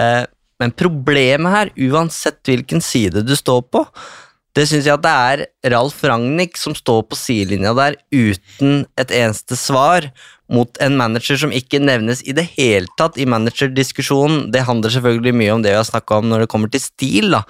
Eh, 0.00 0.24
men 0.62 0.72
problemet 0.72 1.52
her, 1.52 1.72
uansett 1.90 2.40
hvilken 2.46 2.80
side 2.84 3.24
du 3.26 3.34
står 3.36 3.66
på, 3.74 3.84
det 4.54 4.68
syns 4.70 4.86
jeg 4.86 4.94
at 4.94 5.02
det 5.02 5.12
er 5.12 5.72
Ralf 5.74 5.98
Ragnhild 6.06 6.54
som 6.60 6.76
står 6.78 7.02
på 7.10 7.18
sidelinja 7.18 7.72
der 7.74 7.96
uten 8.14 8.84
et 9.00 9.10
eneste 9.10 9.58
svar 9.58 10.06
mot 10.52 10.78
en 10.84 10.94
manager 11.00 11.40
som 11.40 11.54
ikke 11.54 11.80
nevnes 11.82 12.22
i 12.22 12.34
det 12.36 12.44
hele 12.54 12.86
tatt 13.00 13.18
i 13.18 13.26
managerdiskusjonen. 13.26 14.52
Det 14.54 14.62
handler 14.68 14.94
selvfølgelig 14.94 15.34
mye 15.40 15.56
om 15.56 15.64
det 15.64 15.72
vi 15.72 15.80
har 15.80 15.88
snakka 15.88 16.20
om 16.20 16.30
når 16.30 16.44
det 16.44 16.50
kommer 16.52 16.70
til 16.70 16.84
stil, 16.84 17.34
da. 17.34 17.42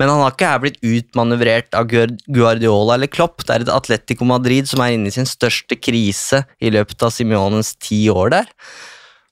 Men 0.00 0.10
han 0.10 0.24
har 0.24 0.32
ikke 0.34 0.48
her 0.50 0.62
blitt 0.62 0.80
utmanøvrert 0.82 1.76
av 1.78 1.86
Guardiola 1.86 2.96
eller 2.96 3.10
Klopp. 3.10 3.44
Det 3.44 3.54
er 3.54 3.64
et 3.64 3.70
Atletico 3.70 4.26
Madrid 4.26 4.66
som 4.66 4.82
er 4.82 4.96
inne 4.96 5.10
i 5.10 5.14
sin 5.14 5.28
største 5.28 5.78
krise 5.78 6.42
i 6.58 6.72
løpet 6.74 7.06
av 7.06 7.12
Simiones 7.14 7.74
ti 7.78 8.04
år 8.10 8.32
der. 8.34 8.50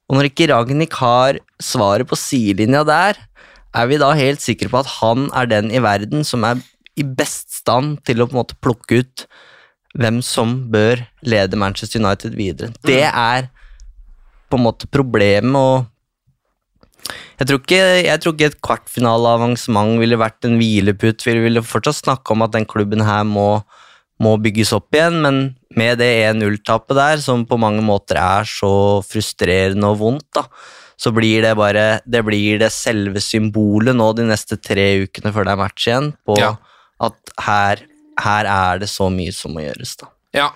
Og 0.06 0.18
når 0.18 0.28
ikke 0.28 0.50
Ragnhild 0.52 0.94
har 1.00 1.40
svaret 1.62 2.06
på 2.06 2.18
sidelinja 2.20 2.84
der, 2.86 3.18
er 3.72 3.88
vi 3.88 3.98
da 3.98 4.12
helt 4.14 4.42
sikre 4.44 4.68
på 4.70 4.82
at 4.82 4.90
han 5.00 5.30
er 5.34 5.48
den 5.50 5.72
i 5.72 5.80
verden 5.82 6.26
som 6.28 6.44
er 6.46 6.60
i 7.00 7.04
best 7.06 7.54
stand 7.62 8.02
til 8.06 8.20
å 8.20 8.28
på 8.28 8.36
en 8.36 8.42
måte 8.42 8.58
plukke 8.60 9.00
ut 9.00 9.24
hvem 9.98 10.20
som 10.24 10.54
bør 10.72 11.02
lede 11.24 11.58
Manchester 11.58 12.00
United 12.00 12.36
videre. 12.36 12.72
Det 12.84 13.04
er 13.08 13.48
på 14.52 14.60
en 14.60 14.66
måte 14.66 14.88
problemet, 14.92 15.56
og 15.56 15.88
jeg 17.42 17.48
tror 17.48 17.58
ikke, 17.58 17.80
jeg 18.06 18.20
tror 18.22 18.34
ikke 18.36 18.48
et 18.52 18.60
kvartfinaleavansement 18.62 19.96
ville 19.98 20.18
vært 20.20 20.46
en 20.46 20.58
hvileputt. 20.60 21.24
Vi 21.26 21.34
ville 21.42 21.62
fortsatt 21.66 21.98
snakke 21.98 22.34
om 22.36 22.44
at 22.46 22.52
den 22.54 22.66
klubben 22.70 23.02
her 23.02 23.24
må, 23.26 23.64
må 24.22 24.36
bygges 24.42 24.70
opp 24.76 24.94
igjen, 24.94 25.18
men 25.24 25.40
med 25.74 25.98
det 25.98 26.10
1-0-tapet 26.28 26.94
der, 26.98 27.18
som 27.24 27.42
på 27.48 27.58
mange 27.58 27.82
måter 27.82 28.20
er 28.20 28.46
så 28.46 29.02
frustrerende 29.08 29.90
og 29.90 29.98
vondt, 30.04 30.28
da, 30.38 30.44
så 31.02 31.10
blir 31.10 31.42
det 31.42 31.56
bare 31.58 31.86
det 32.06 32.22
blir 32.22 32.60
det 32.62 32.70
selve 32.70 33.18
symbolet 33.24 33.96
nå 33.98 34.12
de 34.14 34.28
neste 34.28 34.60
tre 34.62 34.86
ukene 35.02 35.32
før 35.34 35.48
det 35.48 35.56
er 35.56 35.62
match 35.64 35.88
igjen, 35.88 36.12
på 36.22 36.38
Ja. 36.38 36.54
at 37.02 37.34
her, 37.42 37.82
her 38.22 38.46
er 38.46 38.82
det 38.84 38.92
så 38.92 39.10
mye 39.10 39.34
som 39.34 39.56
må 39.56 39.64
gjøres, 39.64 39.96
da. 39.98 40.12
Ja. 40.36 40.50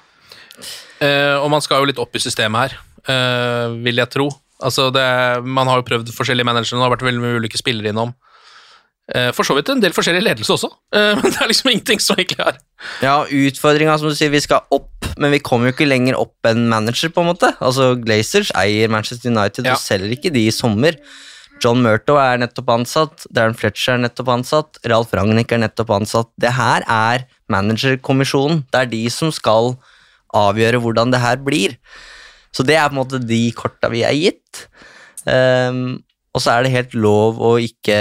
Eh, 1.03 1.35
og 1.41 1.51
man 1.51 1.65
skal 1.65 1.83
jo 1.83 1.91
litt 1.91 1.99
opp 1.99 2.15
i 2.15 2.23
systemet 2.23 2.69
her, 2.69 2.79
eh, 3.11 3.75
vil 3.83 3.99
jeg 4.05 4.13
tro. 4.15 4.31
Altså 4.65 4.89
det, 4.95 5.05
man 5.45 5.69
har 5.69 5.83
jo 5.83 5.89
prøvd 5.89 6.13
forskjellige 6.17 6.49
managere, 6.49 6.79
det 6.79 6.87
har 6.87 6.95
vært 6.95 7.05
veldig 7.07 7.23
mye 7.23 7.41
ulike 7.43 7.61
spillere 7.61 7.93
innom. 7.93 8.15
Eh, 9.15 9.29
for 9.37 9.47
så 9.47 9.55
vidt 9.55 9.69
en 9.71 9.83
del 9.83 9.93
forskjellig 9.95 10.25
ledelse 10.25 10.51
også, 10.57 10.71
eh, 10.99 11.13
men 11.21 11.31
det 11.31 11.39
er 11.39 11.51
liksom 11.53 11.69
ingenting 11.71 12.01
som 12.03 12.19
egentlig 12.19 12.41
er 12.43 12.57
Ja, 13.05 13.21
utfordringa, 13.23 13.95
som 14.01 14.11
du 14.11 14.17
sier, 14.19 14.33
vi 14.33 14.41
skal 14.43 14.65
opp, 14.75 15.07
men 15.23 15.31
vi 15.31 15.39
kommer 15.45 15.71
jo 15.71 15.77
ikke 15.77 15.87
lenger 15.87 16.19
opp 16.19 16.49
enn 16.51 16.65
manager, 16.73 17.13
på 17.15 17.23
en 17.23 17.31
måte. 17.31 17.53
Altså, 17.63 17.93
Glazers 18.03 18.51
eier 18.59 18.91
Manchester 18.91 19.31
United 19.31 19.69
Ja. 19.69 19.77
og 19.77 19.83
selger 19.85 20.17
ikke 20.17 20.33
de 20.35 20.49
i 20.49 20.55
sommer. 20.55 20.99
John 21.63 21.81
Murto 21.81 22.19
er 22.21 22.43
nettopp 22.43 22.69
ansatt, 22.75 23.25
Darren 23.33 23.55
Fletcher 23.57 23.95
er 23.95 24.03
nettopp 24.03 24.29
ansatt, 24.35 24.81
Ralf 24.85 25.15
Ragnhild 25.17 25.55
er 25.55 25.63
nettopp 25.63 25.95
ansatt. 25.97 26.29
Det 26.37 26.53
her 26.53 26.85
er 26.85 27.25
managerkommisjonen. 27.49 28.65
Det 28.73 28.83
er 28.83 28.91
de 28.91 29.05
som 29.13 29.31
skal 29.33 29.77
avgjøre 30.37 30.83
hvordan 30.83 31.15
det 31.15 31.23
her 31.23 31.39
blir. 31.41 31.79
Så 32.57 32.65
det 32.65 32.79
er 32.81 32.89
på 32.89 32.97
en 32.97 33.03
måte 33.03 33.21
de 33.21 33.43
korta 33.57 33.91
vi 33.93 34.01
er 34.07 34.17
gitt. 34.17 34.65
Um, 35.29 35.99
og 36.33 36.41
så 36.41 36.55
er 36.55 36.65
det 36.65 36.73
helt 36.73 36.97
lov 36.97 37.41
å 37.43 37.57
ikke 37.61 37.99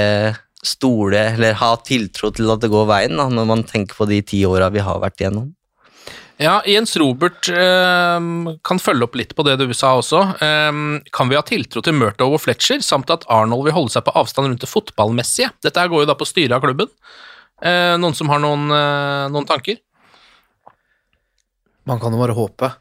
stole 0.66 1.20
eller 1.36 1.58
ha 1.60 1.76
tiltro 1.86 2.32
til 2.34 2.50
at 2.52 2.64
det 2.64 2.72
går 2.74 2.88
veien, 2.90 3.20
da, 3.20 3.28
når 3.32 3.48
man 3.52 3.64
tenker 3.68 3.98
på 3.98 4.08
de 4.10 4.22
ti 4.26 4.42
åra 4.48 4.72
vi 4.74 4.84
har 4.84 5.00
vært 5.04 5.22
igjennom. 5.22 5.52
Ja, 6.42 6.58
Jens 6.68 6.98
Robert 7.00 7.48
eh, 7.48 8.26
kan 8.68 8.82
følge 8.84 9.08
opp 9.08 9.14
litt 9.16 9.32
på 9.38 9.46
det 9.48 9.56
du 9.62 9.70
sa 9.72 9.94
også. 9.96 10.24
Eh, 10.44 10.80
kan 11.16 11.32
vi 11.32 11.38
ha 11.38 11.44
tiltro 11.48 11.84
til 11.86 11.96
Murtow 11.96 12.36
og 12.36 12.42
Fletcher, 12.44 12.82
samt 12.84 13.14
at 13.14 13.24
Arnold 13.32 13.64
vil 13.70 13.76
holde 13.78 13.94
seg 13.94 14.04
på 14.04 14.16
avstand 14.20 14.50
rundt 14.50 14.66
det 14.66 14.72
fotballmessige? 14.72 15.54
Dette 15.64 15.80
her 15.80 15.92
går 15.94 16.04
jo 16.04 16.10
da 16.12 16.18
på 16.20 16.28
styret 16.28 16.58
av 16.58 16.66
klubben. 16.66 16.92
Eh, 17.64 17.96
noen 18.02 18.18
som 18.18 18.32
har 18.34 18.44
noen, 18.44 18.68
eh, 18.68 19.30
noen 19.32 19.48
tanker? 19.48 19.80
Man 21.88 22.02
kan 22.02 22.12
jo 22.12 22.20
bare 22.20 22.36
håpe 22.36 22.74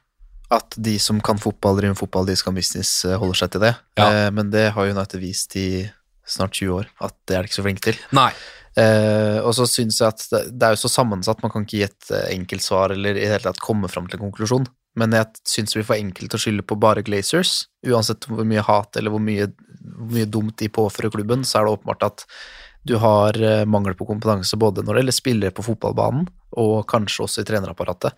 at 0.52 0.76
de 0.76 0.98
som 1.00 1.20
kan 1.24 1.38
fotball, 1.40 1.78
driver 1.78 1.94
med 1.94 2.00
fotball, 2.00 2.26
de 2.28 2.36
som 2.36 2.50
kan 2.50 2.58
business, 2.58 3.04
eh, 3.04 3.16
holder 3.20 3.40
seg 3.40 3.54
til 3.54 3.64
det. 3.64 3.74
Ja. 3.96 4.10
Eh, 4.10 4.30
Men 4.30 4.50
det 4.50 4.72
har 4.74 4.90
United 4.90 5.20
vist 5.20 5.56
i 5.56 5.90
snart 6.26 6.52
20 6.52 6.72
år, 6.72 6.86
at 7.00 7.14
det 7.26 7.36
er 7.36 7.42
de 7.42 7.48
ikke 7.48 7.60
så 7.60 7.66
flinke 7.66 7.84
til. 7.84 7.98
Nei. 8.16 8.30
Eh, 8.76 9.38
og 9.38 9.52
så 9.54 9.66
syns 9.70 10.00
jeg 10.00 10.08
at 10.08 10.24
det, 10.32 10.40
det 10.58 10.66
er 10.66 10.74
jo 10.74 10.82
så 10.82 10.90
sammensatt, 10.90 11.42
man 11.44 11.52
kan 11.52 11.62
ikke 11.62 11.78
gi 11.78 11.84
et 11.86 12.10
eh, 12.10 12.32
enkelt 12.34 12.64
svar 12.64 12.90
eller 12.90 13.14
i 13.14 13.22
det 13.22 13.30
hele 13.30 13.46
tatt 13.46 13.62
komme 13.62 13.90
fram 13.90 14.08
til 14.08 14.18
en 14.18 14.26
konklusjon. 14.26 14.66
Men 14.98 15.14
jeg 15.14 15.42
syns 15.50 15.74
blir 15.74 15.86
for 15.86 15.98
enkelt 15.98 16.34
å 16.34 16.38
skylde 16.38 16.66
på 16.66 16.78
bare 16.78 17.02
Glazers. 17.06 17.66
Uansett 17.86 18.26
hvor 18.30 18.46
mye 18.46 18.62
hat 18.62 18.98
eller 18.98 19.14
hvor 19.14 19.22
mye, 19.22 19.48
hvor 19.82 20.12
mye 20.14 20.30
dumt 20.30 20.56
de 20.62 20.70
påfører 20.70 21.14
klubben, 21.14 21.42
så 21.46 21.60
er 21.60 21.66
det 21.66 21.76
åpenbart 21.76 22.06
at 22.06 22.26
du 22.84 22.96
har 23.00 23.38
eh, 23.40 23.64
mangel 23.66 23.96
på 23.98 24.06
kompetanse 24.08 24.58
både 24.60 24.84
når 24.84 24.94
det 24.94 25.02
gjelder 25.04 25.18
spillere 25.18 25.54
på 25.56 25.64
fotballbanen, 25.66 26.26
og 26.60 26.74
kanskje 26.90 27.24
også 27.24 27.42
i 27.42 27.48
trenerapparatet. 27.48 28.14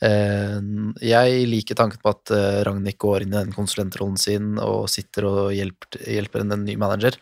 Eh, 0.00 0.56
Jeg 1.04 1.42
liker 1.50 1.76
tanken 1.78 2.00
på 2.00 2.12
at 2.14 2.32
eh, 2.34 2.62
Ragnhild 2.66 2.98
går 3.00 3.26
inn 3.26 3.34
i 3.34 3.38
den 3.38 3.52
konsulentrollen 3.56 4.16
sin 4.20 4.54
og 4.62 4.88
sitter 4.92 5.28
og 5.28 5.42
hjelper, 5.56 6.00
hjelper 6.16 6.44
en, 6.44 6.56
ny 6.64 6.76
manager. 6.80 7.18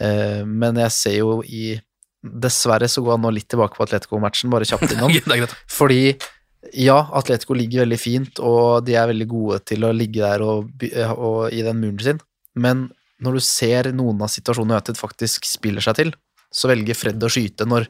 Eh, 0.00 0.44
Men 0.46 0.80
jeg 0.84 0.94
ser 0.94 1.18
jo 1.22 1.42
i 1.44 1.74
Dessverre 2.24 2.88
så 2.88 3.02
går 3.04 3.18
han 3.18 3.26
nå 3.26 3.34
litt 3.36 3.50
tilbake 3.52 3.76
på 3.76 3.84
Atletico-matchen, 3.84 4.48
bare 4.48 4.64
kjapt 4.64 4.94
innom. 4.94 5.12
Fordi 5.78 6.14
ja, 6.72 6.96
Atletico 7.12 7.52
ligger 7.52 7.82
veldig 7.82 7.98
fint, 8.00 8.40
og 8.40 8.86
de 8.86 8.94
er 8.96 9.10
veldig 9.10 9.26
gode 9.28 9.58
til 9.68 9.84
å 9.84 9.92
ligge 9.92 10.22
der 10.22 10.40
og, 10.40 10.70
og 11.12 11.52
i 11.52 11.60
den 11.66 11.82
muren 11.82 12.00
sin, 12.00 12.22
men 12.56 12.86
når 13.20 13.36
du 13.36 13.42
ser 13.44 13.90
noen 13.92 14.22
av 14.24 14.32
situasjonene 14.32 14.78
United 14.78 14.98
faktisk 14.98 15.44
spiller 15.48 15.84
seg 15.84 15.98
til, 16.00 16.14
så 16.54 16.70
velger 16.70 16.96
Fred 16.96 17.22
å 17.24 17.30
skyte 17.30 17.66
når, 17.68 17.86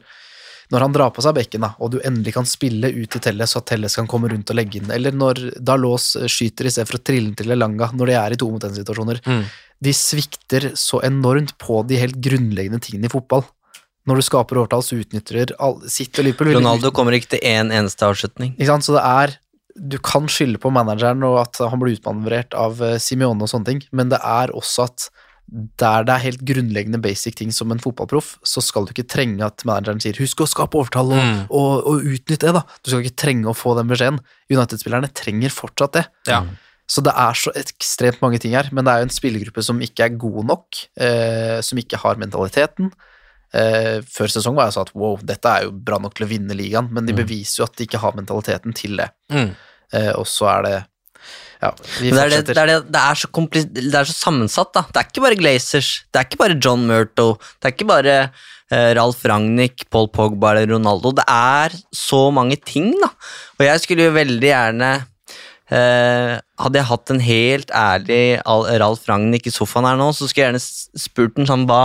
når 0.73 0.85
han 0.85 0.95
drar 0.95 1.11
på 1.13 1.23
seg 1.25 1.35
bekken, 1.37 1.65
da, 1.65 1.73
og 1.79 1.93
du 1.93 1.99
endelig 2.01 2.35
kan 2.37 2.47
spille 2.49 2.89
ut 2.93 3.11
til 3.13 3.21
Telles, 3.21 3.53
så 3.53 3.61
at 3.61 3.69
Telles 3.69 3.97
kan 3.99 4.09
komme 4.09 4.31
rundt 4.31 4.49
og 4.49 4.57
legge 4.57 4.79
inn, 4.79 4.89
eller 4.93 5.15
når 5.15 5.41
Dalås 5.61 6.15
skyter 6.31 6.69
i 6.69 6.73
stedet 6.73 6.89
for 6.89 6.99
å 6.99 7.05
trille 7.05 7.29
den 7.29 7.37
til 7.39 7.53
Elanga 7.55 7.91
når 7.93 8.11
de 8.11 8.17
er 8.21 8.35
i 8.35 8.39
to 8.41 8.49
mot 8.51 8.65
én-situasjoner. 8.65 9.21
Mm. 9.25 9.43
De 9.85 9.93
svikter 9.93 10.71
så 10.79 11.01
enormt 11.05 11.55
på 11.61 11.81
de 11.89 11.99
helt 12.01 12.17
grunnleggende 12.23 12.81
tingene 12.83 13.09
i 13.09 13.13
fotball. 13.13 13.45
Når 14.05 14.21
du 14.21 14.25
skaper 14.27 14.59
overtall, 14.61 14.83
så 14.85 14.99
utnytter 15.01 15.55
all, 15.61 15.79
sitt 15.89 16.13
og 16.21 16.27
Liverpool 16.27 16.53
Ronaldo 16.59 16.91
kommer 16.93 17.17
ikke 17.17 17.35
til 17.35 17.45
én 17.45 17.73
eneste 17.73 18.05
avslutning. 18.05 18.53
ikke 18.55 18.69
sant? 18.69 18.85
Så 18.85 18.97
det 18.97 19.03
er 19.05 19.39
Du 19.75 19.97
kan 19.99 20.23
skylde 20.31 20.55
på 20.55 20.69
manageren 20.71 21.19
og 21.27 21.41
at 21.41 21.57
han 21.59 21.81
blir 21.81 21.97
utmanøvrert 21.97 22.53
av 22.55 22.79
eh, 22.79 22.93
Simione 22.95 23.43
og 23.43 23.49
sånne 23.51 23.67
ting, 23.67 23.81
men 23.91 24.07
det 24.07 24.21
er 24.23 24.53
også 24.55 24.85
at 24.87 25.09
der 25.47 26.03
det 26.03 26.13
er 26.15 26.23
helt 26.23 26.41
grunnleggende 26.47 26.99
basic 27.01 27.35
ting 27.37 27.51
som 27.53 27.71
en 27.71 27.79
fotballproff, 27.79 28.35
så 28.43 28.63
skal 28.65 28.85
du 28.85 28.93
ikke 28.95 29.07
trenge 29.07 29.45
at 29.45 29.63
manageren 29.65 30.01
sier 30.01 30.17
'husk 30.17 30.41
å 30.41 30.47
skape 30.49 30.75
overtall 30.75 31.13
og, 31.13 31.21
Mm. 31.21 31.41
og, 31.49 31.71
og 31.85 32.01
utnytte 32.01 32.47
det', 32.49 32.53
da. 32.53 32.63
Du 32.83 32.89
skal 32.89 33.03
ikke 33.03 33.15
trenge 33.23 33.45
å 33.45 33.55
få 33.55 33.75
den 33.77 33.87
beskjeden. 33.87 34.19
United-spillerne 34.49 35.13
trenger 35.13 35.49
fortsatt 35.53 35.93
det. 35.93 36.05
Ja. 36.27 36.43
Så 36.87 37.01
det 37.01 37.13
er 37.17 37.33
så 37.33 37.51
ekstremt 37.55 38.21
mange 38.21 38.39
ting 38.39 38.53
her, 38.53 38.69
men 38.71 38.85
det 38.85 38.93
er 38.93 38.97
jo 38.99 39.07
en 39.07 39.09
spillergruppe 39.09 39.63
som 39.63 39.79
ikke 39.81 40.05
er 40.05 40.17
god 40.17 40.45
nok, 40.45 40.67
eh, 40.97 41.61
som 41.61 41.77
ikke 41.77 41.97
har 41.97 42.15
mentaliteten. 42.15 42.91
Eh, 43.53 44.01
før 44.01 44.27
sesong 44.27 44.55
var 44.55 44.65
jeg 44.65 44.73
sånn 44.73 44.87
at 44.89 44.95
wow, 44.95 45.17
dette 45.23 45.45
er 45.45 45.63
jo 45.63 45.71
bra 45.71 45.97
nok 45.97 46.13
til 46.15 46.25
å 46.25 46.29
vinne 46.29 46.53
ligaen, 46.57 46.91
men 46.91 47.05
de 47.05 47.13
beviser 47.13 47.59
jo 47.61 47.63
at 47.65 47.75
de 47.77 47.85
ikke 47.85 48.01
har 48.01 48.11
mentaliteten 48.13 48.73
til 48.75 48.97
det. 48.97 49.09
Mm. 49.31 49.55
Eh, 49.93 50.11
og 50.17 50.25
så 50.25 50.49
er 50.57 50.61
det 50.63 50.85
Ja, 51.61 51.71
det, 51.99 52.11
er 52.11 52.31
det, 52.31 52.41
det, 52.49 52.57
er 52.57 52.71
det, 52.83 52.99
er 52.99 53.19
så 53.19 53.29
det 53.53 53.95
er 53.95 54.07
så 54.09 54.15
sammensatt, 54.15 54.73
da. 54.75 54.83
Det 54.89 55.01
er 55.01 55.07
ikke 55.09 55.23
bare 55.23 55.39
Glazers, 55.39 55.89
det 56.11 56.19
er 56.19 56.27
ikke 56.27 56.41
bare 56.41 56.59
John 56.59 56.85
Murto, 56.89 57.35
det 57.59 57.69
er 57.69 57.75
ikke 57.75 57.89
bare 57.89 58.15
uh, 58.27 58.91
Ralf 58.97 59.23
Ragnhild, 59.25 59.85
Paul 59.93 60.09
Pogba 60.13 60.53
eller 60.53 60.75
Ronaldo. 60.75 61.13
Det 61.15 61.25
er 61.31 61.75
så 61.95 62.27
mange 62.35 62.59
ting, 62.61 62.91
da. 63.01 63.11
Og 63.59 63.67
jeg 63.67 63.83
skulle 63.83 64.09
jo 64.09 64.15
veldig 64.15 64.49
gjerne 64.51 64.93
uh, 65.01 66.33
Hadde 66.61 66.79
jeg 66.79 66.89
hatt 66.91 67.11
en 67.11 67.21
helt 67.23 67.71
ærlig 67.75 68.23
Ralf 68.45 69.07
Ragnhild 69.09 69.47
i 69.47 69.53
sofaen 69.53 69.87
her 69.89 69.99
nå, 69.99 70.11
så 70.15 70.27
skulle 70.27 70.45
jeg 70.45 70.55
gjerne 70.55 71.05
spurt 71.05 71.39
ham 71.41 71.49
sånn 71.49 71.69
hva 71.69 71.83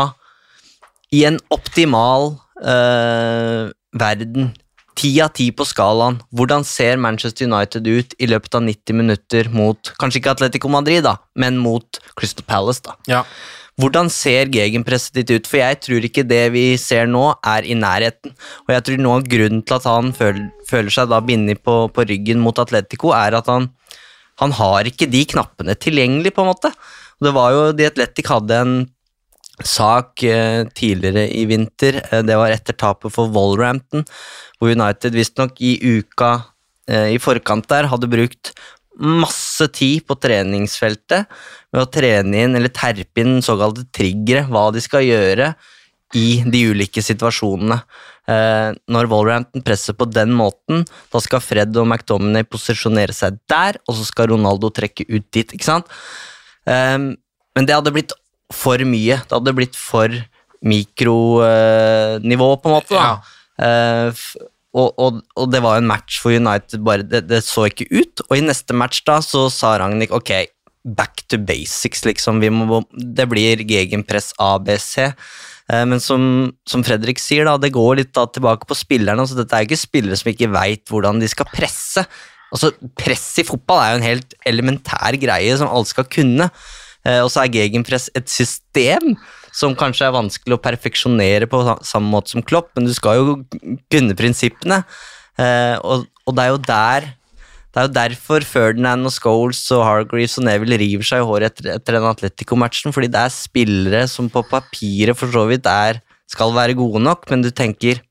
I 1.14 1.24
en 1.30 1.40
optimal 1.50 2.34
uh, 2.62 3.70
verden 3.98 4.52
Ti 4.98 5.10
av 5.22 5.32
ti 5.36 5.50
på 5.54 5.66
skalaen. 5.68 6.18
Hvordan 6.34 6.66
ser 6.66 6.98
Manchester 7.00 7.48
United 7.48 7.86
ut 7.86 8.14
i 8.18 8.28
løpet 8.30 8.58
av 8.58 8.66
90 8.66 8.98
minutter 8.98 9.48
mot 9.54 9.92
Kanskje 10.00 10.20
ikke 10.20 10.34
Atletico 10.34 10.70
Madrid, 10.72 11.04
da, 11.06 11.16
men 11.38 11.60
mot 11.60 12.00
Crystal 12.18 12.46
Palace, 12.48 12.82
da. 12.84 12.96
Ja. 13.10 13.24
Hvordan 13.80 14.10
ser 14.12 14.50
gegenpresset 14.52 15.14
ditt 15.16 15.30
ut? 15.32 15.46
For 15.48 15.62
jeg 15.62 15.78
tror 15.86 16.04
ikke 16.04 16.26
det 16.28 16.42
vi 16.52 16.64
ser 16.80 17.08
nå, 17.08 17.30
er 17.46 17.64
i 17.64 17.76
nærheten. 17.78 18.34
Og 18.66 18.74
jeg 18.74 18.84
tror 18.86 19.00
noe 19.00 19.20
av 19.20 19.28
grunnen 19.30 19.62
til 19.64 19.78
at 19.78 19.86
han 19.88 20.10
føler, 20.16 20.50
føler 20.68 20.92
seg 20.92 21.08
da 21.12 21.22
bindet 21.24 21.62
på, 21.64 21.86
på 21.88 22.04
ryggen 22.10 22.42
mot 22.44 22.58
Atletico, 22.60 23.14
er 23.16 23.38
at 23.38 23.48
han 23.48 23.70
han 24.40 24.54
har 24.56 24.88
ikke 24.88 25.08
de 25.10 25.20
knappene 25.28 25.76
tilgjengelig, 25.76 26.32
på 26.32 26.44
en 26.44 26.50
måte. 26.50 26.72
Og 27.20 27.28
det 27.28 27.34
var 27.36 27.52
jo, 27.54 27.64
De 27.76 27.88
Atletic 27.88 28.30
hadde 28.30 28.56
en 28.56 28.74
sak 29.66 30.22
eh, 30.26 30.64
tidligere 30.76 31.26
i 31.36 31.44
vinter, 31.48 32.00
eh, 32.10 32.22
det 32.26 32.36
var 32.38 32.52
etter 32.54 32.76
tapet 32.76 33.12
for 33.14 33.30
Wolverhampton, 33.34 34.04
hvor 34.58 34.72
United 34.72 35.16
visstnok 35.16 35.60
i 35.64 35.76
uka 35.80 36.32
eh, 36.88 37.14
i 37.14 37.18
forkant 37.22 37.68
der 37.70 37.88
hadde 37.90 38.10
brukt 38.10 38.52
masse 39.00 39.64
tid 39.72 40.04
på 40.08 40.16
treningsfeltet 40.20 41.28
med 41.72 41.82
å 41.82 41.88
trene 41.88 42.44
inn 42.44 42.56
eller 42.58 42.72
terpe 42.74 43.22
inn 43.22 43.40
såkalte 43.44 43.86
triggere, 43.94 44.44
hva 44.50 44.68
de 44.74 44.82
skal 44.84 45.06
gjøre 45.06 45.52
i 46.18 46.42
de 46.42 46.64
ulike 46.72 47.00
situasjonene. 47.04 47.78
Når 48.90 49.08
Wolverhampton 49.10 49.62
presser 49.64 49.94
på 49.96 50.06
den 50.10 50.34
måten, 50.36 50.82
da 51.10 51.22
skal 51.22 51.42
Fred 51.42 51.74
og 51.80 51.86
McDominay 51.86 52.44
posisjonere 52.46 53.14
seg 53.14 53.38
der, 53.50 53.78
og 53.88 53.96
så 53.96 54.04
skal 54.06 54.28
Ronaldo 54.34 54.68
trekke 54.74 55.06
ut 55.08 55.26
dit, 55.32 55.54
ikke 55.54 55.66
sant? 55.66 55.88
Men 56.66 57.66
det 57.66 57.78
hadde 57.78 57.94
blitt 57.94 58.14
for 58.52 58.78
mye. 58.86 59.20
Det 59.26 59.36
hadde 59.36 59.56
blitt 59.56 59.76
for 59.78 60.08
mikronivå, 61.20 62.48
på 62.62 62.70
en 62.70 62.74
måte. 62.78 62.94
da. 62.94 63.04
Ja. 63.60 64.08
f- 64.12 64.36
og, 64.70 64.92
og, 65.02 65.16
og 65.34 65.48
det 65.50 65.58
var 65.64 65.80
en 65.80 65.88
match 65.90 66.20
for 66.22 66.30
United, 66.30 66.78
bare 66.86 67.02
det, 67.02 67.24
det 67.26 67.40
så 67.42 67.64
ikke 67.66 67.88
ut. 67.90 68.22
Og 68.28 68.36
i 68.38 68.44
neste 68.44 68.76
match 68.76 69.00
da, 69.08 69.16
så 69.24 69.48
sa 69.50 69.72
Ragnhild 69.82 70.12
ok, 70.14 70.30
back 70.96 71.24
to 71.28 71.40
basics, 71.42 72.04
liksom. 72.06 72.38
Vi 72.40 72.52
må, 72.54 72.82
det 72.94 73.26
blir 73.32 73.64
gegenpress 73.66 74.30
ABC. 74.40 74.94
Eh, 75.10 75.84
Men 75.90 75.98
som, 76.00 76.22
som 76.70 76.84
Fredrik 76.86 77.18
sier, 77.20 77.44
da, 77.50 77.56
det 77.60 77.72
går 77.74 77.98
litt 77.98 78.12
da 78.16 78.28
tilbake 78.30 78.68
på 78.70 78.78
spillerne. 78.78 79.20
altså 79.26 79.40
Dette 79.42 79.58
er 79.58 79.66
ikke 79.66 79.80
spillere 79.80 80.16
som 80.20 80.30
ikke 80.32 80.52
veit 80.54 80.86
hvordan 80.92 81.18
de 81.20 81.28
skal 81.34 81.50
presse. 81.50 82.06
Altså, 82.54 82.70
Press 82.98 83.26
i 83.42 83.46
fotball 83.46 83.82
er 83.82 83.90
jo 83.92 83.98
en 84.00 84.06
helt 84.08 84.38
elementær 84.46 85.18
greie 85.22 85.58
som 85.58 85.68
alle 85.70 85.86
skal 85.90 86.06
kunne. 86.10 86.46
Eh, 87.06 87.20
Og 87.24 87.30
så 87.32 87.44
er 87.44 87.54
gegenpress 87.54 88.10
et 88.14 88.28
system 88.28 89.14
som 89.52 89.74
kanskje 89.74 90.06
er 90.06 90.14
vanskelig 90.14 90.54
å 90.56 90.62
perfeksjonere 90.62 91.48
på 91.50 91.62
samme 91.82 92.10
måte 92.12 92.30
som 92.30 92.42
Klopp, 92.42 92.70
men 92.76 92.86
du 92.86 92.92
skal 92.94 93.16
jo 93.18 93.38
kunne 93.90 94.14
prinsippene. 94.18 94.84
Eh, 95.38 95.76
Og, 95.82 96.06
og 96.26 96.36
det 96.36 96.44
er 96.44 96.52
jo 96.54 96.60
der 96.68 97.08
det 97.70 97.78
er 97.78 97.86
jo 97.86 97.94
derfor 97.94 98.42
Ferdinand 98.42 99.06
og 99.06 99.12
Scholes 99.14 99.60
og 99.70 99.84
Hargreaves 99.86 100.32
og 100.40 100.44
Neville 100.48 100.74
river 100.80 101.06
seg 101.06 101.20
i 101.22 101.26
håret 101.28 101.52
etter, 101.52 101.68
etter 101.76 101.94
den 101.94 102.06
Atletico-matchen, 102.08 102.90
fordi 102.90 103.06
det 103.14 103.20
er 103.22 103.30
spillere 103.30 104.00
som 104.10 104.26
på 104.28 104.42
papiret 104.50 105.14
for 105.14 105.30
så 105.30 105.44
vidt 105.46 105.68
er, 105.70 106.00
skal 106.26 106.50
være 106.50 106.74
gode 106.74 106.98
nok, 106.98 107.28
men 107.30 107.42
du 107.46 107.50
tenker 107.54 108.02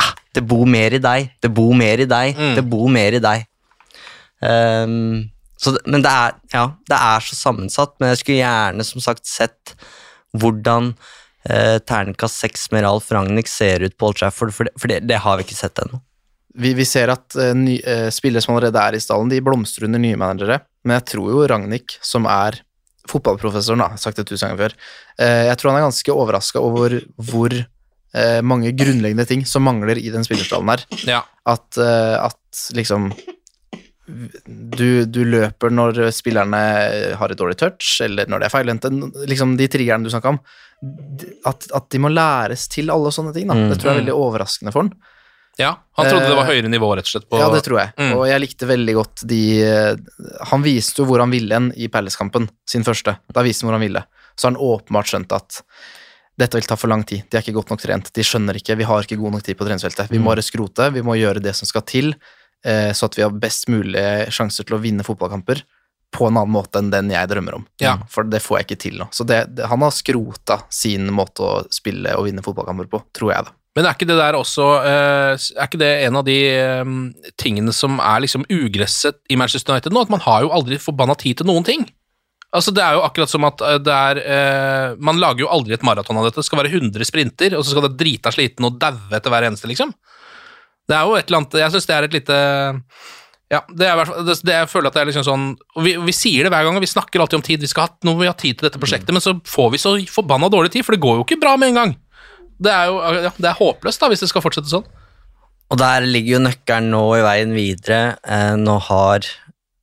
ah, 0.00 0.14
det 0.32 0.40
bor 0.48 0.64
mer 0.64 0.96
i 0.96 1.02
deg, 1.04 1.28
det 1.44 1.52
bor 1.52 1.74
mer 1.76 2.00
i 2.00 2.08
deg, 2.08 2.32
det 2.56 2.64
bor 2.64 2.88
mer 2.88 3.12
i 3.12 3.20
deg. 3.20 3.44
Ehm, 4.40 5.28
så, 5.64 5.74
men 5.88 6.04
det 6.04 6.12
er, 6.12 6.38
ja, 6.52 6.64
det 6.90 6.96
er 6.96 7.26
så 7.26 7.36
sammensatt, 7.38 7.94
men 7.98 8.12
jeg 8.12 8.22
skulle 8.22 8.40
gjerne 8.42 8.86
som 8.86 9.04
sagt 9.04 9.28
sett 9.28 9.74
hvordan 10.34 10.92
eh, 11.48 11.78
terningkast 11.86 12.42
seks 12.42 12.68
med 12.74 12.84
Ralf 12.86 13.10
Ragnhild 13.14 13.50
ser 13.50 13.84
ut 13.84 13.96
på 13.96 14.10
Old 14.10 14.18
Trafford, 14.20 14.52
for, 14.54 14.68
det, 14.68 14.74
for 14.80 14.90
det, 14.90 15.04
det 15.08 15.22
har 15.24 15.38
vi 15.38 15.46
ikke 15.46 15.58
sett 15.58 15.80
ennå. 15.84 16.02
Vi, 16.54 16.70
vi 16.78 16.86
ser 16.86 17.10
at 17.14 17.34
eh, 17.40 17.54
ny, 17.58 17.78
eh, 17.80 18.08
spillere 18.14 18.44
som 18.44 18.54
allerede 18.54 18.82
er 18.82 18.98
i 18.98 19.02
stallen, 19.02 19.32
de 19.32 19.42
blomstrer 19.44 19.88
under 19.88 20.02
nye 20.02 20.18
managere, 20.20 20.60
men 20.84 20.98
jeg 20.98 21.08
tror 21.14 21.32
jo 21.32 21.46
Ragnhild, 21.50 21.96
som 22.04 22.28
er 22.30 22.60
fotballprofessoren, 23.10 23.82
da, 23.84 24.00
sagt 24.00 24.20
det 24.20 24.28
tusen 24.28 24.48
ganger 24.48 24.66
før, 24.66 24.76
eh, 25.20 25.46
jeg 25.50 25.60
tror 25.60 25.72
han 25.72 25.80
er 25.80 25.88
ganske 25.88 26.14
overraska 26.14 26.62
over 26.62 26.98
hvor 27.30 27.56
eh, 28.14 28.40
mange 28.46 28.72
grunnleggende 28.76 29.26
ting 29.28 29.44
som 29.48 29.66
mangler 29.66 30.00
i 30.00 30.10
den 30.14 30.26
spillerstallen 30.26 30.72
her. 30.72 30.84
Ja. 31.08 31.22
At, 31.46 31.66
eh, 31.80 32.16
at 32.22 32.68
liksom 32.76 33.10
du, 34.06 35.04
du 35.08 35.22
løper 35.24 35.72
når 35.72 36.02
spillerne 36.12 36.60
har 37.16 37.32
et 37.32 37.40
dårlig 37.40 37.56
touch, 37.60 37.96
eller 38.04 38.28
når 38.28 38.42
det 38.42 38.48
er 38.48 38.52
feilhendte. 38.52 38.90
Liksom 39.30 39.56
de 39.60 39.68
triggerne 39.72 40.04
du 40.04 40.12
snakka 40.12 40.34
om. 40.34 40.40
At, 41.48 41.66
at 41.72 41.88
de 41.94 42.00
må 42.02 42.10
læres 42.12 42.66
til 42.72 42.92
alle 42.92 43.12
sånne 43.14 43.32
ting. 43.36 43.48
Mm. 43.48 43.70
Det 43.72 43.78
tror 43.80 43.90
jeg 43.90 43.96
er 43.96 44.02
veldig 44.02 44.16
overraskende 44.16 44.74
for 44.74 44.84
han. 44.84 44.92
Ja, 45.56 45.70
han 45.94 46.08
trodde 46.10 46.26
det 46.26 46.34
var 46.34 46.48
Eh, 46.48 46.56
høyere 46.56 46.68
nivå, 46.68 46.88
rett 46.98 47.06
og 47.06 47.12
slett. 47.12 47.28
På, 47.30 47.38
Ja, 47.38 47.46
det 47.52 47.62
tror 47.62 47.78
jeg. 47.78 47.92
Mm. 47.96 48.12
Og 48.18 48.24
jeg 48.26 48.42
likte 48.42 48.66
veldig 48.66 48.94
godt 48.96 49.22
de 49.30 49.42
Han 50.50 50.64
viste 50.64 50.98
jo 51.02 51.06
hvor 51.06 51.22
han 51.22 51.30
ville 51.30 51.54
hen 51.54 51.68
i 51.78 51.86
Palace-kampen, 51.88 52.48
sin 52.66 52.84
første. 52.84 53.16
Da 53.32 53.44
viste 53.46 53.62
han 53.62 53.70
hvor 53.70 53.78
han 53.78 53.86
ville. 53.86 54.02
Så 54.34 54.48
har 54.48 54.56
han 54.56 54.64
åpenbart 54.66 55.12
skjønt 55.12 55.32
at 55.36 55.62
dette 56.34 56.58
vil 56.58 56.66
ta 56.66 56.74
for 56.74 56.90
lang 56.90 57.04
tid. 57.06 57.22
De 57.30 57.38
er 57.38 57.44
ikke 57.44 57.54
godt 57.54 57.70
nok 57.70 57.82
trent. 57.84 58.10
De 58.10 58.26
skjønner 58.26 58.58
ikke. 58.58 58.74
Vi 58.80 58.86
har 58.88 59.06
ikke 59.06 59.20
god 59.20 59.36
nok 59.36 59.44
tid 59.46 59.54
på 59.54 59.66
treningsfeltet. 59.68 60.10
Vi 60.10 60.18
må 60.18 60.32
bare 60.32 60.42
skrote. 60.42 60.88
Vi 60.90 61.04
må 61.06 61.14
gjøre 61.14 61.38
det 61.42 61.54
som 61.54 61.70
skal 61.70 61.84
til, 61.86 62.10
så 62.64 63.04
at 63.10 63.18
vi 63.18 63.20
har 63.20 63.34
best 63.36 63.66
mulig 63.68 64.00
sjanser 64.32 64.64
til 64.64 64.78
å 64.78 64.80
vinne 64.80 65.04
fotballkamper 65.04 65.58
på 66.14 66.28
en 66.28 66.38
annen 66.38 66.54
måte 66.54 66.80
enn 66.80 66.92
den 66.92 67.10
jeg 67.12 67.30
drømmer 67.30 67.58
om. 67.58 67.66
Ja. 67.82 67.96
For 68.10 68.26
det 68.28 68.42
får 68.44 68.60
jeg 68.60 68.68
ikke 68.68 68.80
til 68.86 68.96
nå. 69.02 69.08
Så 69.14 69.26
det, 69.28 69.40
det, 69.58 69.66
han 69.70 69.82
har 69.84 69.92
skrota 69.94 70.60
sin 70.72 71.10
måte 71.14 71.44
å 71.44 71.52
spille 71.74 72.14
og 72.18 72.28
vinne 72.28 72.44
fotballkamper 72.44 72.88
på, 72.92 73.02
tror 73.16 73.34
jeg, 73.34 73.48
da. 73.48 73.54
Men 73.74 73.88
er 73.88 73.96
ikke 73.96 74.06
det 74.06 74.20
der 74.20 74.36
også 74.38 74.66
eh, 74.86 75.32
Er 75.34 75.66
ikke 75.66 75.80
det 75.80 75.88
en 76.06 76.18
av 76.20 76.22
de 76.28 76.36
eh, 76.46 76.90
tingene 77.42 77.74
som 77.74 77.98
er 77.98 78.22
liksom 78.22 78.46
ugresset 78.46 79.18
i 79.26 79.38
Manchester 79.40 79.74
United 79.74 79.94
nå? 79.94 80.04
At 80.06 80.12
man 80.14 80.22
har 80.22 80.44
jo 80.44 80.52
aldri 80.54 80.78
forbanna 80.78 81.16
tid 81.18 81.40
til 81.40 81.50
noen 81.50 81.66
ting. 81.66 81.82
Altså 82.54 82.70
Det 82.70 82.84
er 82.84 82.94
jo 82.94 83.02
akkurat 83.02 83.32
som 83.32 83.46
at 83.48 83.64
eh, 83.66 83.80
det 83.82 83.96
er 83.96 84.20
eh, 84.22 84.94
Man 85.02 85.18
lager 85.18 85.42
jo 85.42 85.50
aldri 85.50 85.74
et 85.74 85.86
maraton 85.86 86.20
av 86.20 86.28
dette. 86.28 86.38
Det 86.38 86.46
skal 86.46 86.62
være 86.62 86.70
100 86.70 87.10
sprinter, 87.10 87.58
og 87.58 87.66
så 87.66 87.74
skal 87.74 87.88
det 87.88 87.96
drita 87.98 88.30
sliten 88.34 88.70
og 88.70 88.78
daue 88.78 89.10
etter 89.18 89.34
hver 89.34 89.48
eneste, 89.50 89.66
liksom. 89.70 89.90
Det 90.88 90.96
er 90.96 91.04
jo 91.08 91.14
et 91.16 91.28
eller 91.28 91.40
annet 91.40 91.54
Jeg 91.62 91.72
syns 91.72 91.86
det 91.88 91.94
er 91.96 92.06
et 92.06 92.16
lite 92.18 92.38
ja, 93.52 93.60
det 93.68 93.86
er, 93.86 94.00
det, 94.26 94.34
det, 94.42 94.54
jeg 94.56 94.70
føler 94.72 94.88
at 94.88 94.96
det 94.96 95.02
er 95.02 95.08
liksom 95.10 95.24
sånn 95.26 95.44
vi, 95.84 95.92
vi 96.00 96.14
sier 96.16 96.46
det 96.46 96.50
hver 96.52 96.64
gang, 96.66 96.78
og 96.78 96.82
vi 96.82 96.90
snakker 96.90 97.22
alltid 97.22 97.38
om 97.38 97.44
tid. 97.44 97.62
Vi 97.62 97.70
skal 97.70 97.86
ha, 97.86 97.92
nå 98.06 98.14
må 98.14 98.24
vi 98.24 98.30
ha 98.30 98.34
tid 98.36 98.58
til 98.58 98.66
dette 98.66 98.80
prosjektet, 98.82 99.12
men 99.14 99.22
så 99.22 99.36
får 99.46 99.68
vi 99.74 99.80
så 99.82 99.92
forbanna 100.10 100.48
dårlig 100.50 100.72
tid, 100.74 100.86
for 100.86 100.96
det 100.96 101.02
går 101.04 101.20
jo 101.20 101.26
ikke 101.26 101.38
bra 101.42 101.52
med 101.60 101.70
en 101.70 101.78
gang. 101.78 101.92
Det 102.64 102.72
er 102.72 102.90
jo 102.90 102.98
ja, 103.28 103.32
det 103.36 103.50
er 103.50 103.58
håpløst 103.60 104.02
da, 104.02 104.10
hvis 104.10 104.24
det 104.24 104.30
skal 104.32 104.44
fortsette 104.44 104.72
sånn. 104.72 104.86
Og 105.72 105.80
der 105.80 106.06
ligger 106.06 106.36
jo 106.36 106.44
nøkkelen 106.44 106.90
nå 106.92 107.02
i 107.18 107.24
veien 107.24 107.54
videre. 107.56 108.16
Eh, 108.24 108.54
nå, 108.60 108.76
har, 108.88 109.28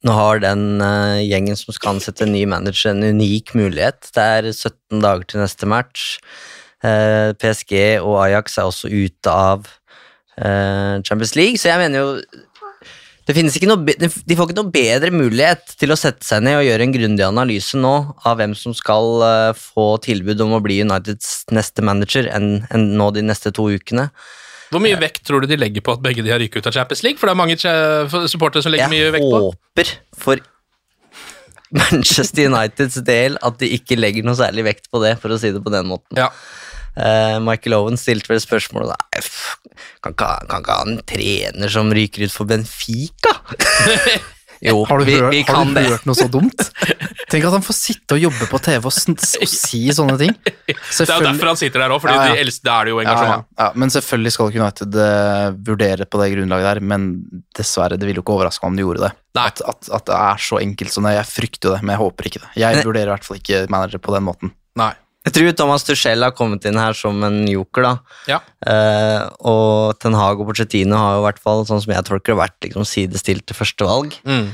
nå 0.08 0.16
har 0.18 0.41
den 0.43 0.66
eh, 0.86 1.22
gjengen 1.26 1.60
som 1.60 1.76
skal 1.76 1.95
ansette 1.95 2.26
en 2.26 2.34
ny 2.36 2.43
manager, 2.49 2.93
en 2.93 3.18
unik 3.18 3.54
mulighet. 3.58 4.10
Det 4.16 4.26
er 4.39 4.49
17 4.52 5.02
dager 5.04 5.28
til 5.28 5.43
neste 5.43 5.70
match. 5.70 6.18
Eh, 6.86 7.32
PSG 7.38 8.02
og 8.02 8.24
Ajax 8.24 8.58
er 8.58 8.70
også 8.70 8.89
ute 8.89 9.34
av 9.34 9.70
Champions 11.05 11.35
League, 11.37 11.59
så 11.61 11.69
jeg 11.73 11.81
mener 11.83 12.01
jo 12.01 12.15
det 13.29 13.35
finnes 13.37 13.53
ikke 13.55 13.67
noe, 13.69 13.85
De 13.85 14.35
får 14.35 14.47
ikke 14.49 14.55
noe 14.57 14.71
bedre 14.73 15.11
mulighet 15.13 15.75
til 15.79 15.93
å 15.93 15.97
sette 15.99 16.25
seg 16.25 16.41
ned 16.43 16.57
og 16.57 16.65
gjøre 16.65 16.87
en 16.87 16.93
grundig 16.95 17.23
analyse 17.23 17.77
nå 17.77 17.91
av 18.27 18.39
hvem 18.39 18.55
som 18.57 18.73
skal 18.75 19.21
eh, 19.27 19.51
få 19.55 19.85
tilbud 20.03 20.41
om 20.43 20.55
å 20.57 20.61
bli 20.65 20.79
Uniteds 20.83 21.45
neste 21.53 21.85
manager, 21.85 22.25
enn 22.33 22.63
enn 22.73 22.87
nå 22.97 23.11
de 23.15 23.21
neste 23.23 23.53
to 23.55 23.67
ukene. 23.71 24.09
Hvor 24.73 24.81
mye 24.83 24.97
vekt 24.99 25.21
tror 25.27 25.43
du 25.45 25.47
de 25.51 25.59
legger 25.61 25.83
på 25.85 25.93
at 25.93 26.01
begge 26.03 26.25
de 26.25 26.31
har 26.33 26.41
ryket 26.41 26.63
ut 26.63 26.71
av 26.71 26.75
Champions 26.79 27.03
League? 27.05 27.19
For 27.21 27.29
det 27.29 27.35
er 27.37 27.41
mange 27.43 27.57
cha- 27.61 28.27
supportere 28.31 28.65
som 28.65 28.73
legger 28.73 28.89
mye 28.91 29.13
vekt 29.13 29.27
på. 29.29 29.39
Jeg 29.43 29.47
håper 29.53 29.93
for 30.25 30.43
Manchester 31.71 32.49
Uniteds 32.49 32.97
del 33.07 33.37
at 33.45 33.59
de 33.61 33.69
ikke 33.77 33.95
legger 33.99 34.25
noe 34.27 34.35
særlig 34.39 34.65
vekt 34.67 34.89
på 34.91 34.99
det, 35.03 35.13
for 35.21 35.31
å 35.31 35.39
si 35.39 35.53
det 35.55 35.61
på 35.63 35.71
den 35.71 35.87
måten. 35.91 36.17
Ja. 36.19 36.27
Eh, 36.91 37.37
Michael 37.39 37.77
Owen 37.77 37.95
stilte 37.99 38.33
vel 38.33 38.41
spørsmålet 38.43 38.91
Nei, 38.91 39.21
pff, 39.23 39.53
kan 40.03 40.11
ikke, 40.11 40.27
kan 40.51 40.63
ikke 40.65 40.75
ha 40.75 40.83
en 40.89 40.97
trener 41.07 41.71
som 41.71 41.91
ryker 41.95 42.25
ut 42.27 42.33
for 42.35 42.49
Benfica? 42.49 43.31
jo, 44.67 44.81
Har 44.89 44.99
du, 44.99 45.05
vi, 45.07 45.15
hørt, 45.15 45.31
vi 45.31 45.39
har 45.47 45.69
du 45.71 45.79
hørt 45.87 46.09
noe 46.09 46.19
så 46.19 46.27
dumt? 46.31 46.65
Tenk 47.31 47.47
at 47.47 47.55
han 47.55 47.63
får 47.63 47.77
sitte 47.77 48.17
og 48.17 48.25
jobbe 48.25 48.47
på 48.51 48.59
TV 48.59 48.89
og, 48.89 48.91
og 48.91 49.47
si 49.53 49.79
sånne 49.95 50.17
ting. 50.19 50.33
Det 50.41 51.07
er 51.07 51.13
jo 51.15 51.23
derfor 51.23 51.51
han 51.53 51.59
sitter 51.61 51.85
der 51.85 51.93
òg, 51.95 52.01
for 52.03 52.11
Ja, 52.11 52.33
ja. 52.35 52.43
da 52.67 52.73
er 52.75 52.89
det 52.89 52.91
jo 52.91 52.99
engasjement. 53.05 53.47
ja, 53.61 53.69
men 53.79 53.93
selvfølgelig 53.93 54.33
skal 54.35 54.51
ikke 54.51 54.61
United 54.61 54.97
eh, 55.05 55.45
vurdere 55.71 56.07
på 56.11 56.19
det 56.21 56.27
grunnlaget 56.33 56.67
der, 56.67 56.81
men 56.91 57.05
dessverre, 57.57 57.95
det 57.99 58.09
ville 58.09 58.19
jo 58.19 58.25
ikke 58.25 58.35
overraske 58.35 58.65
meg 58.65 58.73
om 58.73 58.79
de 58.81 58.85
gjorde 58.85 59.05
det. 59.07 59.13
At, 59.39 59.63
at, 59.63 59.87
at 59.95 60.09
det 60.11 60.17
er 60.19 60.43
så 60.43 60.59
enkelt 60.59 60.91
som 60.91 61.07
det. 61.07 61.15
Jeg 61.15 61.29
frykter 61.31 61.69
jo 61.69 61.75
det, 61.77 61.85
men 61.85 61.95
jeg 61.95 62.03
håper 62.03 62.29
ikke 62.29 62.43
det. 62.43 62.51
Jeg 62.59 62.83
vurderer 62.83 63.13
i 63.13 63.15
hvert 63.15 63.29
fall 63.29 63.39
ikke 63.39 63.63
manager 63.71 64.03
på 64.03 64.17
den 64.17 64.27
måten. 64.27 64.53
Nei. 64.79 64.91
Jeg 65.22 65.36
tror 65.36 65.51
Thomas 65.53 65.86
Tuchel 65.86 66.26
har 66.26 66.34
kommet 66.34 66.65
inn 66.65 66.80
her 66.82 66.95
som 66.97 67.19
en 67.28 67.43
joker, 67.45 67.86
da. 67.86 67.93
Ja. 68.32 68.39
Eh, 68.65 69.22
og 69.45 69.99
Ten 70.01 70.17
Hag 70.17 70.41
og 70.41 70.49
Porcettino 70.49 70.97
har 70.97 71.19
jo 71.19 71.26
hvert 71.28 71.41
fall, 71.43 71.61
sånn 71.69 71.84
som 71.84 71.93
jeg 71.93 72.07
tolker 72.07 72.34
det, 72.34 72.39
vært 72.41 72.57
liksom 72.65 72.88
sidestilte 72.89 73.57
førstevalg. 73.57 74.17
Mm. 74.26 74.47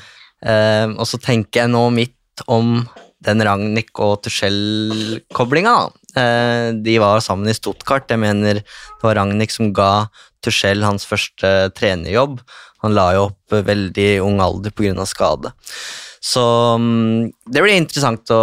Eh, 0.43 0.87
og 0.97 1.07
så 1.07 1.19
tenker 1.23 1.63
jeg 1.63 1.71
nå 1.71 1.85
midt 1.95 2.43
om 2.51 2.81
den 3.23 3.41
Ragnhild 3.47 3.95
og 4.03 4.19
Tuchel-koblinga. 4.27 5.77
Eh, 6.19 6.69
de 6.83 6.97
var 7.01 7.23
sammen 7.23 7.49
i 7.49 7.55
Stuttgart. 7.55 8.09
Jeg 8.11 8.21
mener 8.21 8.61
det 8.61 9.03
var 9.03 9.17
Ragnhild 9.21 9.53
som 9.53 9.71
ga 9.75 9.91
Tuchel 10.43 10.83
hans 10.85 11.07
første 11.07 11.71
trenerjobb. 11.77 12.41
Han 12.85 12.93
la 12.95 13.07
jo 13.15 13.29
opp 13.29 13.55
eh, 13.55 13.65
veldig 13.65 14.09
ung 14.25 14.43
alder 14.43 14.75
pga. 14.75 15.07
skade. 15.09 15.53
Så 16.21 16.41
mm, 16.81 17.31
det 17.53 17.61
blir 17.63 17.77
interessant 17.77 18.29
å, 18.33 18.39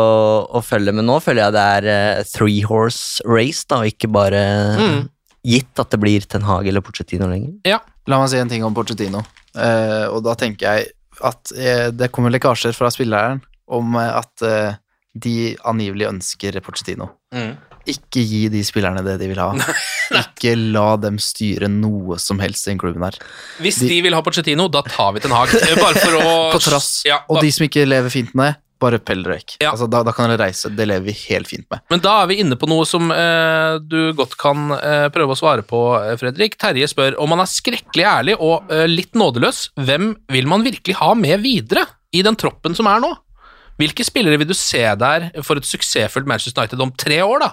å 0.49 0.61
følge, 0.65 0.93
men 0.95 1.07
nå 1.09 1.19
føler 1.25 1.47
jeg 1.47 1.55
det 1.57 1.65
er 1.79 1.89
eh, 1.95 2.23
three 2.31 2.63
horse 2.69 3.25
race, 3.29 3.65
da, 3.69 3.83
og 3.83 3.91
ikke 3.93 4.11
bare 4.15 4.43
Mm. 4.79 5.09
gitt 5.45 5.81
at 5.83 5.91
det 5.93 6.01
blir 6.01 6.25
Ten 6.29 6.43
Hag 6.47 6.67
eller 6.71 6.81
Pochettino 6.85 7.27
lenger. 7.29 7.53
Ja. 7.69 7.81
La 8.09 8.19
meg 8.21 8.29
si 8.33 8.37
en 8.41 8.49
ting 8.49 8.65
om 8.65 8.75
Pochettino. 8.77 9.25
uh, 9.57 10.07
og 10.13 10.23
da 10.27 10.35
tenker 10.35 10.67
jeg 10.79 10.93
at 11.23 11.53
uh, 11.55 11.91
det 11.95 12.11
kommer 12.13 12.33
lekkasjer 12.35 12.75
fra 12.77 12.91
spilleren 12.93 13.41
om 13.69 13.95
eh, 13.97 14.11
at 14.19 14.43
eh, 14.45 14.75
de 15.15 15.55
angivelig 15.65 16.09
ønsker 16.11 16.59
Pochettino. 16.65 17.11
Mm. 17.35 17.55
Ikke 17.87 18.23
gi 18.25 18.47
de 18.49 18.63
spillerne 18.65 19.03
det 19.05 19.19
de 19.21 19.29
vil 19.31 19.39
ha. 19.43 19.51
Ikke 20.23 20.55
la 20.57 20.95
dem 21.01 21.19
styre 21.23 21.69
noe 21.71 22.17
som 22.23 22.41
helst 22.43 22.67
i 22.67 22.73
den 22.73 22.81
klubben 22.81 23.05
her. 23.05 23.19
Hvis 23.63 23.79
De- 23.83 23.89
de 23.93 24.01
vil 24.07 24.17
ha 24.17 24.23
Pochettino, 24.25 24.69
da 24.73 24.83
tar 24.89 25.13
vi 25.17 25.21
Ten 25.25 25.35
Hag. 25.37 25.53
Eh, 25.65 25.77
Bare 25.81 26.01
for 26.01 26.19
å 26.21 26.35
På 26.55 26.61
trass. 26.65 27.03
Ja, 27.09 27.21
Og 27.29 27.43
de 27.45 27.51
som 27.55 27.67
ikke 27.69 27.85
lever 27.87 28.11
fint 28.13 28.33
med 28.35 28.55
det, 28.55 28.61
bare 28.85 28.99
pell 29.01 29.23
dere 29.25 29.37
vekk. 29.39 29.53
Ja. 29.63 29.71
Altså, 29.71 29.87
da, 29.89 30.01
da 30.05 30.13
kan 30.13 30.29
dere 30.29 30.43
reise. 30.43 30.69
Det 30.77 30.85
lever 30.85 31.07
vi 31.07 31.15
helt 31.31 31.49
fint 31.49 31.65
med. 31.73 31.81
Men 31.93 32.03
da 32.05 32.17
er 32.21 32.27
vi 32.29 32.41
inne 32.43 32.57
på 32.61 32.67
noe 32.69 32.85
som 32.89 33.07
eh, 33.15 33.77
du 33.81 34.11
godt 34.19 34.35
kan 34.41 34.75
eh, 34.77 35.07
prøve 35.15 35.33
å 35.33 35.39
svare 35.39 35.65
på, 35.65 35.79
eh, 36.03 36.17
Fredrik. 36.21 36.59
Terje 36.61 36.89
spør 36.91 37.17
om 37.23 37.31
man 37.33 37.41
er 37.45 37.49
skrekkelig 37.49 38.05
ærlig 38.11 38.35
og 38.45 38.69
eh, 38.75 38.85
litt 38.91 39.15
nådeløs. 39.17 39.71
Hvem 39.81 40.11
vil 40.35 40.51
man 40.51 40.67
virkelig 40.67 40.99
ha 41.01 41.13
med 41.17 41.41
videre 41.47 41.87
i 42.13 42.21
den 42.27 42.37
troppen 42.37 42.77
som 42.77 42.91
er 42.91 43.01
nå? 43.07 43.13
Hvilke 43.81 44.05
spillere 44.07 44.39
vil 44.39 44.49
du 44.51 44.55
se 44.55 44.83
der 45.01 45.31
for 45.43 45.59
et 45.59 45.67
suksessfullt 45.67 46.29
Manchester 46.31 46.63
United 46.63 46.83
om 46.85 46.93
tre 46.95 47.19
år, 47.25 47.43
da? 47.43 47.51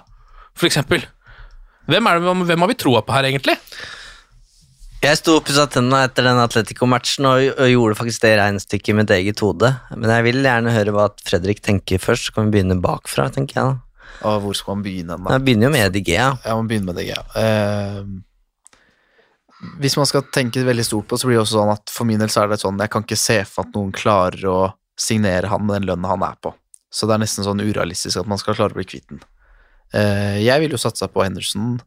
For 0.58 0.68
eksempel. 0.70 1.04
Hvem, 1.90 2.08
er 2.08 2.20
det, 2.22 2.36
hvem 2.52 2.62
har 2.66 2.70
vi 2.70 2.78
troa 2.78 3.02
på 3.02 3.16
her, 3.16 3.26
egentlig? 3.32 3.56
Jeg 5.02 5.18
sto 5.18 5.40
og 5.40 5.46
pussa 5.48 5.64
tennene 5.66 6.04
etter 6.06 6.28
den 6.28 6.38
Atletico-matchen 6.38 7.26
og, 7.26 7.40
og 7.58 7.72
gjorde 7.72 7.98
faktisk 7.98 8.22
det 8.22 8.36
regnestykket 8.38 8.92
i 8.94 8.98
mitt 9.00 9.14
eget 9.16 9.42
hode. 9.42 9.72
Men 9.98 10.12
jeg 10.14 10.28
vil 10.28 10.44
gjerne 10.46 10.76
høre 10.76 10.94
hva 10.94 11.08
Fredrik 11.26 11.64
tenker 11.66 11.98
først, 12.04 12.28
så 12.30 12.36
kan 12.36 12.46
vi 12.50 12.60
begynne 12.60 12.78
bakfra, 12.84 13.26
tenker 13.34 13.58
jeg 13.58 13.72
da. 13.72 13.80
Og 14.30 14.44
hvor 14.44 14.54
skal 14.60 14.78
man 14.78 14.84
begynne? 14.86 15.18
Man 15.18 15.34
Jeg 15.34 15.46
begynner 15.48 15.66
jo 15.70 15.74
med 15.74 15.96
DG. 15.96 16.12
ja. 16.14 16.28
Ja, 16.46 16.54
man 16.60 16.70
begynner 16.70 16.92
med 16.92 17.02
DG. 17.02 17.16
ja. 17.16 17.24
Eh, 17.42 18.04
hvis 19.82 19.98
man 19.98 20.06
skal 20.10 20.24
tenke 20.34 20.62
veldig 20.66 20.86
stort 20.86 21.08
på, 21.10 21.18
så 21.18 21.28
blir 21.30 21.38
det 21.40 21.44
også 21.48 21.58
sånn 21.60 21.74
at 21.74 21.90
for 21.94 22.06
min 22.10 22.22
del 22.22 22.30
så 22.34 22.44
er 22.44 22.54
det 22.54 22.62
sånn, 22.62 22.80
jeg 22.82 22.90
kan 22.94 23.04
ikke 23.06 23.18
se 23.18 23.40
for 23.50 23.66
at 23.66 23.74
noen 23.78 23.92
klarer 23.94 24.46
å 24.50 24.60
signere 25.02 25.50
han 25.52 25.70
den 25.70 25.88
lønna 25.90 26.14
han 26.14 26.26
er 26.26 26.38
på. 26.44 26.54
Så 26.92 27.08
det 27.08 27.16
er 27.16 27.24
nesten 27.24 27.48
sånn 27.48 27.64
urealistisk 27.64 28.20
at 28.20 28.30
man 28.30 28.40
skal 28.42 28.58
klare 28.58 28.76
å 28.76 28.80
bli 28.80 28.88
kvitt 28.88 29.08
den. 29.10 29.24
Eh, 29.96 30.42
jeg 30.44 30.64
vil 30.64 30.76
jo 30.76 30.82
satsa 30.82 31.08
på 31.12 31.24
Henderson. 31.24 31.80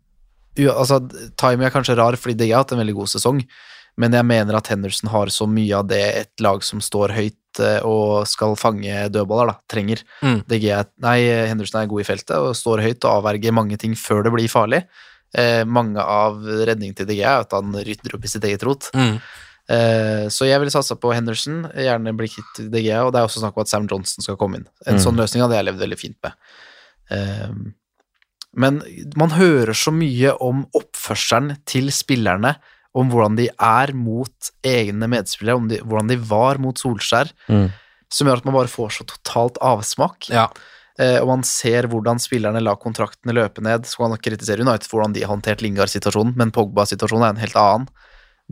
Altså, 0.70 1.00
timing 1.40 1.66
er 1.66 1.74
kanskje 1.74 1.96
rar, 1.98 2.16
fordi 2.20 2.36
DG 2.38 2.52
har 2.52 2.64
hatt 2.64 2.74
en 2.74 2.80
veldig 2.80 2.96
god 2.96 3.10
sesong, 3.10 3.40
men 4.00 4.14
jeg 4.16 4.26
mener 4.26 4.56
at 4.58 4.68
Henderson 4.70 5.10
har 5.12 5.30
så 5.30 5.46
mye 5.50 5.78
av 5.78 5.88
det 5.90 6.02
et 6.18 6.44
lag 6.44 6.62
som 6.66 6.80
står 6.82 7.14
høyt 7.14 7.62
eh, 7.62 7.80
og 7.86 8.26
skal 8.30 8.56
fange 8.58 9.08
dødballer, 9.14 9.52
da, 9.52 9.70
trenger. 9.70 10.02
Mm. 10.24 10.40
DG 10.50 10.68
nei, 11.04 11.18
Henderson 11.50 11.82
er 11.82 11.90
god 11.90 12.04
i 12.04 12.08
feltet 12.08 12.36
og 12.38 12.56
står 12.58 12.84
høyt 12.86 13.04
og 13.04 13.20
avverger 13.20 13.54
mange 13.54 13.78
ting 13.80 13.96
før 13.98 14.24
det 14.26 14.34
blir 14.34 14.50
farlig. 14.50 14.84
Eh, 15.34 15.62
mange 15.66 16.02
av 16.02 16.40
redningene 16.42 16.96
til 17.00 17.10
DG 17.10 17.20
er 17.22 17.44
at 17.44 17.54
han 17.54 17.74
rydder 17.74 18.16
opp 18.16 18.26
i 18.26 18.30
sitt 18.30 18.46
eget 18.46 18.64
rot. 18.66 18.90
Mm. 18.94 19.18
Eh, 19.68 20.26
så 20.28 20.44
jeg 20.44 20.60
ville 20.60 20.70
satsa 20.74 20.96
på 21.00 21.12
Henderson, 21.14 21.62
gjerne 21.72 22.12
bli 22.16 22.28
kvitt 22.28 22.58
DG, 22.70 22.90
og 23.00 23.12
det 23.14 23.20
er 23.22 23.24
også 23.28 23.40
snakk 23.40 23.56
om 23.56 23.62
at 23.64 23.68
Sam 23.72 23.86
Johnson 23.88 24.22
skal 24.26 24.36
komme 24.36 24.56
inn. 24.60 24.66
En 24.86 24.96
Mm. 24.98 25.04
sånn 25.04 25.16
løsning 25.16 25.40
hadde 25.42 25.56
jeg 25.56 25.64
levd 25.70 25.80
veldig 25.80 25.98
fint 25.98 26.16
med. 26.22 26.32
Eh, 27.10 27.48
men 28.56 28.82
man 29.16 29.30
hører 29.30 29.72
så 29.74 29.90
mye 29.92 30.36
om 30.40 30.66
oppførselen 30.76 31.56
til 31.66 31.88
spillerne, 31.90 32.56
om 32.94 33.10
hvordan 33.10 33.36
de 33.36 33.48
er 33.58 33.92
mot 33.92 34.50
egne 34.62 35.08
medspillere, 35.10 35.56
om 35.56 35.66
de, 35.68 35.78
hvordan 35.82 36.08
de 36.12 36.16
var 36.16 36.58
mot 36.62 36.76
Solskjær, 36.78 37.32
Mm. 37.48 37.72
som 38.08 38.28
gjør 38.28 38.36
at 38.36 38.44
man 38.44 38.54
bare 38.54 38.68
får 38.70 38.90
så 39.00 39.06
totalt 39.06 39.56
avsmak. 39.60 40.28
Ja. 40.30 40.48
Eh, 40.96 41.18
og 41.20 41.26
man 41.26 41.42
ser 41.42 41.88
hvordan 41.88 42.20
spillerne 42.22 42.62
lar 42.62 42.76
kontraktene 42.76 43.34
løpe 43.34 43.60
ned. 43.60 43.82
Så 43.82 43.96
kan 43.96 44.10
man 44.10 44.18
kritisere 44.18 44.60
United 44.60 44.84
for 44.86 45.00
hvordan 45.00 45.12
de 45.14 45.22
har 45.22 45.34
håndtert 45.34 45.60
Lingard-situasjonen, 45.60 46.36
men 46.36 46.52
Pogba-situasjonen 46.52 47.24
er 47.24 47.30
en 47.30 47.42
helt 47.42 47.56
annen. 47.56 47.88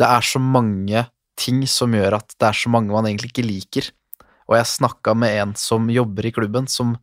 Det 0.02 0.08
er 0.08 0.26
så 0.26 0.42
mange 0.42 1.06
ting 1.38 1.62
som 1.70 1.94
gjør 1.94 2.18
at 2.18 2.34
det 2.34 2.48
er 2.48 2.58
så 2.58 2.70
mange 2.72 2.92
man 2.92 3.06
egentlig 3.08 3.32
ikke 3.32 3.46
liker. 3.46 3.90
Og 4.50 4.58
jeg 4.58 4.70
snakka 4.74 5.14
med 5.16 5.38
en 5.40 5.52
som 5.58 5.86
jobber 5.90 6.26
i 6.28 6.34
klubben, 6.34 6.66
som 6.68 6.96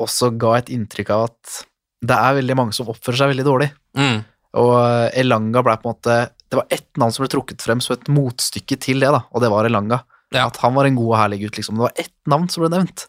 også 0.00 0.32
ga 0.40 0.56
et 0.58 0.70
inntrykk 0.72 1.12
av 1.14 1.28
at 1.28 1.58
det 2.00 2.16
er 2.16 2.38
veldig 2.38 2.56
mange 2.56 2.76
som 2.76 2.88
oppfører 2.88 3.20
seg 3.20 3.32
veldig 3.34 3.46
dårlig. 3.46 3.68
Mm. 3.98 4.22
Og 4.60 4.72
eh, 4.80 5.20
Elanga 5.20 5.62
ble 5.62 5.76
på 5.78 5.86
en 5.86 5.92
måte 5.92 6.14
Det 6.50 6.58
var 6.58 6.72
ett 6.74 6.88
navn 6.98 7.12
som 7.14 7.22
ble 7.22 7.30
trukket 7.30 7.62
frem 7.62 7.82
som 7.84 7.94
et 7.94 8.08
motstykke 8.10 8.78
til 8.82 9.04
det, 9.04 9.12
da, 9.14 9.20
og 9.30 9.44
det 9.44 9.50
var 9.52 9.68
Elanga. 9.68 10.00
Ja. 10.34 10.48
At 10.48 10.58
han 10.64 10.74
var 10.74 10.88
en 10.88 10.96
god 10.98 11.12
og 11.12 11.18
herlig 11.20 11.44
gutt, 11.44 11.60
liksom. 11.60 11.78
Det 11.78 11.86
var 11.86 12.00
ett 12.00 12.16
navn 12.30 12.48
som 12.50 12.64
ble 12.64 12.72
nevnt. 12.72 13.06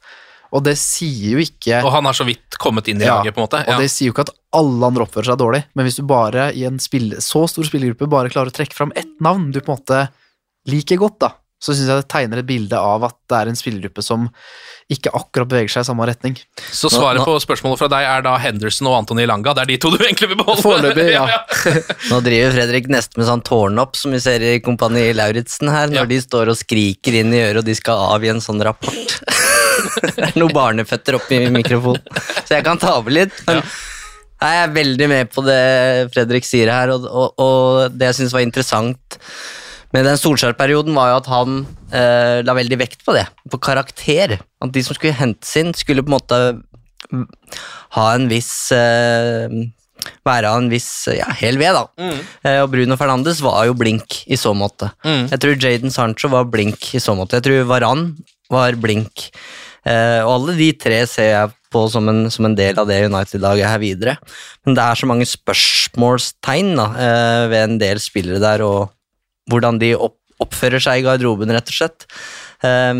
Og 0.51 0.63
det 0.65 0.73
sier 0.77 1.37
jo 1.37 1.39
ikke 1.39 1.77
Og 1.85 1.91
han 1.93 2.03
har 2.09 2.13
så 2.17 2.25
vidt 2.27 2.57
kommet 2.59 2.87
inn 2.91 2.99
i 3.01 3.05
Ja, 3.07 3.19
laget, 3.21 3.33
på 3.35 3.39
en 3.39 3.47
måte. 3.47 3.61
og 3.67 3.79
det 3.79 3.89
sier 3.91 4.09
jo 4.09 4.13
ikke 4.15 4.25
at 4.27 4.33
alle 4.53 4.85
andre 4.89 5.05
oppfører 5.07 5.31
seg 5.31 5.37
dårlig, 5.39 5.63
men 5.75 5.85
hvis 5.87 5.95
du 5.95 6.03
bare 6.03 6.49
i 6.53 6.65
en 6.67 6.79
spill, 6.83 7.13
så 7.23 7.45
stor 7.47 7.63
spillergruppe 7.63 8.09
bare 8.11 8.29
klarer 8.33 8.51
å 8.51 8.57
trekke 8.57 8.75
fram 8.75 8.91
ett 8.99 9.13
navn 9.23 9.51
du 9.53 9.61
på 9.61 9.71
en 9.71 9.77
måte 9.79 10.01
liker 10.67 10.97
godt, 10.99 11.19
da, 11.23 11.29
så 11.61 11.71
syns 11.77 11.87
jeg 11.87 12.01
det 12.01 12.09
tegner 12.11 12.41
et 12.41 12.45
bilde 12.49 12.73
av 12.77 13.03
at 13.07 13.15
det 13.29 13.37
er 13.37 13.47
en 13.51 13.55
spillergruppe 13.55 14.03
som 14.03 14.27
ikke 14.91 15.13
akkurat 15.15 15.47
beveger 15.47 15.69
seg 15.71 15.85
i 15.85 15.87
samme 15.87 16.03
retning. 16.09 16.35
Så 16.73 16.89
svaret 16.91 17.21
Nå- 17.21 17.23
nå- 17.23 17.29
på 17.31 17.37
spørsmålet 17.45 17.79
fra 17.79 17.87
deg 17.93 18.03
er 18.03 18.21
da 18.25 18.33
Henderson 18.43 18.87
og 18.91 18.97
Antony 18.97 19.23
Langa. 19.29 19.53
Det 19.55 19.61
er 19.61 19.69
de 19.71 19.77
to 19.77 19.91
du 19.93 20.01
egentlig 20.03 20.27
vil 20.33 20.41
beholde? 20.41 20.65
Foreløpig, 20.65 21.05
ja. 21.15 21.27
Nå 22.11 22.19
driver 22.25 22.51
Fredrik 22.57 22.89
nesten 22.91 23.21
med 23.21 23.29
sånn 23.29 23.43
tårnopp, 23.47 23.95
som 23.95 24.11
vi 24.11 24.19
ser 24.19 24.41
i 24.43 24.59
Kompani 24.59 25.13
Lauritzen 25.15 25.69
her, 25.71 25.87
når 25.87 26.03
Ja. 26.03 26.05
de 26.11 26.19
står 26.25 26.49
og 26.51 26.57
skriker 26.59 27.21
inn 27.21 27.31
i 27.33 27.39
øret 27.45 27.59
og 27.63 27.65
de 27.71 27.75
skal 27.79 28.03
avgi 28.17 28.33
en 28.33 28.41
sånn 28.43 28.59
rapport. 28.67 29.15
det 30.17 30.27
er 30.27 30.37
noen 30.39 30.53
barneføtter 30.55 31.17
oppi 31.19 31.43
mikrofonen, 31.53 32.21
så 32.43 32.57
jeg 32.57 32.67
kan 32.67 32.81
ta 32.81 32.97
over 32.99 33.13
litt. 33.21 33.33
Men 33.47 33.63
jeg 34.41 34.61
er 34.63 34.75
veldig 34.75 35.07
med 35.11 35.33
på 35.33 35.43
det 35.45 35.63
Fredrik 36.13 36.47
sier 36.47 36.71
her, 36.73 36.93
og, 36.95 37.05
og, 37.05 37.41
og 37.41 37.97
det 37.97 38.11
jeg 38.11 38.21
syns 38.21 38.37
var 38.37 38.45
interessant 38.45 39.19
med 39.91 40.07
den 40.07 40.19
Solskjær-perioden, 40.19 40.95
var 40.95 41.11
jo 41.11 41.17
at 41.19 41.27
han 41.31 41.57
eh, 41.91 42.39
la 42.47 42.55
veldig 42.55 42.79
vekt 42.79 43.03
på 43.03 43.15
det, 43.17 43.25
på 43.51 43.59
karakter. 43.59 44.37
At 44.63 44.71
de 44.71 44.83
som 44.85 44.95
skulle 44.95 45.17
hentes 45.17 45.51
inn, 45.59 45.73
skulle 45.75 46.03
på 46.05 46.13
en 46.13 46.15
måte 46.15 46.39
mm, 47.11 47.25
ha 47.97 48.05
en 48.15 48.29
viss 48.31 48.53
eh, 48.75 49.51
være 50.25 50.49
av 50.49 50.61
en 50.61 50.69
viss 50.71 50.89
ja, 51.11 51.27
hel 51.41 51.59
ved, 51.61 51.75
da. 51.75 52.11
Eh, 52.47 52.61
og 52.63 52.71
Bruno 52.73 52.97
Fernandes 52.99 53.43
var 53.43 53.65
jo 53.67 53.75
blink 53.77 54.21
i 54.31 54.39
så 54.39 54.55
måte. 54.57 54.93
Mm. 55.03 55.27
Jeg 55.33 55.43
tror 55.43 55.59
Jaden 55.59 55.93
Sancho 55.93 56.31
var 56.31 56.47
blink 56.51 56.93
i 56.95 57.03
så 57.03 57.15
måte. 57.17 57.39
Jeg 57.39 57.49
tror 57.49 57.67
Varan 57.73 58.07
var 58.51 58.77
blink. 58.79 59.29
Eh, 59.87 60.21
og 60.21 60.35
alle 60.35 60.57
de 60.59 60.69
tre 60.77 61.01
ser 61.09 61.31
jeg 61.31 61.53
på 61.71 61.85
som 61.89 62.09
en, 62.11 62.25
som 62.29 62.45
en 62.45 62.55
del 62.57 62.77
av 62.77 62.89
det 62.89 62.99
United-laget 63.07 63.69
her 63.69 63.81
videre. 63.81 64.15
Men 64.65 64.77
det 64.77 64.85
er 64.85 64.99
så 64.99 65.09
mange 65.09 65.27
spørsmålstegn 65.29 66.73
da, 66.77 66.87
eh, 67.05 67.43
ved 67.51 67.63
en 67.63 67.77
del 67.81 68.01
spillere 68.03 68.41
der, 68.43 68.65
og 68.67 68.91
hvordan 69.49 69.79
de 69.81 69.93
opp, 69.95 70.17
oppfører 70.41 70.83
seg 70.83 71.01
i 71.01 71.05
garderoben, 71.05 71.53
rett 71.53 71.71
og 71.71 71.77
slett. 71.77 72.05
Eh, 72.65 72.93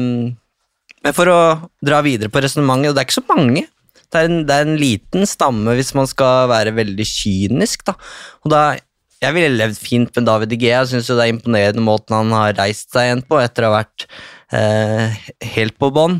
men 1.01 1.17
for 1.17 1.29
å 1.29 1.41
dra 1.83 2.01
videre 2.05 2.31
på 2.33 2.41
resonnementet, 2.43 2.91
og 2.91 2.97
det 2.97 3.03
er 3.03 3.09
ikke 3.09 3.19
så 3.19 3.29
mange. 3.29 3.65
Det 4.11 4.19
er, 4.19 4.27
en, 4.27 4.41
det 4.43 4.55
er 4.55 4.65
en 4.67 4.79
liten 4.79 5.27
stamme 5.29 5.73
hvis 5.77 5.93
man 5.95 6.07
skal 6.09 6.49
være 6.51 6.73
veldig 6.75 7.05
kynisk. 7.07 7.85
Da. 7.87 7.95
Og 8.43 8.51
da, 8.51 8.63
jeg 9.21 9.35
ville 9.35 9.53
levd 9.53 9.77
fint 9.77 10.15
med 10.17 10.25
David 10.25 10.53
Igea. 10.55 10.81
Jeg 10.81 10.91
syns 10.95 11.11
det 11.11 11.21
er 11.21 11.31
imponerende 11.33 11.83
måten 11.85 12.17
han 12.17 12.33
har 12.33 12.55
reist 12.57 12.89
seg 12.93 13.07
igjen 13.07 13.23
på 13.27 13.37
etter 13.41 13.67
å 13.67 13.69
ha 13.69 13.81
vært 13.83 14.07
eh, 14.57 15.19
helt 15.53 15.77
på 15.81 15.91
bånn. 15.93 16.19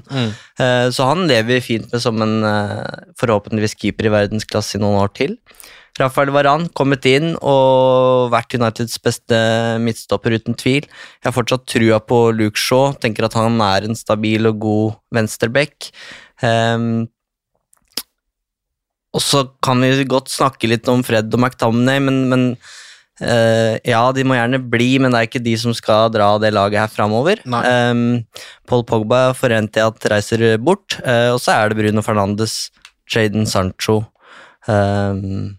Eh, 0.61 0.87
så 0.93 1.07
han 1.09 1.25
lever 1.29 1.63
fint 1.65 1.89
med 1.89 2.03
som 2.03 2.21
en 2.21 2.45
eh, 2.45 3.05
forhåpentligvis 3.17 3.73
keeper 3.79 4.05
i 4.05 4.13
verdensklasse 4.13 4.77
i 4.77 4.83
noen 4.83 5.01
år 5.01 5.13
til. 5.17 5.33
Rafael 5.99 6.29
Varan 6.31 6.67
kommet 6.77 7.05
inn 7.09 7.33
og 7.41 8.29
vært 8.31 8.53
Uniteds 8.55 8.99
beste 9.03 9.39
midtstopper 9.83 10.37
uten 10.37 10.55
tvil. 10.57 10.85
Jeg 10.85 11.27
har 11.27 11.35
fortsatt 11.35 11.65
trua 11.67 11.99
på 12.05 12.19
Luke 12.37 12.61
Shaw, 12.61 12.93
tenker 13.01 13.27
at 13.27 13.35
han 13.35 13.57
er 13.65 13.87
en 13.87 13.97
stabil 13.97 14.45
og 14.47 14.61
god 14.61 14.93
venstreback. 15.17 15.89
Um, 16.45 17.09
og 19.11 19.25
så 19.25 19.43
kan 19.59 19.83
vi 19.83 20.07
godt 20.07 20.31
snakke 20.31 20.69
litt 20.71 20.87
om 20.87 21.03
Fred 21.03 21.33
og 21.35 21.43
McTominay, 21.43 21.99
men, 22.07 22.23
men 22.31 22.45
eh, 23.21 23.77
ja, 23.87 24.01
de 24.15 24.25
må 24.27 24.35
gjerne 24.37 24.59
bli, 24.73 24.89
men 25.01 25.13
det 25.13 25.19
er 25.19 25.29
ikke 25.29 25.43
de 25.45 25.55
som 25.61 25.75
skal 25.77 26.11
dra 26.13 26.33
det 26.41 26.53
laget 26.55 26.81
her 26.81 26.91
framover. 26.91 27.41
Um, 27.45 28.21
Paul 28.69 28.83
Pogba 28.87 29.31
forventer 29.37 29.83
jeg 29.83 29.93
at 29.93 30.11
reiser 30.13 30.45
bort, 30.61 30.97
uh, 31.05 31.31
og 31.35 31.41
så 31.43 31.55
er 31.55 31.71
det 31.71 31.79
Bruno 31.81 32.03
Fernandes, 32.05 32.69
Jaden 33.11 33.47
Sancho 33.49 33.97
um, 34.69 35.49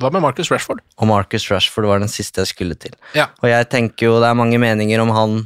Hva 0.00 0.08
med 0.14 0.22
Marcus 0.24 0.48
Rashford? 0.48 0.80
og 0.96 1.10
Marcus 1.10 1.44
Rashford 1.50 1.88
var 1.90 2.00
den 2.00 2.10
siste 2.10 2.44
jeg 2.44 2.52
skulle 2.54 2.78
til. 2.80 2.94
Ja. 3.18 3.28
Og 3.42 3.50
jeg 3.50 3.68
tenker 3.72 4.08
jo 4.08 4.18
det 4.22 4.30
er 4.30 4.38
mange 4.38 4.60
meninger 4.62 5.02
om 5.02 5.12
han 5.14 5.40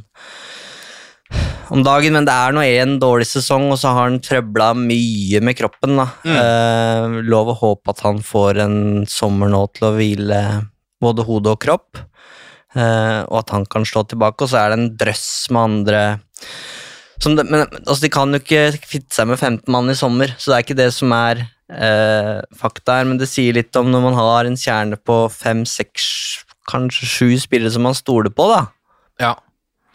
om 1.73 1.81
dagen, 1.81 2.13
men 2.13 2.27
det 2.27 2.33
er 2.33 2.53
nå 2.53 2.63
en 2.65 2.97
dårlig 3.01 3.25
sesong, 3.29 3.69
og 3.73 3.79
så 3.81 3.93
har 3.95 4.09
han 4.09 4.19
trøbla 4.21 4.73
mye 4.77 5.39
med 5.41 5.57
kroppen. 5.57 5.97
da. 5.97 6.05
Eh, 6.21 7.15
lov 7.25 7.49
å 7.49 7.57
håpe 7.57 7.93
at 7.95 8.03
han 8.05 8.19
får 8.21 8.61
en 8.61 8.77
sommer 9.09 9.49
nå 9.49 9.63
til 9.73 9.87
å 9.89 9.93
hvile 9.97 10.41
både 11.03 11.25
hode 11.27 11.53
og 11.53 11.61
kropp, 11.63 11.99
eh, 12.75 13.21
og 13.27 13.41
at 13.43 13.53
han 13.55 13.67
kan 13.69 13.85
slå 13.87 14.05
tilbake. 14.07 14.43
Og 14.43 14.51
så 14.51 14.63
er 14.63 14.71
det 14.73 14.79
en 14.79 14.95
drøss 14.99 15.27
med 15.53 15.63
andre 15.67 16.05
som 17.23 17.37
det, 17.37 17.45
men 17.47 17.61
altså, 17.63 18.01
De 18.03 18.11
kan 18.11 18.33
jo 18.33 18.41
ikke 18.41 18.79
kvitte 18.83 19.15
seg 19.15 19.29
med 19.29 19.39
15 19.39 19.71
mann 19.71 19.91
i 19.91 19.97
sommer, 19.97 20.33
så 20.37 20.51
det 20.51 20.55
er 20.57 20.65
ikke 20.65 20.79
det 20.81 20.89
som 20.95 21.13
er 21.15 21.45
eh, 21.71 22.39
fakta 22.59 22.99
her, 22.99 23.07
men 23.09 23.21
det 23.21 23.29
sier 23.31 23.55
litt 23.55 23.75
om 23.79 23.91
når 23.93 24.03
man 24.09 24.17
har 24.17 24.49
en 24.49 24.59
kjerne 24.59 24.99
på 24.99 25.17
fem, 25.31 25.63
seks, 25.69 26.07
kanskje 26.69 27.09
sju 27.09 27.29
spillere 27.39 27.71
som 27.75 27.85
man 27.87 27.97
stoler 27.97 28.33
på, 28.33 28.49
da. 28.51 28.63
Ja. 29.21 29.33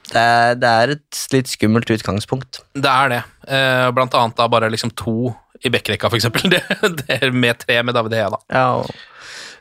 Det 0.09 0.23
er, 0.23 0.55
det 0.57 0.71
er 0.71 0.95
et 0.95 1.21
litt 1.35 1.51
skummelt 1.53 1.91
utgangspunkt. 1.93 2.63
Det 2.73 2.89
er 2.89 3.13
det. 3.13 3.21
Eh, 3.45 3.91
blant 3.93 4.15
annet 4.17 4.39
da 4.39 4.49
bare 4.49 4.71
liksom 4.73 4.95
to 4.97 5.35
i 5.61 5.73
backrekka, 5.75 6.09
for 6.09 6.17
eksempel. 6.17 6.49
Det, 6.55 6.63
det 7.03 7.33
med 7.35 7.59
tre 7.61 7.83
med 7.83 7.97
David 7.97 8.15
Hea, 8.17 8.31
da. 8.33 8.39
Ja, 8.55 8.67
og 8.79 8.89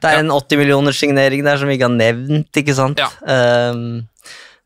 det 0.04 0.12
er 0.12 0.22
en 0.24 0.34
80 0.34 0.62
millioners 0.62 1.00
signering 1.02 1.46
der 1.46 1.60
som 1.60 1.70
vi 1.70 1.78
ikke 1.78 1.90
har 1.90 1.98
nevnt, 1.98 2.62
ikke 2.62 2.76
sant? 2.78 3.02
Ja. 3.02 3.10
Um, 3.74 4.06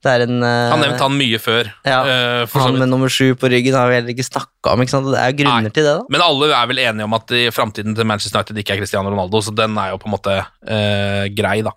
det 0.01 0.09
er 0.09 0.23
en 0.25 0.39
uh, 0.41 0.71
Han 0.71 0.81
nevnte 0.81 1.05
han 1.05 1.13
mye 1.13 1.37
før. 1.41 1.67
Ja, 1.85 1.99
uh, 2.01 2.55
han 2.57 2.79
med 2.81 2.89
nummer 2.89 3.11
sju 3.13 3.35
på 3.37 3.51
ryggen 3.53 3.77
har 3.77 3.91
vi 3.91 3.99
heller 3.99 4.13
ikke 4.15 4.25
snakka 4.25 4.73
om. 4.73 4.81
ikke 4.81 4.95
sant? 4.95 5.11
Det 5.13 5.19
er 5.21 5.35
grunner 5.37 5.67
Nei. 5.67 5.73
til 5.75 5.85
det, 5.85 5.93
da. 5.99 6.07
Men 6.09 6.23
alle 6.25 6.49
er 6.57 6.71
vel 6.71 6.81
enige 6.81 7.05
om 7.05 7.17
at 7.19 7.35
i 7.37 7.43
framtiden 7.53 7.97
til 7.97 8.09
Manchester 8.09 8.41
United 8.41 8.63
ikke 8.63 8.75
er 8.75 8.81
Cristiano 8.81 9.13
Ronaldo, 9.13 9.43
så 9.45 9.53
den 9.53 9.77
er 9.77 9.93
jo 9.93 10.01
på 10.01 10.09
en 10.09 10.15
måte 10.15 10.39
uh, 10.41 11.23
grei, 11.37 11.59
da. 11.67 11.75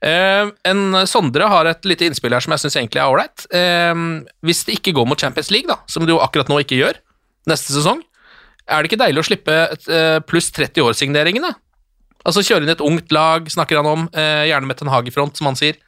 Eh, 0.00 0.48
en 0.64 0.96
Sondre 1.04 1.44
har 1.52 1.68
et 1.68 1.84
lite 1.84 2.06
innspill 2.08 2.32
her 2.32 2.40
som 2.40 2.54
jeg 2.54 2.62
syns 2.62 2.78
egentlig 2.80 3.02
er 3.02 3.12
ålreit. 3.12 3.44
Eh, 3.52 3.92
hvis 4.48 4.64
det 4.64 4.78
ikke 4.78 4.94
går 4.96 5.08
mot 5.10 5.20
Champions 5.20 5.52
League, 5.52 5.68
da, 5.68 5.82
som 5.92 6.08
det 6.08 6.14
jo 6.14 6.22
akkurat 6.24 6.48
nå 6.48 6.62
ikke 6.64 6.78
gjør, 6.80 6.96
neste 7.52 7.74
sesong, 7.76 8.00
er 8.68 8.80
det 8.80 8.88
ikke 8.88 9.00
deilig 9.00 9.20
å 9.20 9.28
slippe 9.28 9.60
pluss 10.28 10.48
30 10.56 10.88
år-signeringene? 10.88 11.52
Altså 12.26 12.42
kjøre 12.44 12.66
inn 12.66 12.72
et 12.72 12.84
ungt 12.84 13.12
lag, 13.14 13.46
snakker 13.50 13.78
han 13.80 13.86
om, 13.88 14.08
eh, 14.12 14.48
gjerne 14.50 14.66
med 14.68 14.78
Ten 14.78 14.90
Hag 14.92 15.06
i 15.08 15.14
front, 15.14 15.36
som 15.38 15.50
han 15.50 15.58
sier. 15.58 15.78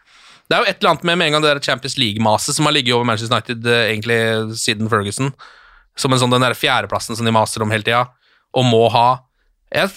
Det 0.51 0.57
er 0.57 0.65
jo 0.65 0.71
et 0.71 0.79
eller 0.81 0.91
annet 0.91 1.05
med 1.07 1.19
med 1.19 1.27
en 1.29 1.33
gang 1.33 1.43
det 1.43 1.51
der 1.53 1.63
Champions 1.63 1.97
League-maset 1.99 2.57
som 2.57 2.67
har 2.67 2.75
ligget 2.75 2.95
over 2.95 3.07
Manchester 3.07 3.37
United 3.37 3.67
eh, 3.67 3.91
egentlig 3.93 4.19
siden 4.59 4.91
Ferguson, 4.91 5.33
som 5.97 6.13
en 6.13 6.19
sånn 6.19 6.33
den 6.35 6.43
der 6.43 6.59
fjerdeplassen 6.59 7.17
som 7.17 7.27
de 7.27 7.35
maser 7.35 7.63
om 7.63 7.71
hele 7.71 7.87
tida, 7.87 8.09
og 8.55 8.67
må 8.67 8.89
ha. 8.91 9.23
Jeg 9.71 9.93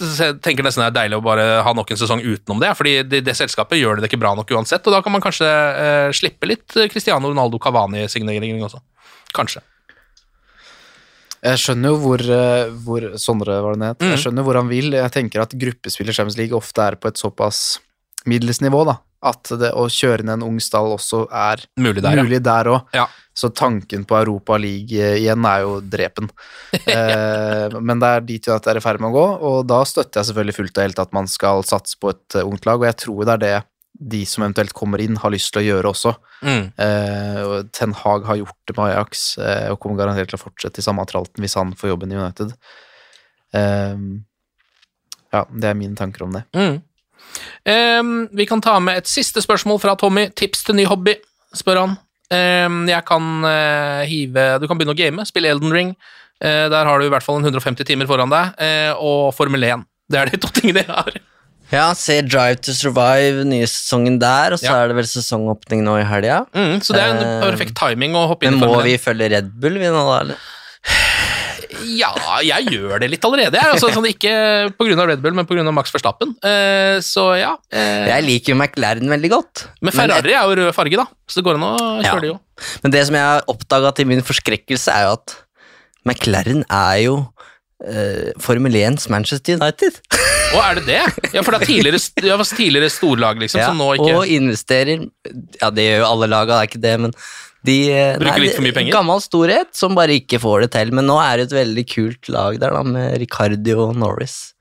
tenker 0.45 0.61
nesten 0.61 0.84
det 0.84 0.91
er 0.91 0.97
deilig 0.99 1.17
å 1.17 1.25
bare 1.25 1.63
ha 1.65 1.73
nok 1.73 1.89
en 1.89 1.97
sesong 1.97 2.21
utenom 2.21 2.61
det, 2.61 2.69
fordi 2.77 2.99
det, 3.09 3.23
det 3.25 3.34
selskapet 3.38 3.81
gjør 3.81 3.97
det 3.97 4.11
ikke 4.11 4.21
bra 4.21 4.36
nok 4.38 4.51
uansett, 4.53 4.86
og 4.86 4.93
da 4.93 5.01
kan 5.01 5.15
man 5.15 5.23
kanskje 5.25 5.49
eh, 5.49 6.09
slippe 6.13 6.49
litt 6.49 6.77
Cristiano 6.93 7.31
Ronaldo 7.31 7.57
Cavani-signering 7.61 8.61
også. 8.61 8.81
Kanskje. 9.34 9.63
Jeg 11.43 11.59
skjønner 11.59 11.91
jo 11.91 11.99
hvor, 11.99 12.21
eh, 12.23 12.69
hvor 12.85 13.07
Sondre 13.19 13.57
var 13.63 13.75
det 13.75 13.89
het. 13.93 14.03
Mm. 14.03 14.11
Jeg 14.13 14.21
skjønner 14.25 14.45
hvor 14.47 14.59
han 14.61 14.69
vil. 14.71 14.93
Jeg 14.95 15.11
tenker 15.11 15.43
at 15.43 15.55
gruppespill 15.59 16.11
i 16.11 16.15
Champions 16.15 16.39
League 16.39 16.55
ofte 16.55 16.85
er 16.85 16.95
på 16.95 17.11
et 17.11 17.19
såpass 17.19 17.81
middels 18.29 18.61
nivå, 18.63 18.85
da. 18.87 18.99
At 19.23 19.51
det 19.59 19.71
å 19.79 19.85
kjøre 19.91 20.25
ned 20.27 20.41
en 20.41 20.47
ung 20.47 20.57
stall 20.63 20.93
også 20.95 21.25
er 21.27 21.61
Mulig 21.79 22.03
der, 22.43 22.69
òg. 22.71 22.95
Ja. 22.95 23.07
Så 23.33 23.49
tanken 23.55 24.03
på 24.05 24.17
Europa 24.19 24.59
League 24.61 24.99
eh, 24.99 25.19
igjen 25.21 25.45
er 25.47 25.63
jo 25.63 25.77
drepen. 25.81 26.29
eh, 26.95 27.75
men 27.79 28.03
det 28.03 28.09
er 28.09 28.25
dit 28.27 28.49
jo 28.49 28.55
at 28.55 28.63
det 28.63 28.75
er 28.75 28.81
i 28.81 28.83
ferd 28.83 29.03
med 29.03 29.11
å 29.11 29.17
gå, 29.17 29.27
og 29.49 29.59
da 29.67 29.81
støtter 29.87 30.21
jeg 30.21 30.29
selvfølgelig 30.29 30.57
fullt 30.59 30.77
og 30.77 30.87
helt 30.87 31.05
at 31.05 31.15
man 31.15 31.31
skal 31.31 31.63
satse 31.67 31.99
på 31.99 32.11
et 32.13 32.39
eh, 32.39 32.47
ungt 32.47 32.67
lag, 32.69 32.79
og 32.79 32.87
jeg 32.87 32.99
tror 33.05 33.23
det 33.23 33.37
er 33.37 33.43
det 33.43 33.55
de 34.09 34.21
som 34.27 34.43
eventuelt 34.43 34.73
kommer 34.75 35.01
inn, 35.03 35.17
har 35.21 35.31
lyst 35.33 35.53
til 35.53 35.61
å 35.61 35.65
gjøre 35.65 35.91
også. 35.93 36.13
Mm. 36.43 36.63
Eh, 36.85 37.53
Ten 37.75 37.95
Hag 38.03 38.27
har 38.27 38.39
gjort 38.41 38.57
det 38.67 38.77
med 38.77 38.89
Ajax, 38.89 39.25
eh, 39.37 39.67
og 39.71 39.79
kommer 39.83 40.01
garantert 40.01 40.31
til 40.31 40.39
å 40.39 40.43
fortsette 40.43 40.81
i 40.81 40.85
samme 40.85 41.05
tralten 41.09 41.43
hvis 41.43 41.57
han 41.59 41.75
får 41.79 41.93
jobben 41.93 42.13
i 42.13 42.19
United. 42.19 42.55
Eh, 43.53 44.07
ja, 45.33 45.45
det 45.49 45.69
er 45.69 45.79
mine 45.79 45.97
tanker 45.97 46.27
om 46.27 46.35
det. 46.35 46.43
Mm. 46.53 46.81
Ehm, 47.65 48.27
vi 48.31 48.45
kan 48.45 48.61
ta 48.61 48.79
med 48.79 49.01
et 49.01 49.09
siste 49.09 49.41
spørsmål 49.41 49.79
fra 49.81 49.95
Tommy. 49.99 50.27
Tips 50.35 50.65
til 50.67 50.77
ny 50.77 50.85
hobby, 50.89 51.15
spør 51.55 51.81
han. 51.81 51.95
Ehm, 52.33 52.83
jeg 52.89 53.05
kan 53.05 53.45
eh, 53.45 54.03
hive 54.09 54.45
Du 54.61 54.67
kan 54.67 54.79
begynne 54.79 54.95
å 54.95 54.97
game, 54.97 55.25
spille 55.29 55.51
Elden 55.51 55.73
Ring. 55.73 55.95
Eh, 56.43 56.67
der 56.71 56.89
har 56.89 56.99
du 56.99 57.07
i 57.07 57.11
hvert 57.13 57.25
fall 57.25 57.41
150 57.41 57.87
timer 57.87 58.09
foran 58.09 58.31
deg, 58.33 58.55
eh, 58.59 58.91
og 58.97 59.33
Formel 59.37 59.63
1. 59.63 59.85
Det 60.11 60.19
er 60.19 60.31
de 60.31 60.41
to 60.41 60.51
tingene 60.53 60.83
jeg 60.83 60.91
har. 60.91 61.19
Ja, 61.74 61.88
se 61.97 62.19
Drive 62.21 62.59
to 62.61 62.74
Survive, 62.78 63.43
nye 63.49 63.65
sesongen 63.65 64.19
der, 64.21 64.53
og 64.53 64.59
så 64.61 64.67
Ja. 64.69 64.76
er 64.84 64.89
det 64.91 64.95
vel 64.99 65.07
sesongåpning 65.09 65.82
nå 65.82 65.95
i 65.99 66.03
helga. 66.05 66.45
Mm, 66.53 66.76
så 66.86 66.93
det 66.93 67.01
er 67.01 67.15
en 67.15 67.24
Eh, 67.24 67.41
perfekt 67.51 67.74
timing 67.76 68.13
å 68.13 68.28
hoppe 68.30 68.45
inn 68.45 68.53
Men 68.59 68.61
i 68.61 68.65
må 68.67 68.74
Formel 68.76 68.86
1. 68.86 68.91
vi 68.91 68.97
følge 69.01 69.30
Red 69.32 69.49
Bull, 69.59 69.74
vi 69.82 69.89
nå, 69.89 70.03
da? 70.05 70.19
eller? 70.21 70.38
Ja, 71.97 72.11
jeg 72.45 72.67
gjør 72.69 72.99
det 73.01 73.09
litt 73.09 73.21
allerede. 73.26 73.53
Jeg. 73.57 73.74
Altså, 73.74 73.89
sånn, 73.91 74.05
ikke 74.05 74.71
pga. 74.78 75.07
Red 75.07 75.21
Bull, 75.24 75.34
men 75.34 75.45
pga. 75.49 75.74
Max 75.74 75.91
Verstappen. 75.91 76.36
Eh, 76.43 76.99
så 77.01 77.39
ja. 77.39 77.55
Eh, 77.71 78.05
Jeg 78.07 78.24
liker 78.24 78.53
jo 78.53 78.55
McLaren 78.55 79.09
veldig 79.09 79.30
godt. 79.32 79.65
men 79.82 79.91
Ferrari 79.91 80.34
er 80.34 80.43
jo 80.45 80.55
rød 80.55 80.74
farge, 80.76 80.95
da, 80.95 81.05
så 81.28 81.41
det 81.41 81.43
går 81.45 81.55
an 81.55 81.61
å 81.65 82.03
Ja. 82.03 82.11
kjøre 82.13 82.21
det 82.21 82.30
jo. 82.30 82.39
Men 82.84 82.91
det 82.91 83.05
som 83.07 83.15
jeg 83.15 83.24
har 83.24 83.41
oppdaga 83.49 83.95
til 83.95 84.05
min 84.05 84.21
forskrekkelse, 84.21 84.93
er 84.93 85.03
jo 85.07 85.13
at 85.13 85.36
McLaren 86.05 86.63
er 86.69 87.03
jo 87.03 87.30
eh, 87.86 88.32
Formel 88.39 88.71
1s 88.71 89.09
Manchester 89.09 89.53
United. 89.57 89.99
Å, 90.53 90.59
er 90.63 90.79
det 90.79 90.83
det? 90.87 91.29
Ja, 91.33 91.41
for 91.41 91.55
det 91.55 91.63
er 91.63 91.69
tidligere, 91.69 92.01
det 92.23 92.37
for 92.39 92.57
tidligere 92.59 92.91
storlag, 92.93 93.41
liksom, 93.41 93.61
Ja, 93.61 93.71
som 93.71 93.81
nå 93.81 93.89
ikke 93.97 94.11
Og 94.19 94.29
investerer 94.29 95.07
Ja, 95.61 95.71
det 95.73 95.87
gjør 95.87 96.03
jo 96.03 96.11
alle 96.11 96.29
laga, 96.31 96.59
det 96.59 96.61
er 96.61 96.71
ikke 96.71 96.83
det, 96.83 96.93
men 97.07 97.15
de 97.63 97.77
Bruker 97.89 98.23
Bruker 98.23 98.43
litt 98.43 98.57
for 98.57 98.65
mye 98.65 98.75
penger? 98.75 98.95
Gammel 98.95 99.21
storhet 99.23 99.71
som 99.77 99.95
bare 99.95 100.17
ikke 100.19 100.39
får 100.43 100.65
det 100.65 100.73
til. 100.75 100.89
Men 100.95 101.07
nå 101.07 101.15
er 101.23 101.39
det 101.39 101.45
et 101.47 101.55
veldig 101.61 101.85
kult 101.87 102.31
lag 102.33 102.57
der, 102.59 102.75
da, 102.75 102.81
med 102.83 103.15
Ricardio 103.21 103.85
og 103.87 103.95
Norris. 104.01 104.51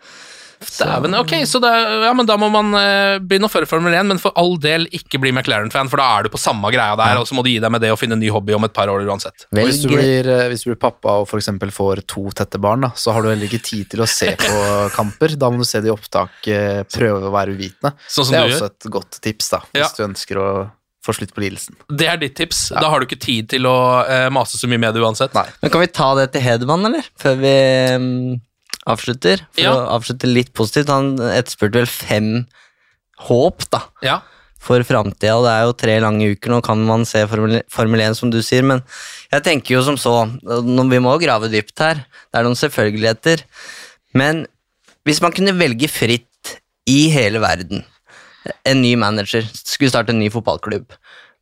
Dæven, 0.67 1.15
ok, 1.19 1.33
så 1.49 1.61
det, 1.63 1.71
er- 1.73 2.05
ja, 2.07 2.13
men 2.17 2.27
da 2.29 2.37
må 2.41 2.49
man 2.53 2.71
uh, 2.77 3.19
begynne 3.23 3.49
å 3.49 3.53
føre 3.53 3.67
Formel 3.71 3.95
1, 3.99 4.07
men 4.13 4.21
for 4.23 4.33
all 4.39 4.57
del 4.63 4.87
ikke 4.95 5.21
bli 5.23 5.33
McLaren-fan, 5.35 5.91
for 5.93 6.01
da 6.03 6.07
er 6.19 6.27
du 6.29 6.33
på 6.35 6.41
samme 6.41 6.71
greia 6.75 6.97
der, 6.99 7.21
og 7.21 7.27
så 7.29 7.35
må 7.39 7.45
du 7.47 7.51
gi 7.53 7.59
deg 7.63 7.73
med 7.75 7.83
det 7.85 7.91
og 7.95 7.99
finne 8.01 8.17
en 8.19 8.23
ny 8.23 8.31
hobby 8.35 8.55
om 8.57 8.65
et 8.69 8.75
par 8.77 8.89
år 8.93 9.07
uansett. 9.09 9.47
Og 9.53 9.63
Hvis 9.63 9.81
du, 9.85 9.89
blir, 9.95 10.29
eh, 10.29 10.45
hvis 10.53 10.65
du 10.67 10.71
blir 10.73 10.81
pappa 10.83 11.19
og 11.23 11.33
eksempel 11.39 11.73
får 11.75 12.05
to 12.11 12.29
tette 12.37 12.61
barn, 12.63 12.87
da, 12.87 12.93
så 12.97 13.15
har 13.17 13.23
du 13.27 13.31
heller 13.33 13.49
ikke 13.51 13.63
tid 13.65 13.91
til 13.95 14.05
å 14.05 14.09
se 14.11 14.35
på 14.39 14.53
kamper. 14.99 15.37
Da 15.41 15.51
må 15.51 15.63
du 15.63 15.69
se 15.69 15.81
det 15.83 15.91
i 15.91 15.95
opptak, 15.95 16.39
eh, 16.53 16.83
prøve 16.93 17.27
å 17.29 17.35
være 17.35 17.57
uvitende. 17.57 17.95
Sånn 18.09 18.29
som 18.29 18.37
det 18.37 18.45
er 18.45 18.49
du 18.49 18.55
også 18.57 18.69
gjør. 18.69 18.77
et 18.79 18.93
godt 19.01 19.21
tips, 19.25 19.51
da, 19.57 19.63
hvis 19.73 19.83
Ja. 19.87 19.91
du 19.99 20.05
ønsker 20.11 20.41
å 20.43 20.49
få 21.03 21.11
slutt 21.17 21.33
på 21.35 21.43
lidelsen. 21.43 21.75
Det 21.91 22.07
er 22.07 22.17
ditt 22.21 22.37
tips. 22.39 22.69
Da 22.79 22.87
har 22.93 23.01
du 23.03 23.07
ikke 23.09 23.19
tid 23.19 23.49
til 23.51 23.67
å 23.67 23.73
uh, 24.07 24.29
mase 24.31 24.55
så 24.61 24.69
mye 24.71 24.79
med 24.79 24.95
det 24.95 25.01
uansett. 25.03 25.33
Nei. 25.35 25.49
Men 25.59 25.73
kan 25.75 25.83
vi 25.83 25.89
ta 25.91 26.13
det 26.15 26.29
til 26.37 26.45
Hedman, 26.45 26.87
eller? 26.87 27.09
Før 27.19 27.41
vi 27.41 27.55
mm, 27.99 28.37
avslutter? 28.87 29.45
For 29.55 29.63
Ja. 29.63 29.73
å 29.75 29.89
avslutte 30.01 30.27
litt 30.33 30.53
positivt. 30.53 30.89
Han 30.89 31.17
etterspurte 31.19 31.73
vel 31.83 31.87
fem 31.87 32.47
håp, 33.29 33.69
da. 33.71 33.83
Ja. 34.03 34.21
for 34.63 34.79
framtida, 34.87 35.43
det 35.43 35.51
er 35.51 35.63
jo 35.67 35.73
tre 35.75 35.95
lange 36.01 36.23
uker. 36.37 36.49
Nå 36.51 36.61
kan 36.63 36.79
man 36.87 37.05
se 37.05 37.27
Formel, 37.27 37.63
Formel 37.69 37.99
1, 38.01 38.15
som 38.15 38.31
du 38.31 38.39
sier, 38.47 38.63
men 38.63 38.81
jeg 39.33 39.43
tenker 39.43 39.75
jo 39.75 39.83
som 39.83 39.97
så 39.97 40.13
Vi 40.41 40.99
må 41.03 41.19
grave 41.21 41.51
dypt 41.51 41.77
her. 41.81 41.95
Det 42.31 42.39
er 42.39 42.45
noen 42.45 42.55
selvfølgeligheter. 42.55 43.43
Men 44.15 44.47
hvis 45.05 45.21
man 45.21 45.33
kunne 45.33 45.57
velge 45.59 45.89
fritt 45.91 46.61
i 46.87 47.09
hele 47.11 47.41
verden 47.43 47.85
en 48.65 48.81
ny 48.83 48.95
manager, 48.95 49.43
skulle 49.53 49.91
starte 49.91 50.11
en 50.11 50.21
ny 50.21 50.29
fotballklubb, 50.31 50.87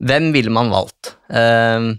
hvem 0.03 0.33
ville 0.33 0.51
man 0.51 0.71
valgt? 0.73 1.15
Ehm, 1.31 1.99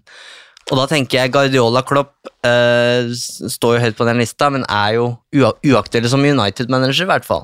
og 0.72 0.80
da 0.80 0.86
tenker 0.88 1.20
jeg 1.20 1.34
Guardiola 1.36 1.82
Klopp 1.84 2.30
eh, 2.48 3.12
står 3.12 3.76
jo 3.76 3.82
høyt 3.84 3.98
på 3.98 4.08
den 4.08 4.22
lista, 4.24 4.48
men 4.54 4.64
er 4.72 4.96
jo 4.96 5.10
ua 5.36 5.52
uaktuelle 5.68 6.08
som 6.12 6.24
United-manager, 6.24 7.04
i 7.04 7.12
hvert 7.12 7.28
fall. 7.28 7.44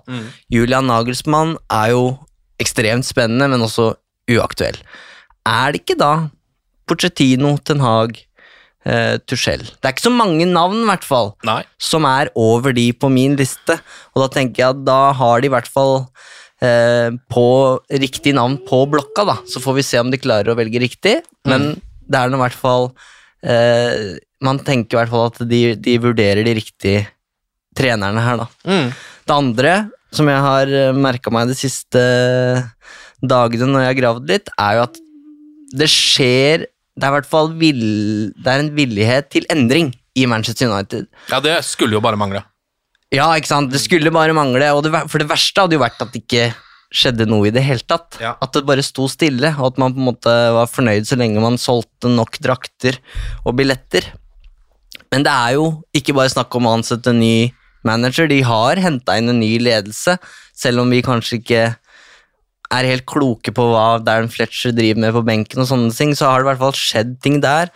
Julian 0.53 0.87
Nagelsmann 0.87 1.57
er 1.67 1.91
jo 1.91 2.05
ekstremt 2.61 3.05
spennende, 3.05 3.49
men 3.51 3.65
også 3.65 3.91
uaktuell. 4.31 4.79
Er 5.47 5.75
det 5.75 5.83
ikke 5.83 5.97
da 5.99 6.13
Porcettino, 6.87 7.57
Ten 7.67 7.83
Hag, 7.83 8.15
eh, 8.87 9.17
Tuchel 9.27 9.65
Det 9.65 9.83
er 9.83 9.95
ikke 9.95 10.07
så 10.07 10.13
mange 10.13 10.47
navn, 10.47 10.79
i 10.85 10.89
hvert 10.89 11.05
fall, 11.07 11.33
Nei. 11.47 11.61
som 11.77 12.07
er 12.07 12.31
over 12.35 12.71
de 12.75 12.89
på 12.93 13.11
min 13.11 13.35
liste. 13.39 13.75
Og 14.15 14.23
da 14.23 14.29
tenker 14.39 14.63
jeg 14.63 14.75
at 14.77 14.85
da 14.87 15.11
har 15.19 15.43
de 15.43 15.51
i 15.51 15.53
hvert 15.53 15.67
fall 15.67 16.07
eh, 16.63 17.11
på 17.31 17.47
riktig 17.91 18.33
navn 18.39 18.55
på 18.67 18.85
blokka, 18.87 19.27
da. 19.27 19.37
Så 19.51 19.59
får 19.63 19.77
vi 19.81 19.85
se 19.89 19.99
om 19.99 20.11
de 20.11 20.21
klarer 20.21 20.53
å 20.53 20.57
velge 20.57 20.79
riktig, 20.79 21.19
men 21.47 21.75
det 22.07 22.19
er 22.19 22.31
nå 22.31 22.39
i 22.39 22.45
hvert 22.45 22.55
fall 22.55 22.91
eh, 23.43 24.17
Man 24.43 24.61
tenker 24.61 24.97
i 24.97 24.99
hvert 25.01 25.11
fall 25.11 25.29
at 25.31 25.41
de, 25.49 25.61
de 25.75 25.97
vurderer 26.01 26.43
de 26.45 26.55
riktige 26.57 27.05
trenerne 27.77 28.21
her, 28.21 28.41
da. 28.41 28.47
Mm. 28.65 28.89
Det 29.27 29.35
andre 29.35 29.75
som 30.15 30.29
jeg 30.29 30.41
har 30.41 30.71
merka 30.97 31.33
meg 31.33 31.49
de 31.49 31.57
siste 31.57 32.01
dagene 33.21 33.67
når 33.69 33.83
jeg 33.83 33.91
har 33.91 33.99
gravd 33.99 34.31
litt, 34.31 34.51
er 34.57 34.77
jo 34.77 34.83
at 34.87 34.99
det 35.77 35.89
skjer 35.91 36.67
Det 36.97 37.05
er 37.05 37.11
i 37.11 37.15
hvert 37.17 37.29
fall 37.29 37.51
vil, 37.59 37.81
det 38.33 38.49
er 38.49 38.63
en 38.63 38.71
villighet 38.73 39.27
til 39.33 39.45
endring 39.53 39.91
i 40.17 40.25
Manchester 40.25 40.71
United. 40.71 41.05
Ja, 41.29 41.37
det 41.43 41.59
skulle 41.67 41.93
jo 41.93 42.01
bare 42.01 42.17
mangle. 42.17 42.41
Ja, 43.13 43.27
ikke 43.37 43.51
sant? 43.51 43.69
Det 43.71 43.79
skulle 43.83 44.11
bare 44.11 44.33
mangle, 44.35 44.71
og 44.73 44.81
det, 44.83 44.91
for 45.11 45.21
det 45.21 45.29
verste 45.29 45.63
hadde 45.63 45.77
jo 45.77 45.83
vært 45.83 46.01
at 46.03 46.15
ikke 46.17 46.49
skjedde 46.97 47.27
noe 47.29 47.47
i 47.49 47.53
det 47.53 47.63
hele 47.65 47.85
tatt. 47.85 48.17
Ja. 48.21 48.35
At 48.43 48.55
det 48.55 48.65
bare 48.67 48.85
sto 48.85 49.07
stille, 49.11 49.53
og 49.57 49.73
at 49.73 49.81
man 49.81 49.95
på 49.95 50.01
en 50.01 50.09
måte 50.09 50.33
var 50.55 50.69
fornøyd 50.71 51.09
så 51.09 51.17
lenge 51.19 51.43
man 51.43 51.59
solgte 51.61 52.11
nok 52.11 52.39
drakter 52.43 52.99
og 53.45 53.57
billetter. 53.59 54.09
Men 55.13 55.23
det 55.23 55.33
er 55.33 55.55
jo 55.55 55.67
ikke 55.95 56.15
bare 56.17 56.33
snakk 56.33 56.53
om 56.57 56.67
å 56.67 56.77
ansette 56.79 57.13
en 57.13 57.21
ny 57.21 57.49
manager, 57.87 58.27
de 58.27 58.41
har 58.43 58.79
henta 58.83 59.15
inn 59.19 59.31
en 59.31 59.39
ny 59.39 59.53
ledelse, 59.61 60.17
selv 60.57 60.83
om 60.83 60.91
vi 60.91 61.05
kanskje 61.05 61.39
ikke 61.39 61.61
er 62.67 62.89
helt 62.89 63.05
kloke 63.07 63.53
på 63.55 63.67
hva 63.71 63.99
Darren 64.03 64.31
Fletcher 64.31 64.73
driver 64.75 65.05
med 65.05 65.13
på 65.15 65.23
benken, 65.27 65.61
og 65.63 65.69
sånne 65.69 65.93
ting, 65.95 66.11
så 66.17 66.31
har 66.31 66.41
det 66.41 66.47
i 66.47 66.49
hvert 66.51 66.63
fall 66.65 66.75
skjedd 66.75 67.15
ting 67.23 67.39
der. 67.43 67.71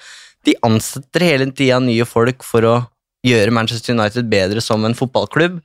De 0.48 0.58
ansetter 0.68 1.24
hele 1.24 1.48
tida 1.56 1.80
nye 1.84 2.08
folk 2.10 2.44
for 2.44 2.68
å 2.68 2.76
gjøre 3.26 3.54
Manchester 3.54 3.96
United 3.96 4.28
bedre 4.32 4.64
som 4.66 4.84
en 4.86 4.98
fotballklubb. 4.98 5.60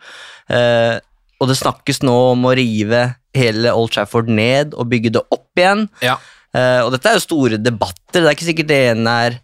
Eh, 0.53 0.97
og 1.41 1.51
det 1.51 1.59
snakkes 1.59 2.03
nå 2.05 2.15
om 2.33 2.47
å 2.49 2.55
rive 2.57 3.03
hele 3.39 3.75
Old 3.75 3.95
Trafford 3.95 4.31
ned 4.33 4.75
og 4.75 4.91
bygge 4.93 5.15
det 5.17 5.25
opp 5.35 5.61
igjen. 5.61 5.87
Ja. 6.05 6.19
Uh, 6.57 6.87
og 6.87 6.93
dette 6.95 7.11
er 7.11 7.19
jo 7.19 7.27
store 7.27 7.61
debatter. 7.61 8.21
Det 8.21 8.27
er 8.27 8.37
ikke 8.37 8.51
sikkert 8.51 8.71
det 8.71 8.83
ene 8.93 9.17
er 9.27 9.41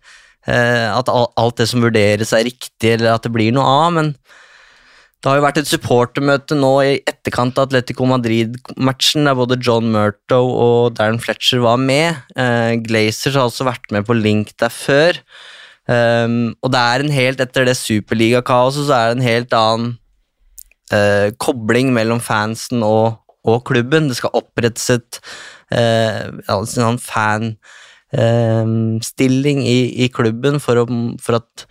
uh, 0.48 0.98
at 0.98 1.10
alt 1.12 1.58
det 1.60 1.68
som 1.70 1.84
vurderes 1.84 2.32
er 2.36 2.46
riktig, 2.48 2.94
eller 2.94 3.14
at 3.14 3.26
det 3.26 3.34
blir 3.34 3.52
noe 3.54 3.66
av, 3.68 3.90
men 3.98 4.14
det 5.22 5.30
har 5.30 5.38
jo 5.38 5.44
vært 5.44 5.58
et 5.60 5.70
supportermøte 5.70 6.56
nå 6.58 6.70
i 6.82 6.94
etterkant 7.06 7.54
av 7.60 7.68
Atletico 7.68 8.08
Madrid-matchen, 8.10 9.28
der 9.28 9.36
både 9.38 9.60
John 9.62 9.92
Murtow 9.94 10.48
og 10.50 10.96
Darren 10.98 11.20
Fletcher 11.22 11.62
var 11.62 11.78
med. 11.78 12.18
Uh, 12.34 12.74
Glazers 12.82 13.38
har 13.38 13.46
også 13.46 13.68
vært 13.68 13.86
med 13.94 14.08
på 14.08 14.18
link 14.18 14.50
der 14.58 14.72
før. 14.74 15.20
Um, 15.86 16.56
og 16.62 16.72
det 16.74 16.80
er 16.80 17.04
en 17.04 17.14
helt, 17.14 17.42
etter 17.42 17.66
det 17.66 17.76
superligakaoset, 17.78 18.88
så 18.88 18.98
er 18.98 19.06
det 19.12 19.20
en 19.20 19.28
helt 19.28 19.54
annen 19.54 19.94
uh, 20.90 21.30
kobling 21.42 21.94
mellom 21.94 22.18
fansen 22.22 22.82
og, 22.86 23.21
og 23.48 23.64
klubben. 23.68 24.08
Det 24.10 24.16
skal 24.18 24.36
opprettes 24.38 24.90
et 24.94 25.20
eh, 25.74 26.30
altså 26.46 26.80
en 26.80 26.86
sånn 26.88 27.02
fanstilling 28.12 29.58
i, 29.66 29.80
i 30.04 30.06
klubben 30.12 30.60
for, 30.62 30.74
å, 30.82 30.84
for 31.22 31.32
at 31.40 31.66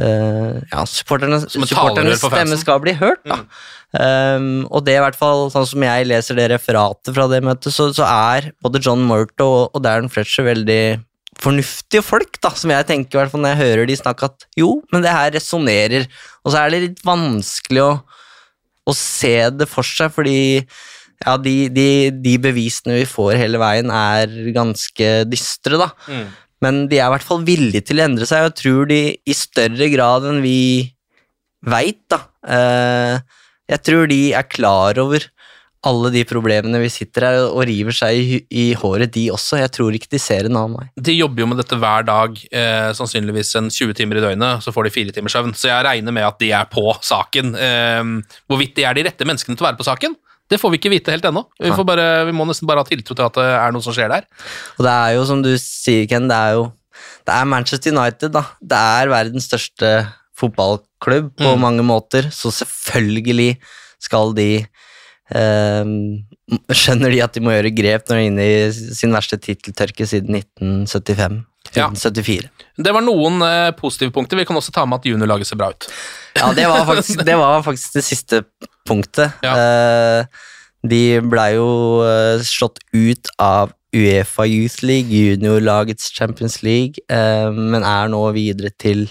eh, 0.00 0.54
ja, 0.72 0.84
supporterne, 0.90 1.40
Som 1.46 1.66
supporternes 1.68 2.20
stemme 2.24 2.56
skal 2.60 2.80
bli 2.84 2.94
hørt. 2.98 3.24
Da. 3.28 3.38
Um, 3.96 4.66
og 4.74 4.84
det 4.84 4.96
i 4.98 5.00
hvert 5.00 5.16
fall 5.16 5.46
sånn 5.52 5.68
som 5.70 5.84
jeg 5.86 6.08
leser 6.10 6.34
det 6.36 6.50
referatet 6.52 7.14
fra 7.16 7.26
det 7.30 7.40
møtet, 7.46 7.72
så, 7.72 7.84
så 7.96 8.04
er 8.04 8.50
både 8.64 8.82
John 8.82 9.02
Murto 9.08 9.46
og, 9.46 9.64
og 9.72 9.80
Darren 9.84 10.10
Fletcher 10.12 10.44
veldig 10.50 10.98
fornuftige 11.40 12.02
folk, 12.04 12.38
da, 12.42 12.50
som 12.56 12.72
jeg 12.72 12.86
tenker 12.88 13.16
i 13.16 13.20
hvert 13.20 13.32
fall 13.32 13.42
når 13.44 13.54
jeg 13.54 13.62
hører 13.62 13.88
de 13.88 13.96
snakke 13.98 14.28
at 14.30 14.46
jo, 14.56 14.70
men 14.92 15.04
det 15.04 15.14
her 15.14 15.34
resonnerer, 15.34 16.06
og 16.42 16.52
så 16.52 16.62
er 16.62 16.72
det 16.72 16.82
litt 16.84 17.02
vanskelig 17.06 17.82
å, 17.84 17.90
å 18.88 18.94
se 18.96 19.34
det 19.52 19.68
for 19.68 19.86
seg, 19.86 20.12
fordi 20.14 20.38
ja, 21.24 21.36
de, 21.40 21.54
de, 21.72 21.88
de 22.24 22.34
bevisene 22.42 22.98
vi 22.98 23.06
får 23.08 23.38
hele 23.40 23.60
veien 23.62 23.92
er 23.92 24.32
ganske 24.56 25.12
dystre, 25.30 25.80
da. 25.80 25.90
Mm. 26.10 26.26
Men 26.64 26.82
de 26.90 26.98
er 26.98 27.08
i 27.08 27.14
hvert 27.14 27.26
fall 27.26 27.44
villige 27.46 27.84
til 27.88 28.00
å 28.00 28.06
endre 28.06 28.28
seg, 28.28 28.42
og 28.42 28.50
jeg 28.50 28.58
tror 28.62 28.90
de 28.90 29.00
i 29.16 29.36
større 29.36 29.88
grad 29.92 30.28
enn 30.28 30.42
vi 30.44 30.58
veit, 31.66 32.02
da. 32.12 32.22
Eh, 32.46 33.40
jeg 33.72 33.82
tror 33.86 34.06
de 34.10 34.20
er 34.38 34.46
klar 34.48 34.98
over 35.02 35.26
alle 35.86 36.10
de 36.10 36.22
problemene 36.26 36.80
vi 36.82 36.88
sitter 36.90 37.26
her 37.26 37.36
og 37.44 37.60
river 37.68 37.94
seg 37.94 38.18
i, 38.18 38.38
i 38.50 38.64
håret, 38.78 39.12
de 39.14 39.28
også. 39.34 39.60
Jeg 39.60 39.72
tror 39.76 39.94
ikke 39.94 40.10
de 40.16 40.20
ser 40.22 40.48
en 40.48 40.58
annen 40.58 40.78
vei. 40.80 40.86
De 41.08 41.14
jobber 41.14 41.44
jo 41.44 41.48
med 41.50 41.60
dette 41.60 41.78
hver 41.78 42.06
dag, 42.08 42.40
eh, 42.50 42.88
sannsynligvis 42.96 43.52
en 43.60 43.70
20 43.70 43.94
timer 43.98 44.18
i 44.18 44.24
døgnet, 44.24 44.64
så 44.64 44.74
får 44.74 44.88
de 44.88 44.94
fire 44.96 45.14
timers 45.14 45.36
søvn. 45.36 45.54
Så 45.54 45.70
jeg 45.70 45.86
regner 45.86 46.16
med 46.16 46.26
at 46.26 46.40
de 46.42 46.50
er 46.56 46.66
på 46.72 46.88
saken. 47.06 47.54
Eh, 47.54 48.02
hvorvidt 48.50 48.74
de 48.78 48.88
er 48.88 48.98
de 48.98 49.06
rette 49.06 49.28
menneskene 49.28 49.54
til 49.54 49.66
å 49.66 49.70
være 49.70 49.80
på 49.82 49.86
saken, 49.86 50.16
det 50.50 50.58
får 50.62 50.70
vi 50.72 50.78
ikke 50.80 50.92
vite 50.92 51.10
helt 51.14 51.24
ennå. 51.26 51.42
Vi, 51.58 51.72
får 51.74 51.86
bare, 51.88 52.06
vi 52.28 52.34
må 52.36 52.44
nesten 52.46 52.68
bare 52.68 52.82
ha 52.84 52.86
tiltro 52.88 53.16
til 53.18 53.24
at 53.26 53.34
det 53.38 53.46
er 53.58 53.72
noe 53.74 53.82
som 53.82 53.94
skjer 53.96 54.12
der. 54.12 54.26
Og 54.78 54.84
det 54.86 54.92
er 54.92 55.14
jo, 55.16 55.24
som 55.26 55.40
du 55.42 55.50
sier, 55.58 56.06
Ken, 56.10 56.28
det 56.30 56.36
er 56.38 56.58
jo 56.60 56.68
det 57.26 57.34
er 57.34 57.48
Manchester 57.50 57.92
United, 57.92 58.30
da. 58.36 58.44
Det 58.62 58.78
er 59.00 59.10
verdens 59.10 59.48
største 59.50 59.90
fotballklubb 60.38 61.32
på 61.36 61.50
Mm. 61.56 61.60
mange 61.60 61.82
måter, 61.84 62.28
så 62.32 62.52
selvfølgelig 62.54 63.56
skal 64.00 64.32
de 64.36 64.48
eh, 65.34 65.84
Skjønner 66.70 67.10
de 67.10 67.18
at 67.24 67.34
de 67.34 67.40
må 67.42 67.50
gjøre 67.50 67.72
grep 67.74 68.06
når 68.06 68.16
de 68.16 68.22
er 68.22 68.28
inne 68.30 68.44
i 68.46 68.94
sin 68.94 69.10
verste 69.14 69.38
titteltørke 69.42 70.06
siden 70.06 70.36
1975? 70.38 71.40
Ja. 71.74 71.88
1974. 71.90 72.46
Det 72.78 72.92
var 72.94 73.02
noen 73.02 73.42
eh, 73.42 73.72
positive 73.74 74.14
punkter. 74.14 74.38
Vi 74.38 74.44
kan 74.46 74.56
også 74.56 74.70
ta 74.76 74.84
med 74.86 75.00
at 75.00 75.08
juniorlaget 75.10 75.48
ser 75.48 75.58
bra 75.58 75.72
ut. 75.74 75.88
Ja, 76.38 76.52
det 76.54 76.68
var 76.70 76.84
faktisk 76.86 77.24
det, 77.28 77.34
var 77.40 77.64
faktisk 77.66 77.98
det 77.98 78.04
siste 78.06 78.44
punktet. 78.86 79.36
Eh, 79.42 80.24
de 80.86 81.02
blei 81.26 81.52
jo 81.56 81.68
eh, 82.06 82.42
slått 82.46 82.78
ut 82.94 83.30
av 83.42 83.72
Uefa 83.96 84.44
Youth 84.46 84.82
League, 84.84 85.08
juniorlagets 85.10 86.10
Champions 86.14 86.60
League, 86.62 87.00
eh, 87.08 87.48
men 87.50 87.82
er 87.86 88.10
nå 88.12 88.20
videre 88.36 88.70
til 88.78 89.06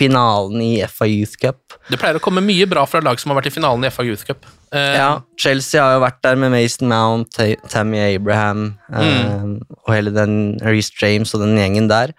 finalen 0.00 0.60
i 0.64 0.72
FA 0.88 1.06
Youth 1.08 1.36
Cup. 1.40 1.74
Det 1.90 1.98
pleier 2.00 2.16
å 2.16 2.22
komme 2.24 2.40
mye 2.44 2.64
bra 2.70 2.86
fra 2.88 3.02
lag 3.04 3.18
som 3.20 3.32
har 3.32 3.40
vært 3.40 3.50
i 3.50 3.54
finalen 3.58 3.84
i 3.84 3.90
FA 3.92 4.04
Youth 4.06 4.24
Cup. 4.28 4.46
Eh, 4.72 4.94
Ja, 4.96 5.10
Chelsea 5.40 5.82
har 5.82 5.96
jo 5.98 6.04
vært 6.04 6.20
der 6.24 6.38
med 6.40 6.52
Mason 6.54 6.88
Mount, 6.88 7.36
Tammy 7.68 7.98
Abraham 8.14 8.78
eh, 8.94 9.44
og 9.84 9.90
hele 9.92 10.12
den 10.14 10.58
Reece 10.62 10.94
James 11.02 11.34
og 11.34 11.42
den 11.44 11.56
gjengen 11.58 11.88
der. 11.90 12.14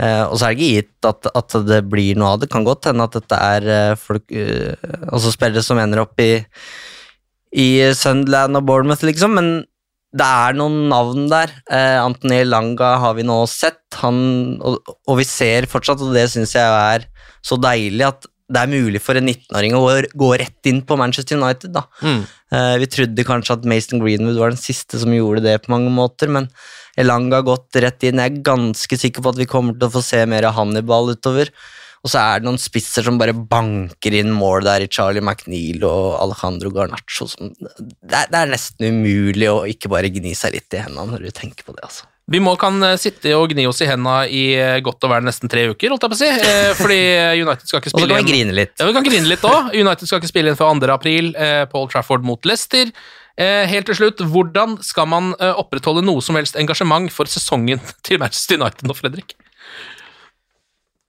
Eh, 0.00 0.22
og 0.24 0.38
så 0.38 0.46
er 0.46 0.54
det 0.54 0.58
ikke 0.58 0.78
gitt 0.78 1.08
at, 1.10 1.28
at 1.36 1.58
det 1.68 1.82
blir 1.92 2.18
noe 2.18 2.34
av 2.34 2.42
det. 2.42 2.50
Kan 2.52 2.66
godt 2.66 2.88
hende 2.88 3.04
at 3.08 3.18
dette 3.18 3.40
er 3.56 3.68
eh, 3.76 3.98
folk, 4.00 4.24
altså 4.32 5.34
spillere 5.34 5.64
som 5.64 5.80
ender 5.82 6.04
opp 6.04 6.22
i, 6.22 6.32
i 7.52 7.68
Sunderland 7.98 8.60
og 8.60 8.66
Bournemouth, 8.68 9.04
liksom, 9.06 9.36
men 9.38 9.52
det 10.12 10.28
er 10.28 10.56
noen 10.58 10.90
navn 10.90 11.24
der. 11.30 11.54
Anthony 11.72 12.42
Langa 12.44 12.98
har 13.00 13.14
vi 13.16 13.24
nå 13.24 13.38
sett, 13.48 13.80
han, 14.02 14.18
og, 14.60 14.92
og 15.08 15.16
vi 15.22 15.24
ser 15.24 15.64
fortsatt, 15.72 16.04
og 16.04 16.12
det 16.12 16.26
syns 16.28 16.52
jeg 16.52 16.68
er 16.68 17.06
så 17.40 17.56
deilig, 17.60 18.04
at 18.10 18.28
det 18.52 18.60
er 18.60 18.70
mulig 18.70 19.00
for 19.02 19.18
en 19.18 19.28
19-åring 19.28 19.74
å 19.78 19.82
gå 20.18 20.30
rett 20.40 20.68
inn 20.70 20.82
på 20.86 20.98
Manchester 21.00 21.38
United. 21.40 21.72
da. 21.74 21.86
Mm. 22.04 22.22
Eh, 22.52 22.76
vi 22.82 22.88
trodde 22.96 23.26
kanskje 23.28 23.56
at 23.56 23.68
Mason 23.68 24.02
Greenwood 24.02 24.40
var 24.40 24.52
den 24.52 24.60
siste 24.60 25.00
som 25.00 25.14
gjorde 25.14 25.44
det 25.46 25.58
på 25.64 25.72
mange 25.72 25.92
måter, 25.94 26.28
men 26.32 26.50
Elanga 27.00 27.40
har 27.40 27.48
gått 27.48 27.80
rett 27.80 28.04
inn. 28.04 28.20
Jeg 28.20 28.34
er 28.34 28.44
ganske 28.44 28.98
sikker 29.00 29.24
på 29.24 29.32
at 29.32 29.40
vi 29.40 29.48
kommer 29.48 29.78
til 29.78 29.88
å 29.88 29.94
få 29.94 30.04
se 30.04 30.20
mer 30.28 30.48
av 30.48 30.58
Hannibal 30.58 31.14
utover. 31.14 31.48
Og 32.02 32.10
så 32.10 32.18
er 32.18 32.40
det 32.40 32.48
noen 32.48 32.58
spisser 32.58 33.06
som 33.06 33.18
bare 33.20 33.32
banker 33.32 34.14
inn 34.18 34.32
mål 34.34 34.66
der 34.66 34.84
i 34.84 34.90
Charlie 34.90 35.22
McNeil 35.22 35.84
og 35.86 36.16
Alejandro 36.18 36.72
Garnaccio. 36.74 37.28
Som, 37.30 37.52
det, 37.54 37.70
er, 38.10 38.26
det 38.26 38.40
er 38.40 38.50
nesten 38.50 38.98
umulig 38.98 39.48
å 39.48 39.62
ikke 39.70 39.92
bare 39.92 40.10
gni 40.12 40.34
seg 40.36 40.56
litt 40.58 40.74
i 40.74 40.82
hendene 40.82 41.14
når 41.14 41.28
du 41.28 41.36
tenker 41.36 41.64
på 41.64 41.76
det. 41.78 41.86
altså. 41.86 42.10
Vi 42.30 42.38
må 42.42 42.52
kan 42.60 42.76
eh, 42.86 42.98
sitte 43.00 43.32
og 43.34 43.50
gni 43.50 43.64
oss 43.66 43.82
i 43.82 43.88
henda 43.90 44.22
i 44.30 44.42
eh, 44.54 44.76
godt 44.84 45.02
og 45.06 45.10
vel 45.10 45.24
nesten 45.26 45.50
tre 45.50 45.64
uker, 45.72 45.90
holdt 45.90 46.06
jeg 46.06 46.12
på 46.12 46.18
å 46.18 46.20
si. 46.20 46.28
Eh, 46.30 46.68
fordi 46.78 47.00
United 47.42 47.66
skal 47.66 47.82
ikke 47.82 47.90
Og 47.90 48.04
så 48.04 48.06
kan 48.06 48.22
vi 48.22 48.30
grine 48.30 48.54
litt. 48.56 48.74
Ja, 48.78 48.86
vi 48.86 48.94
kan 48.96 49.08
grine 49.08 49.30
litt 49.30 49.46
òg. 49.48 49.72
United 49.74 50.08
skal 50.08 50.22
ikke 50.22 50.30
spille 50.30 50.52
inn 50.52 50.58
før 50.58 50.78
2. 50.78 50.92
april 50.94 51.32
Old 51.34 51.90
Trafford 51.92 52.26
mot 52.26 52.48
Leicester. 52.48 52.92
Helt 53.42 53.88
til 53.88 53.96
slutt, 53.96 54.20
hvordan 54.28 54.76
skal 54.84 55.08
man 55.08 55.30
opprettholde 55.32 56.02
noe 56.04 56.20
som 56.22 56.36
helst 56.36 56.58
engasjement 56.60 57.08
for 57.10 57.30
sesongen 57.32 57.80
til 58.06 58.20
Manchester 58.22 58.60
United 58.60 58.86
nå, 58.86 58.96
Fredrik? 58.96 59.34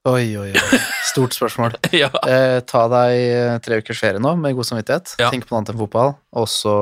Oi, 0.04 0.34
oi, 0.36 0.49
oi. 0.51 0.78
Stort 1.08 1.32
spørsmål. 1.32 1.78
ja. 1.95 2.10
eh, 2.28 2.58
ta 2.68 2.82
deg 2.91 3.14
eh, 3.24 3.54
tre 3.64 3.78
ukers 3.80 4.01
ferie 4.04 4.20
nå, 4.20 4.34
med 4.36 4.51
god 4.58 4.68
samvittighet. 4.68 5.14
Ja. 5.22 5.30
Tenk 5.32 5.45
på 5.47 5.54
noe 5.54 5.62
annet 5.62 5.72
enn 5.72 5.80
fotball. 5.80 6.12
Og 6.41 6.47
så 6.51 6.74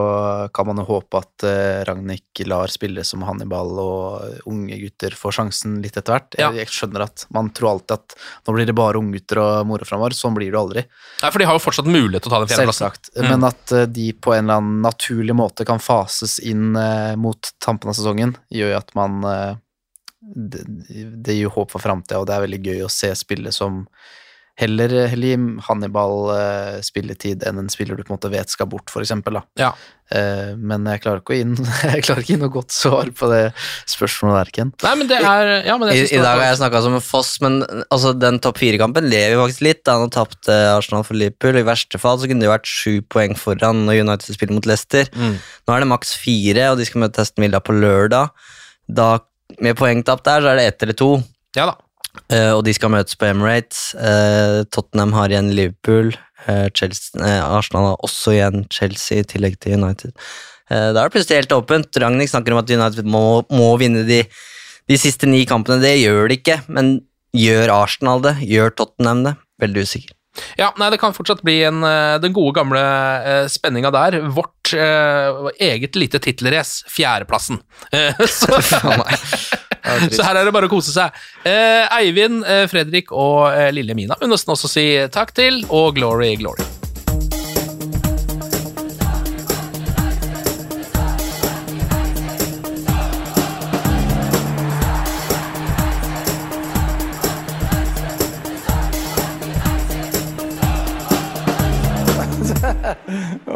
kan 0.58 0.66
man 0.66 0.82
jo 0.82 0.88
håpe 0.88 1.22
at 1.22 1.46
eh, 1.46 1.84
Ragnhild 1.86 2.42
lar 2.50 2.74
spille 2.74 3.06
som 3.06 3.22
Hannibal, 3.28 3.78
og 3.78 4.50
unge 4.50 4.80
gutter 4.82 5.14
får 5.14 5.38
sjansen 5.38 5.78
litt 5.84 6.02
etter 6.02 6.18
hvert. 6.18 6.40
Ja. 6.42 6.50
Jeg, 6.58 6.72
skjønner 6.74 7.06
at 7.06 7.28
man 7.30 7.54
tror 7.54 7.76
alltid 7.76 8.00
at 8.00 8.18
nå 8.48 8.58
blir 8.58 8.72
det 8.72 8.78
bare 8.82 8.98
unggutter 8.98 9.44
og 9.44 9.70
moro 9.70 9.86
framover. 9.86 10.18
Sånn 10.18 10.34
blir 10.40 10.50
det 10.50 10.58
jo 10.58 10.66
aldri. 10.66 10.88
Nei, 11.22 11.30
for 11.30 11.38
de 11.44 11.52
har 11.52 11.62
jo 11.62 11.66
fortsatt 11.68 11.94
mulighet 11.94 12.26
til 12.26 12.34
å 12.34 12.34
ta 12.34 12.42
den 12.42 12.54
fjerdeplassen. 12.56 12.88
Selvsagt. 12.90 13.14
Mm. 13.22 13.32
Men 13.36 13.50
at 13.52 13.76
eh, 13.78 13.90
de 14.00 14.12
på 14.18 14.34
en 14.34 14.48
eller 14.48 14.64
annen 14.64 14.82
naturlig 14.88 15.38
måte 15.38 15.70
kan 15.70 15.84
fases 15.84 16.40
inn 16.42 16.74
eh, 16.74 17.14
mot 17.22 17.54
tampen 17.62 17.94
av 17.94 18.02
sesongen, 18.02 18.34
gjør 18.50 18.74
jo 18.74 18.82
at 18.82 18.96
man 18.98 19.22
eh, 19.30 19.52
det, 20.22 20.66
det 21.26 21.38
gir 21.38 21.48
jo 21.48 21.56
håp 21.58 21.74
for 21.74 21.84
framtida, 21.84 22.22
og 22.22 22.28
det 22.30 22.36
er 22.36 22.46
veldig 22.46 22.62
gøy 22.66 22.84
å 22.86 22.92
se 22.94 23.10
spillet 23.18 23.56
som 23.56 23.86
heller, 24.60 24.92
heller 25.10 25.32
gi 25.34 25.40
Hannibal 25.66 26.28
uh, 26.30 26.76
spilletid 26.86 27.46
enn 27.48 27.62
en 27.62 27.72
spiller 27.72 27.98
du 27.98 28.04
på 28.04 28.12
en 28.12 28.18
måte 28.18 28.32
vet 28.34 28.52
skal 28.52 28.70
bort, 28.70 28.92
for 28.94 29.04
eksempel. 29.04 29.40
Da. 29.40 29.44
Ja. 29.62 29.72
Uh, 30.12 30.54
men 30.60 30.86
jeg 30.92 31.02
klarer 31.06 31.22
ikke 31.24 31.34
å 31.34 31.40
gi 31.40 31.48
noe- 31.48 31.78
jeg 31.96 32.06
klarer 32.06 32.22
ikke 32.22 32.34
å 32.34 32.36
gi 32.36 32.42
noe 32.42 32.54
godt 32.54 32.76
svar 32.76 33.10
på 33.16 33.30
det 33.32 33.42
spørsmålet 33.90 34.38
der, 34.38 34.54
Ken. 34.58 34.74
Nei, 34.84 34.94
men 35.00 35.10
det 35.10 35.22
er 35.24 35.52
ja, 35.70 35.78
men 35.80 35.90
I, 35.90 35.96
jeg 35.96 36.12
synes 36.12 36.18
I 36.20 36.24
dag 36.28 36.44
har 36.44 36.52
jeg 36.52 36.62
snakka 36.62 36.84
som 36.86 37.00
en 37.00 37.06
foss, 37.06 37.34
men 37.44 37.60
altså, 37.88 38.14
den 38.18 38.42
topp 38.44 38.62
fire-kampen 38.62 39.10
lever 39.12 39.42
faktisk 39.42 39.66
litt. 39.66 39.84
Da 39.88 39.98
han 40.04 40.14
tapte 40.14 40.60
Arsenal 40.76 41.08
for 41.08 41.18
Liverpool. 41.18 41.58
I 41.58 41.68
verste 41.72 42.02
fall 42.02 42.22
så 42.22 42.30
kunne 42.30 42.46
det 42.46 42.52
vært 42.52 42.70
sju 42.70 43.00
poeng 43.12 43.38
foran 43.40 43.86
når 43.88 44.04
United 44.04 44.38
spiller 44.38 44.60
mot 44.60 44.70
Leicester. 44.70 45.10
Mm. 45.16 45.38
Nå 45.40 45.76
er 45.76 45.86
det 45.86 45.92
maks 45.96 46.16
fire, 46.20 46.74
og 46.74 46.82
de 46.82 46.90
skal 46.90 47.06
møte 47.06 47.22
Testen 47.22 47.48
Villa 47.48 47.64
på 47.64 47.76
lørdag. 47.78 48.36
Da, 48.92 49.14
med 49.60 49.78
poengtap 49.80 50.24
der, 50.24 50.44
så 50.44 50.52
er 50.52 50.60
det 50.60 50.68
ett 50.70 50.86
eller 50.86 50.98
to. 50.98 51.16
Ja 51.58 51.72
da. 51.72 51.80
Uh, 52.32 52.58
og 52.58 52.66
de 52.68 52.74
skal 52.76 52.92
møtes 52.92 53.16
på 53.16 53.28
Emirates. 53.30 53.94
Uh, 53.96 54.64
Tottenham 54.72 55.14
har 55.16 55.32
igjen 55.32 55.52
Liverpool. 55.56 56.12
Uh, 56.44 56.68
Chelsea, 56.76 57.22
Arsenal 57.46 57.92
har 57.92 58.04
også 58.04 58.34
igjen 58.36 58.66
Chelsea 58.74 59.22
i 59.22 59.28
tillegg 59.28 59.60
til 59.64 59.78
United. 59.80 60.16
Da 60.72 60.96
er 60.96 60.96
det 60.96 61.12
plutselig 61.12 61.42
helt 61.42 61.54
åpent. 61.56 61.98
Ragnhild 62.00 62.32
snakker 62.32 62.54
om 62.56 62.62
at 62.62 62.70
United 62.72 63.08
må, 63.12 63.42
må 63.52 63.74
vinne 63.80 64.06
de, 64.08 64.22
de 64.88 64.98
siste 65.00 65.28
ni 65.28 65.42
kampene. 65.44 65.82
Det 65.84 65.98
gjør 66.00 66.32
de 66.32 66.38
ikke, 66.40 66.62
men 66.72 66.94
gjør 67.36 67.74
Arsenal 67.76 68.24
det? 68.24 68.38
Gjør 68.48 68.72
Tottenham 68.80 69.26
det? 69.26 69.34
Veldig 69.60 69.84
usikker. 69.84 70.16
Ja, 70.60 70.72
nei, 70.80 70.90
det 70.94 71.00
kan 71.02 71.16
fortsatt 71.16 71.42
bli 71.46 71.58
en, 71.68 71.84
eh, 71.84 72.18
den 72.24 72.34
gode 72.36 72.56
gamle 72.56 72.82
eh, 72.82 73.48
spenninga 73.52 73.92
der. 73.94 74.20
Vårt 74.32 74.74
eh, 74.74 75.50
eget 75.72 76.00
lite 76.00 76.22
tittelrace, 76.24 76.86
fjerdeplassen. 76.92 77.62
Eh, 77.92 78.16
så, 78.30 78.62
så 80.16 80.24
her 80.24 80.38
er 80.38 80.46
det 80.48 80.54
bare 80.56 80.70
å 80.70 80.72
kose 80.72 80.94
seg. 80.94 81.18
Eh, 81.44 81.90
Eivind, 81.98 82.46
eh, 82.48 82.64
Fredrik 82.72 83.12
og 83.12 83.50
eh, 83.52 83.72
lille 83.76 83.98
Mina 83.98 84.16
vil 84.22 84.32
nesten 84.32 84.54
også 84.56 84.72
si 84.72 84.86
takk 85.12 85.36
til, 85.36 85.64
og 85.68 85.98
glory, 85.98 86.36
glory. 86.40 86.68